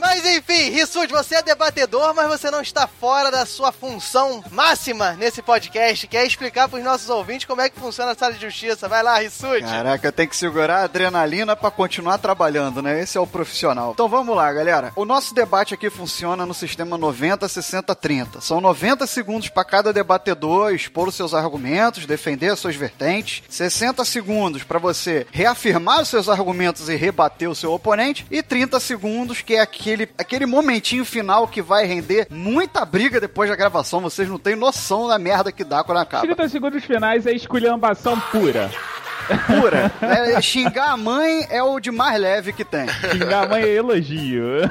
[0.01, 5.13] Mas enfim, Rissuti, você é debatedor, mas você não está fora da sua função máxima
[5.13, 8.41] nesse podcast, que é explicar pros nossos ouvintes como é que funciona a sala de
[8.41, 8.89] justiça.
[8.89, 9.63] Vai lá, Rissuti.
[9.63, 13.01] Caraca, eu tenho que segurar a adrenalina pra continuar continuar trabalhando, né?
[13.01, 13.93] Esse é o profissional.
[13.93, 14.93] Então vamos lá, galera.
[14.97, 18.41] O nosso debate aqui funciona no sistema 90, 60, 30.
[18.41, 23.43] São 90 segundos para cada debatedor expor os seus argumentos, defender as suas vertentes.
[23.49, 28.27] 60 segundos para você reafirmar os seus argumentos e rebater o seu oponente.
[28.31, 33.51] E 30 segundos, que é aquele, aquele momentinho final que vai render muita briga depois
[33.51, 34.01] da gravação.
[34.01, 36.27] Vocês não têm noção da merda que dá quando acaba.
[36.27, 38.71] 30 segundos finais é esculhambação pura.
[39.47, 39.93] Pura.
[40.03, 42.87] É, xingar a mãe é o de mais leve que tem.
[42.89, 44.41] Xingar a mãe é elogio.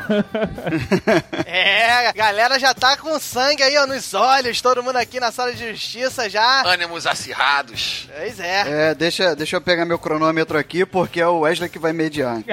[1.46, 5.32] É, a galera já tá com sangue aí, ó, nos olhos, todo mundo aqui na
[5.32, 6.64] sala de justiça já.
[6.66, 8.08] Ânimos acirrados.
[8.16, 8.90] Pois é.
[8.90, 12.38] É, deixa, deixa eu pegar meu cronômetro aqui, porque é o Wesley que vai mediar.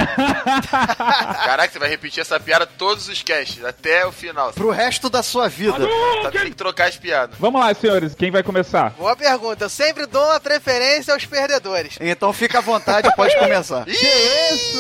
[1.45, 4.53] Caraca, você vai repetir essa piada todos os casts, até o final.
[4.53, 5.87] Pro resto da sua vida.
[6.23, 7.37] Tá, tem que trocar as piadas.
[7.39, 8.91] Vamos lá, senhores, quem vai começar?
[8.91, 9.65] Boa pergunta.
[9.65, 11.96] Eu sempre dou a preferência aos perdedores.
[12.01, 13.85] Então fica à vontade, pode começar.
[13.97, 14.07] Que
[14.55, 14.79] isso?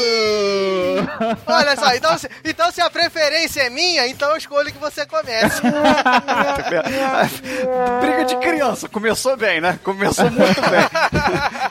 [1.47, 5.05] Olha só, então se, então se a preferência é minha, então eu escolho que você
[5.07, 5.61] comece.
[8.01, 9.79] Briga de criança, começou bem, né?
[9.83, 10.87] Começou muito bem.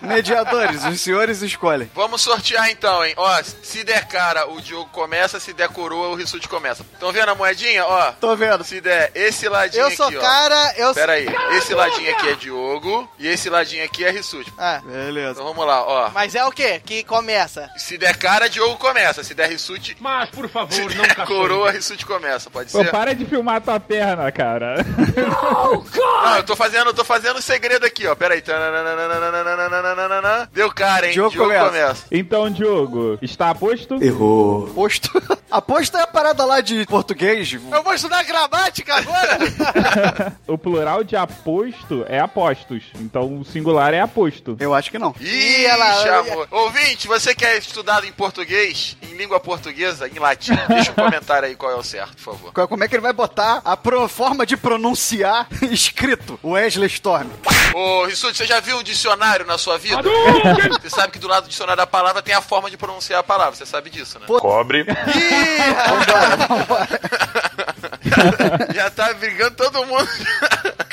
[0.09, 1.89] Mediadores, os senhores escolhem.
[1.95, 3.13] Vamos sortear então, hein?
[3.17, 6.83] Ó, se der cara, o Diogo começa, se der coroa, o Rissuti começa.
[6.93, 7.85] Estão vendo a moedinha?
[7.85, 8.63] Ó, Tô vendo.
[8.63, 10.19] se der esse ladinho Eu aqui, sou ó.
[10.19, 11.27] cara, eu Pera aí,
[11.57, 14.53] esse ladinho aqui é Diogo e esse ladinho aqui é Rissuti.
[14.57, 15.34] Ah, Beleza.
[15.35, 16.09] Então vamos lá, ó.
[16.13, 16.81] mas é o quê?
[16.85, 17.69] Que começa?
[17.75, 19.21] Se der cara, Diogo começa.
[19.21, 21.35] Se der Rissuti, Mas, por favor, se não der caçou.
[21.35, 22.49] coroa, Rissuti começa.
[22.49, 22.89] Pode Pô, ser?
[22.89, 24.75] para de filmar tua perna, cara.
[26.25, 28.15] Não, eu tô fazendo, eu tô fazendo um segredo aqui, ó.
[28.15, 28.41] Pera aí.
[30.53, 31.11] Deu cara, hein?
[31.13, 31.65] Diogo Diogo começa.
[31.69, 32.05] começa.
[32.11, 34.01] Então, Diogo, está aposto?
[34.01, 34.67] Errou.
[34.67, 35.21] Aposto.
[35.51, 37.51] Aposto é a parada lá de português.
[37.71, 40.33] Eu vou estudar gramática agora?
[40.47, 42.83] o plural de aposto é apostos.
[42.99, 44.55] Então, o singular é aposto.
[44.59, 45.14] Eu acho que não.
[45.19, 45.27] Ih,
[45.61, 46.47] Ih, ela- chamou.
[46.51, 51.47] Ouvinte, você que é estudado em português, em língua portuguesa, em latim, deixa um comentário
[51.47, 52.67] aí qual é o certo, por favor.
[52.67, 57.29] Como é que ele vai botar a pro- forma de pronunciar escrito Wesley Storm?
[57.73, 60.01] Ô, Rissuti, você já viu um dicionário na sua vida?
[60.81, 63.23] Você sabe que do lado do dicionário da palavra tem a forma de pronunciar a
[63.23, 64.25] palavra, você sabe disso, né?
[64.27, 64.85] Cobre.
[68.73, 70.07] Já tá brigando todo mundo.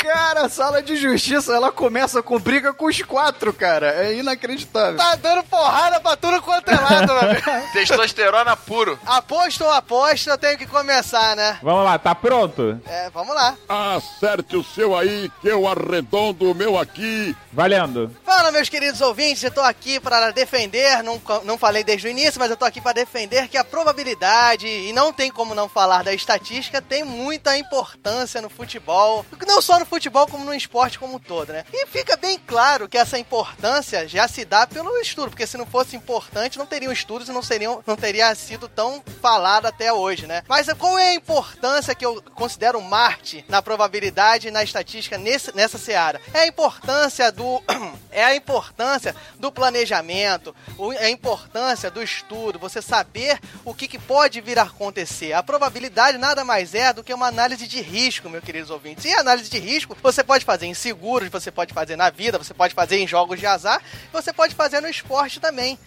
[0.02, 4.04] Cara, a sala de justiça, ela começa com briga com os quatro, cara.
[4.04, 4.96] É inacreditável.
[4.96, 7.72] tá dando porrada pra tudo quanto é lado, meu amigo.
[7.72, 8.98] Testosterona puro.
[9.06, 11.58] Aposto ou aposta, eu tenho que começar, né?
[11.62, 12.80] Vamos lá, tá pronto?
[12.84, 13.56] É, vamos lá.
[13.68, 17.36] Acerte o seu aí, que eu arredondo o meu aqui.
[17.52, 18.10] Valendo.
[18.24, 22.40] Fala, meus queridos ouvintes, eu tô aqui para defender, não, não falei desde o início,
[22.40, 26.02] mas eu tô aqui para defender que a probabilidade, e não tem como não falar
[26.02, 31.16] da estatística, tem muita importância no futebol, não só no futebol, como no esporte como
[31.16, 31.66] um todo, né?
[31.70, 35.66] E fica bem claro que essa importância já se dá pelo estudo, porque se não
[35.66, 40.27] fosse importante, não teriam estudos e não, seriam, não teria sido tão falado até hoje,
[40.27, 40.44] né?
[40.48, 45.55] Mas qual é a importância que eu considero Marte na probabilidade e na estatística nesse,
[45.55, 46.23] nessa seara?
[46.32, 47.62] É a importância do
[48.10, 50.56] é a importância do planejamento,
[50.98, 55.35] é a importância do estudo, você saber o que, que pode vir a acontecer.
[55.35, 59.05] A probabilidade nada mais é do que uma análise de risco, meus queridos ouvintes.
[59.05, 62.38] E a análise de risco você pode fazer em seguros, você pode fazer na vida,
[62.38, 63.82] você pode fazer em jogos de azar,
[64.12, 65.78] você pode fazer no esporte também.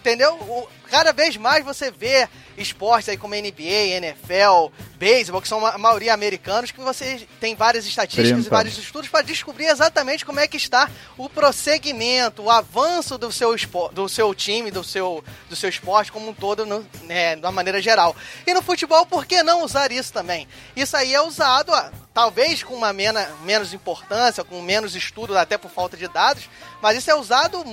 [0.00, 0.68] Entendeu?
[0.90, 6.12] Cada vez mais você vê esportes aí como NBA, NFL, beisebol, que são a maioria
[6.12, 10.56] americanos, que você tem várias estatísticas e vários estudos para descobrir exatamente como é que
[10.56, 13.54] está o prosseguimento, o avanço do seu,
[13.92, 17.52] do seu time, do seu, do seu esporte como um todo, no, né, de uma
[17.52, 18.14] maneira geral.
[18.44, 20.48] E no futebol, por que não usar isso também?
[20.74, 21.72] Isso aí é usado,
[22.14, 26.48] talvez com uma mena, menos importância, com menos estudo, até por falta de dados,
[26.80, 27.64] mas isso é usado,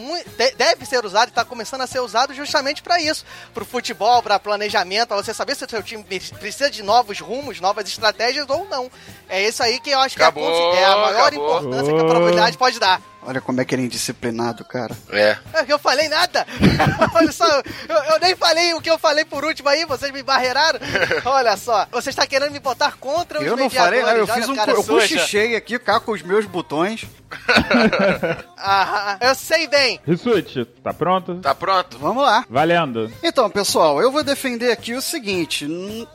[0.55, 4.21] deve ser usado e está começando a ser usado justamente para isso, para o futebol,
[4.23, 8.49] para planejamento, para você saber se o seu time precisa de novos rumos, novas estratégias
[8.49, 8.89] ou não.
[9.27, 11.57] É isso aí que eu acho Acabou, que é a, é a maior acabou.
[11.59, 13.01] importância que a probabilidade pode dar.
[13.29, 14.97] Olha como é que ele é indisciplinado, cara.
[15.11, 15.37] É.
[15.53, 16.47] É que eu falei nada.
[17.13, 17.45] Olha só,
[17.87, 20.79] eu, eu nem falei o que eu falei por último aí, vocês me barreiraram.
[21.25, 24.09] Olha só, você está querendo me botar contra os Eu não falei, não.
[24.09, 24.55] Eu fiz um.
[24.55, 27.05] Eu cochichei aqui, cá com os meus botões.
[28.57, 29.99] Aham, eu sei bem.
[30.07, 31.35] Rissuti, tá pronto?
[31.35, 31.99] Tá pronto?
[31.99, 32.43] Vamos lá.
[32.49, 33.11] Valendo.
[33.21, 35.65] Então, pessoal, eu vou defender aqui o seguinte.
[35.65, 36.07] n-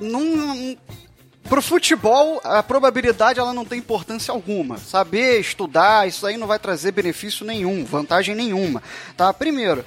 [0.00, 0.76] Num.
[1.48, 4.78] Pro futebol, a probabilidade ela não tem importância alguma.
[4.78, 8.82] Saber estudar, isso aí não vai trazer benefício nenhum, vantagem nenhuma.
[9.16, 9.32] Tá?
[9.32, 9.84] Primeiro,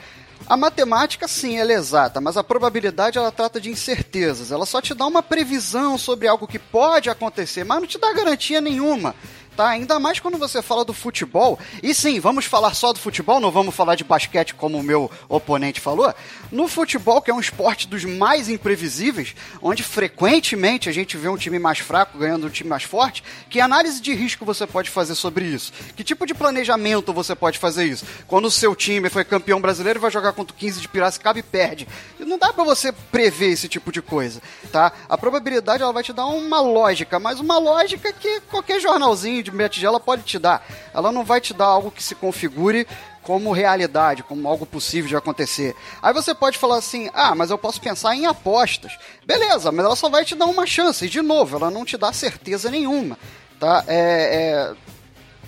[0.48, 4.52] a matemática sim, ela é exata, mas a probabilidade ela trata de incertezas.
[4.52, 8.14] Ela só te dá uma previsão sobre algo que pode acontecer, mas não te dá
[8.14, 9.14] garantia nenhuma.
[9.60, 9.68] Tá?
[9.68, 11.60] Ainda mais quando você fala do futebol.
[11.84, 15.12] E sim, vamos falar só do futebol, não vamos falar de basquete como o meu
[15.28, 16.14] oponente falou.
[16.50, 21.36] No futebol, que é um esporte dos mais imprevisíveis, onde frequentemente a gente vê um
[21.36, 25.14] time mais fraco ganhando um time mais forte, que análise de risco você pode fazer
[25.14, 25.74] sobre isso?
[25.94, 28.06] Que tipo de planejamento você pode fazer isso?
[28.28, 31.44] Quando o seu time foi campeão brasileiro vai jogar contra o 15 de Piracicaba e
[31.44, 31.86] perde.
[32.18, 34.42] Não dá pra você prever esse tipo de coisa,
[34.72, 34.94] tá?
[35.10, 39.56] A probabilidade ela vai te dar uma lógica, mas uma lógica que qualquer jornalzinho de
[39.56, 40.66] meia tigela pode te dar.
[40.94, 42.88] Ela não vai te dar algo que se configure
[43.22, 45.76] como realidade, como algo possível de acontecer.
[46.02, 48.98] Aí você pode falar assim: ah, mas eu posso pensar em apostas.
[49.26, 51.06] Beleza, mas ela só vai te dar uma chance.
[51.06, 53.18] E de novo, ela não te dá certeza nenhuma.
[53.60, 53.84] Tá?
[53.88, 54.90] É, é...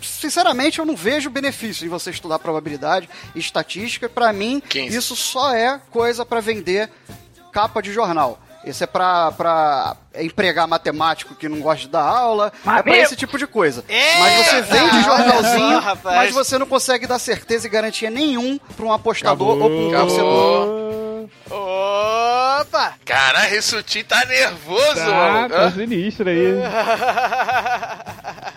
[0.01, 4.09] Sinceramente, eu não vejo benefício em você estudar probabilidade e estatística.
[4.09, 4.97] Para mim, 15.
[4.97, 6.89] isso só é coisa para vender
[7.51, 8.39] capa de jornal.
[8.63, 12.51] Isso é pra, pra empregar matemático que não gosta de dar aula.
[12.77, 13.83] é pra esse tipo de coisa.
[14.19, 16.15] Mas você vende jornalzinho, Olha só, rapaz.
[16.17, 19.71] mas você não consegue dar certeza e garantia nenhum pra um apostador Acabou.
[19.71, 20.81] ou pra um torcedor.
[21.49, 22.93] Opa!
[23.05, 25.49] Caralho, Rissuti tá nervoso, Tá, mano.
[25.49, 26.55] tá sinistro aí.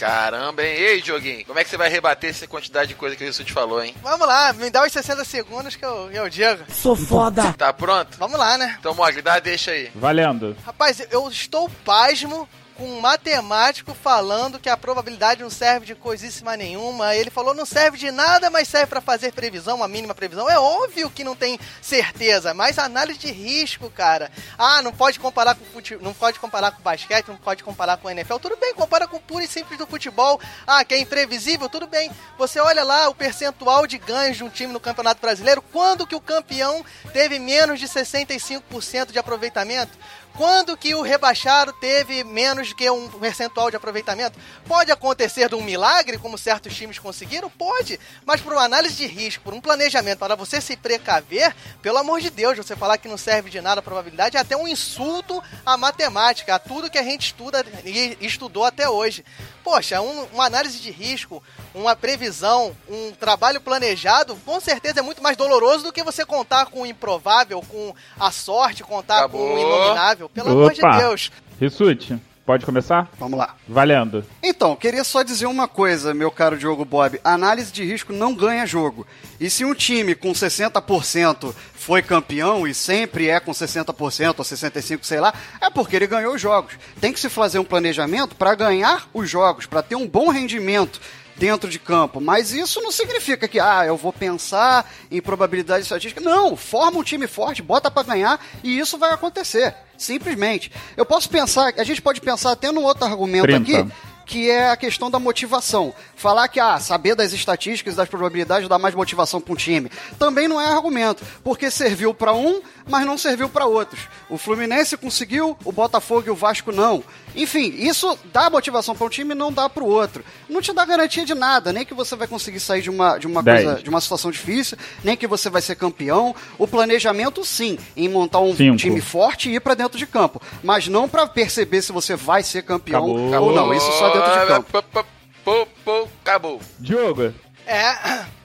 [0.00, 0.72] Caramba, hein?
[0.72, 3.52] Ei, Joguinho, como é que você vai rebater essa quantidade de coisa que o Rissuti
[3.52, 3.94] falou, hein?
[4.02, 6.64] Vamos lá, me dá os 60 segundos que eu, eu digo.
[6.72, 7.52] Sou foda.
[7.52, 8.16] Tá pronto?
[8.18, 8.76] Vamos lá, né?
[8.80, 9.90] Então, Mogli, dá deixa aí.
[9.94, 10.56] Valendo.
[10.64, 12.48] Rapaz, eu estou pasmo
[12.84, 17.14] um matemático falando que a probabilidade não serve de coisíssima nenhuma.
[17.14, 20.48] Ele falou não serve de nada, mas serve para fazer previsão, uma mínima previsão.
[20.48, 24.30] É óbvio que não tem certeza, mas análise de risco, cara.
[24.58, 25.96] Ah, não pode comparar com fute...
[26.00, 28.36] não pode comparar com basquete, não pode comparar com NFL.
[28.36, 30.40] Tudo bem, compara com o puro e simples do futebol.
[30.66, 32.10] Ah, que é imprevisível, tudo bem.
[32.38, 36.14] Você olha lá o percentual de ganhos de um time no Campeonato Brasileiro, quando que
[36.14, 39.98] o campeão teve menos de 65% de aproveitamento?
[40.36, 44.38] Quando que o rebaixado teve menos que um percentual de aproveitamento?
[44.66, 47.50] Pode acontecer de um milagre, como certos times conseguiram?
[47.50, 47.98] Pode.
[48.24, 52.20] Mas por uma análise de risco, por um planejamento, para você se precaver, pelo amor
[52.20, 55.42] de Deus, você falar que não serve de nada a probabilidade é até um insulto
[55.64, 59.24] à matemática, a tudo que a gente estuda e estudou até hoje.
[59.62, 61.42] Poxa, um- uma análise de risco,
[61.74, 66.66] uma previsão, um trabalho planejado, com certeza é muito mais doloroso do que você contar
[66.66, 69.58] com o improvável, com a sorte, contar com o Acabou.
[69.58, 70.28] inominável.
[70.28, 70.98] Pelo amor de Opa.
[70.98, 71.30] Deus.
[71.60, 72.18] Rissuti,
[72.50, 73.08] pode começar?
[73.16, 73.54] Vamos lá.
[73.68, 74.24] Valendo.
[74.42, 77.20] Então, queria só dizer uma coisa, meu caro Diogo Bob.
[77.22, 79.06] Análise de risco não ganha jogo.
[79.38, 85.04] E se um time com 60% foi campeão e sempre é com 60% ou 65%,
[85.04, 86.72] sei lá, é porque ele ganhou os jogos.
[87.00, 91.00] Tem que se fazer um planejamento para ganhar os jogos, para ter um bom rendimento
[91.40, 92.20] dentro de campo.
[92.20, 96.20] Mas isso não significa que, ah, eu vou pensar em probabilidade estatística.
[96.20, 99.74] Não, forma um time forte, bota para ganhar e isso vai acontecer.
[99.96, 100.70] Simplesmente.
[100.96, 103.62] Eu posso pensar, a gente pode pensar até num outro argumento 30.
[103.62, 103.92] aqui,
[104.30, 105.92] que é a questão da motivação.
[106.14, 109.90] Falar que, ah, saber das estatísticas, das probabilidades dá mais motivação para um time.
[110.20, 114.02] Também não é argumento, porque serviu para um, mas não serviu para outros.
[114.28, 117.02] O Fluminense conseguiu, o Botafogo e o Vasco não.
[117.34, 120.24] Enfim, isso dá motivação para um time e não dá para o outro.
[120.48, 123.26] Não te dá garantia de nada, nem que você vai conseguir sair de uma, de
[123.26, 123.64] uma Dez.
[123.64, 126.34] coisa, de uma situação difícil, nem que você vai ser campeão.
[126.56, 128.76] O planejamento, sim, em montar um Cinco.
[128.76, 132.44] time forte e ir para dentro de campo, mas não para perceber se você vai
[132.44, 133.48] ser campeão Acabou.
[133.48, 133.74] ou não.
[133.74, 135.06] Isso só dentro de campo.
[135.44, 136.60] Pô, pô, acabou.
[136.78, 137.34] Diogo.
[137.66, 137.94] É.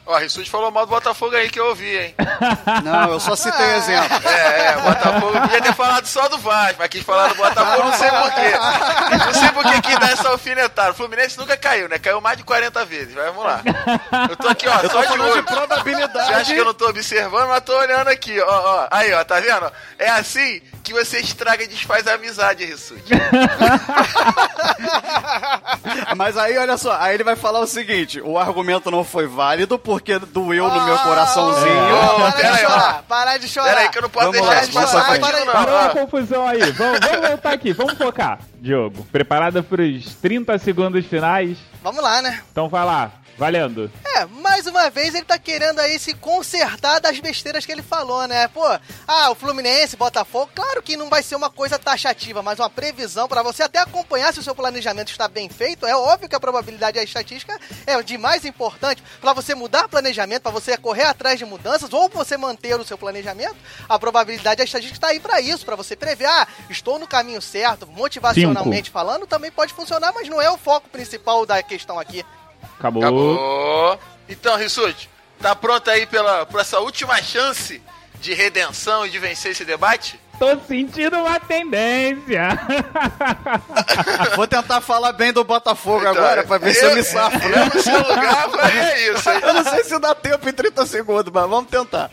[0.08, 2.16] Ó, Rissuti falou mal do Botafogo aí que eu ouvi, hein?
[2.84, 4.30] Não, eu só citei exemplo.
[4.30, 7.90] É, é, o Botafogo podia ter falado só do Vasco, mas quis falar do Botafogo,
[7.90, 9.26] não sei porquê.
[9.26, 10.92] Não sei por que dar essa alfinetada.
[10.92, 11.98] O Fluminense nunca caiu, né?
[11.98, 13.16] Caiu mais de 40 vezes.
[13.16, 13.62] Mas vamos lá.
[14.30, 15.44] Eu tô aqui, ó, Eu tô só de falando de olho.
[15.44, 16.28] probabilidade.
[16.28, 18.88] Você acha que eu não tô observando, mas tô olhando aqui, ó, ó.
[18.92, 19.72] Aí, ó, tá vendo?
[19.98, 23.12] É assim que você estraga e desfaz a amizade, Rissuti.
[26.16, 29.80] Mas aí, olha só, aí ele vai falar o seguinte: o argumento não foi válido
[29.80, 31.96] porque doeu no meu coraçãozinho.
[31.96, 32.70] Ô, Para pera de aí, ó.
[32.70, 33.70] chorar, para de chorar.
[33.70, 35.54] Pera aí que eu não posso Vamos deixar lá, vamos passar não.
[35.54, 36.72] Parou a confusão aí.
[36.72, 38.40] Vamos, vamos voltar aqui, vamos focar.
[38.60, 41.58] Diogo, preparada para os 30 segundos finais?
[41.84, 42.42] Vamos lá, né?
[42.52, 43.92] Então vai lá, valendo.
[44.16, 48.28] É, mais uma vez ele tá querendo aí se consertar das besteiras que ele falou,
[48.28, 48.48] né?
[48.48, 48.64] Pô,
[49.08, 53.28] ah, o Fluminense, Botafogo, claro que não vai ser uma coisa taxativa, mas uma previsão
[53.28, 55.86] pra você até acompanhar se o seu planejamento está bem feito.
[55.86, 59.90] É óbvio que a probabilidade e a estatística é de mais importante pra você mudar
[59.90, 63.56] planejamento, pra você correr atrás de mudanças ou você manter o seu planejamento.
[63.90, 67.08] A probabilidade e a estatística está aí pra isso, pra você prever, ah, estou no
[67.08, 72.00] caminho certo, motivacionalmente falando, também pode funcionar, mas não é o foco principal da questão
[72.00, 72.24] aqui.
[72.80, 73.04] Acabou.
[73.04, 74.00] Acabou.
[74.28, 75.10] Então, Rissuti,
[75.42, 77.82] tá pronto aí pela, por essa última chance
[78.20, 80.20] de redenção e de vencer esse debate?
[80.38, 82.60] Tô sentindo uma tendência.
[84.36, 87.62] Vou tentar falar bem do Botafogo agora pra ver se eu me safo, né?
[87.62, 89.40] Eu no seu lugar faria isso, hein?
[89.42, 92.12] Eu não sei se dá tempo em 30 segundos, mas vamos tentar.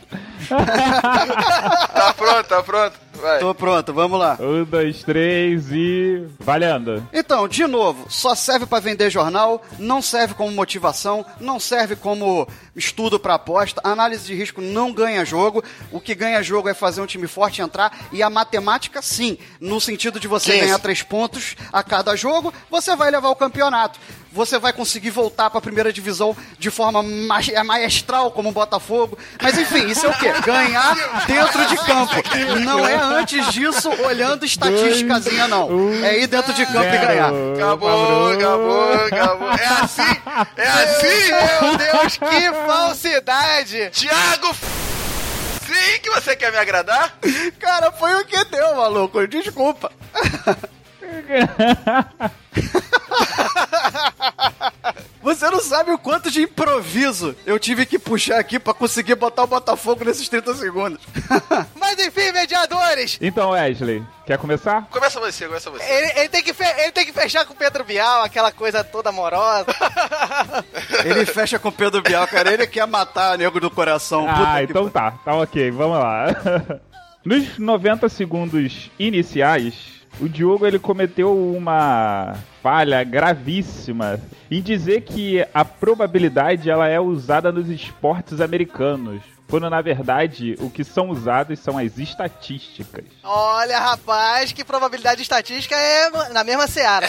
[1.93, 3.01] Tá pronto, tá pronto?
[3.21, 3.39] Vai.
[3.39, 4.37] Tô pronto, vamos lá.
[4.41, 6.27] Um, dois, três e.
[6.41, 7.07] Valendo.
[7.13, 12.49] Então, de novo, só serve pra vender jornal, não serve como motivação, não serve como
[12.75, 15.63] estudo pra aposta, análise de risco não ganha jogo.
[15.93, 19.81] O que ganha jogo é fazer um time forte entrar e a matemática sim, no
[19.81, 20.65] sentido de você 15.
[20.65, 24.01] ganhar três pontos a cada jogo, você vai levar o campeonato.
[24.35, 29.19] Você vai conseguir voltar pra primeira divisão de forma ma- é maestral como o Botafogo.
[29.43, 30.32] Mas enfim, isso é o quê?
[30.45, 30.95] Ganhar
[31.27, 32.15] dentro de campo.
[32.65, 35.93] Não é antes disso olhando estatísticazinha, não.
[36.03, 37.33] É ir dentro de campo e ganhar.
[37.55, 39.53] Acabou, acabou, acabou.
[39.53, 40.03] É assim,
[40.57, 41.31] é assim.
[41.63, 43.91] Meu Deus, que falsidade!
[43.91, 44.55] Tiago,
[45.67, 47.15] sim que você quer me agradar?
[47.59, 49.27] Cara, foi o que deu, maluco.
[49.27, 49.93] Desculpa.
[55.23, 59.45] Você não sabe o quanto de improviso eu tive que puxar aqui pra conseguir botar
[59.45, 61.01] o Botafogo nesses 30 segundos.
[61.79, 63.19] Mas enfim, mediadores!
[63.21, 64.87] Então, Wesley, quer começar?
[64.91, 65.85] Começa você, começa você.
[65.85, 69.11] Ele, ele tem que ele tem que fechar com o Pedro Bial, aquela coisa toda
[69.11, 69.67] amorosa.
[71.05, 72.53] Ele fecha com o Pedro Bial, cara.
[72.53, 74.27] Ele quer matar nego do coração.
[74.27, 75.13] Puta Ah, que então tá.
[75.25, 76.27] Tá ok, vamos lá.
[77.25, 79.75] Nos 90 segundos iniciais,
[80.21, 84.21] o Diogo ele cometeu uma falha gravíssima
[84.51, 89.32] em dizer que a probabilidade ela é usada nos esportes americanos.
[89.53, 93.05] Quando na verdade o que são usados são as estatísticas.
[93.23, 97.07] Olha, rapaz, que probabilidade estatística é na mesma seara.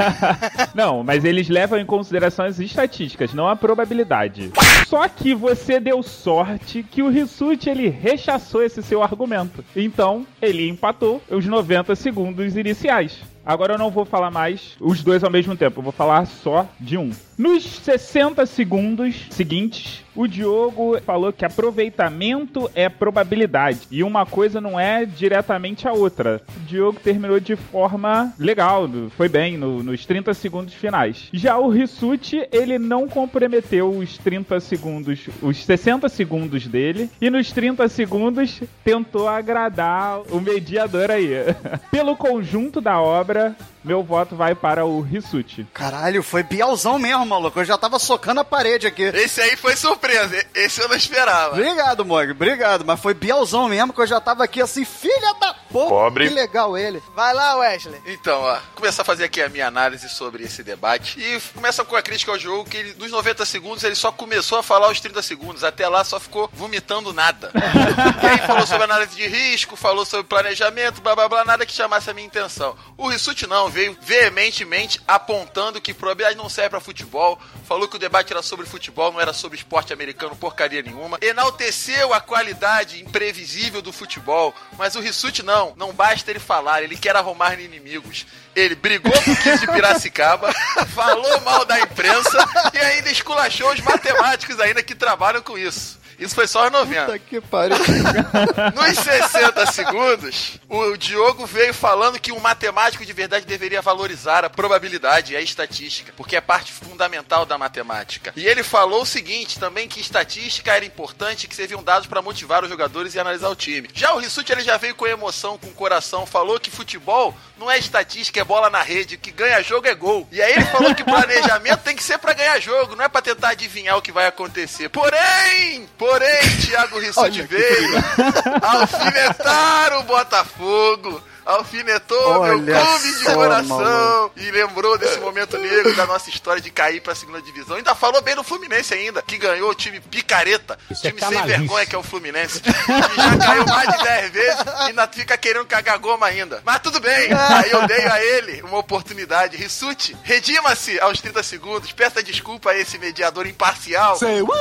[0.76, 4.52] Não, mas eles levam em consideração as estatísticas, não a probabilidade.
[4.86, 9.64] Só que você deu sorte que o Rissuti ele rechaçou esse seu argumento.
[9.74, 13.32] Então, ele empatou os 90 segundos iniciais.
[13.44, 16.66] Agora eu não vou falar mais os dois ao mesmo tempo, eu vou falar só
[16.78, 17.10] de um.
[17.36, 24.78] Nos 60 segundos seguintes, o Diogo falou que aproveitamento é probabilidade e uma coisa não
[24.78, 26.40] é diretamente a outra.
[26.56, 31.28] O Diogo terminou de forma legal, foi bem no- nos 30 segundos finais.
[31.32, 37.50] Já o Rissuti, ele não comprometeu os 30 segundos, os 60 segundos dele e nos
[37.52, 41.30] 30 segundos tentou agradar o mediador aí.
[41.90, 45.66] Pelo conjunto da obra, meu voto vai para o Rissuti.
[45.74, 47.58] Caralho, foi Bialzão mesmo, maluco.
[47.60, 49.02] Eu já tava socando a parede aqui.
[49.02, 51.54] Esse aí foi surpresa, e- esse eu não esperava.
[51.54, 52.84] Obrigado, Mog, obrigado.
[52.84, 55.88] Mas foi Bielzão mesmo que eu já tava aqui assim, filha da porra.
[55.88, 56.28] Pobre.
[56.28, 57.02] Que legal ele.
[57.14, 58.00] Vai lá, Wesley.
[58.06, 61.20] Então, ó, começar a fazer aqui a minha análise sobre esse debate.
[61.20, 64.58] E começa com a crítica ao jogo, que ele, nos 90 segundos ele só começou
[64.58, 65.64] a falar os 30 segundos.
[65.64, 67.50] Até lá só ficou vomitando nada.
[68.22, 71.72] e aí falou sobre análise de risco, falou sobre planejamento, blá blá blá, nada que
[71.72, 72.76] chamasse a minha intenção.
[72.96, 77.38] O Rissuti não, veio veementemente apontando que probabilidade não serve pra futebol.
[77.66, 81.18] Falou que o debate era sobre futebol, não era sobre esporte americano, porcaria nenhuma.
[81.20, 84.54] Enalteceu a qualidade imprevisível do futebol.
[84.76, 88.26] Mas o Rissuti não, não basta ele falar, ele quer arrumar inimigos.
[88.54, 90.52] Ele brigou com o 15 de Piracicaba,
[90.94, 92.38] falou mal da imprensa
[92.74, 96.01] e ainda esculachou os matemáticos ainda que trabalham com isso.
[96.22, 97.04] Isso foi só aos 90.
[97.04, 97.76] Puta que pariu.
[98.74, 104.50] Nos 60 segundos, o Diogo veio falando que um matemático de verdade deveria valorizar a
[104.50, 108.32] probabilidade e a estatística, porque é parte fundamental da matemática.
[108.36, 112.62] E ele falou o seguinte também que estatística era importante, que serviam dados para motivar
[112.62, 113.88] os jogadores e analisar o time.
[113.92, 117.78] Já o Rissuti ele já veio com emoção, com coração, falou que futebol não é
[117.78, 120.28] estatística, é bola na rede, que ganha jogo é gol.
[120.30, 123.22] E aí ele falou que planejamento tem que ser para ganhar jogo, não é para
[123.22, 124.88] tentar adivinhar o que vai acontecer.
[124.88, 128.04] Porém, porém, Thiago Rissuti veio
[128.62, 131.22] alfinetar o Botafogo.
[131.44, 134.32] Alfinetou Olha meu clube de coração maluco.
[134.38, 137.74] e lembrou desse momento negro da nossa história de cair pra segunda divisão.
[137.76, 141.30] Ainda falou bem do Fluminense ainda, que ganhou o time picareta, Isso é time sem
[141.30, 141.58] canalice.
[141.58, 145.36] vergonha que é o Fluminense, que já caiu mais de 10 vezes e ainda fica
[145.36, 146.62] querendo cagar goma ainda.
[146.64, 149.56] Mas tudo bem, aí eu dei a ele uma oportunidade.
[149.56, 154.14] Rissuti, redima-se aos 30 segundos, peça desculpa a esse mediador imparcial.
[154.16, 154.60] Say what?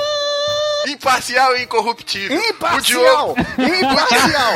[0.87, 2.37] Imparcial e incorruptível.
[2.49, 3.35] Imparcial!
[3.57, 4.53] Diogo- Imparcial!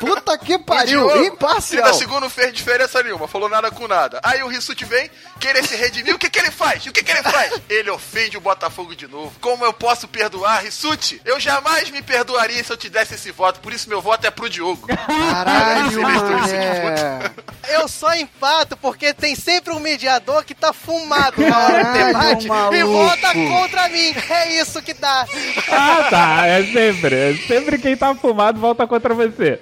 [0.00, 1.06] Puta que pariu!
[1.08, 1.82] Diogo, Imparcial!
[1.82, 4.20] 30 segundos não fez diferença nenhuma, falou nada com nada.
[4.22, 6.86] Aí o Rissuti vem, querer se redimir, o que que ele faz?
[6.86, 7.60] O que que ele faz?
[7.68, 9.32] Ele ofende o Botafogo de novo.
[9.40, 11.20] Como eu posso perdoar, Rissuti?
[11.24, 14.30] Eu jamais me perdoaria se eu te desse esse voto, por isso meu voto é
[14.30, 14.86] pro Diogo.
[14.86, 17.32] Caralho, mané.
[17.68, 22.48] Eu só empato porque tem sempre um mediador que tá fumado na hora do debate
[22.72, 24.14] e vota contra mim.
[24.28, 25.26] É isso que dá.
[25.70, 26.46] Ah, tá.
[26.46, 27.14] É sempre.
[27.14, 29.60] É sempre quem tá fumado volta contra você.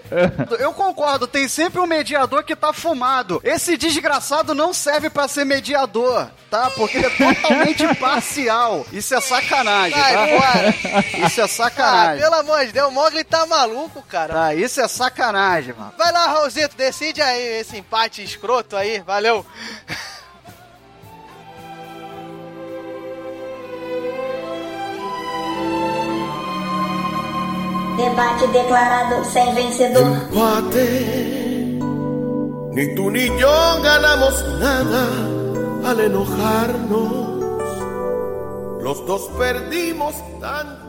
[0.59, 3.41] Eu concordo, tem sempre um mediador que tá fumado.
[3.45, 5.72] Esse desgraçado não serve pra ser mediador,
[6.51, 6.71] tá?
[6.71, 8.87] Porque ele é totalmente parcial.
[8.93, 10.27] Isso é sacanagem, Sai tá?
[10.41, 11.27] fora.
[11.27, 12.23] Isso é Ah, sacanagem.
[12.23, 14.35] pelo amor de Deus, o Mogli tá maluco, cara.
[14.35, 15.93] Tá, isso é sacanagem, mano.
[15.99, 19.45] Vai lá, Raulzito, decide aí esse empate escroto aí, valeu.
[27.97, 30.07] Debate declarado sem vencedor.
[30.33, 30.89] Empate.
[32.75, 35.05] Ni tú ni yo ganamos nada
[35.85, 37.13] al enojarnos.
[38.83, 40.83] Los dos perdimos tanto.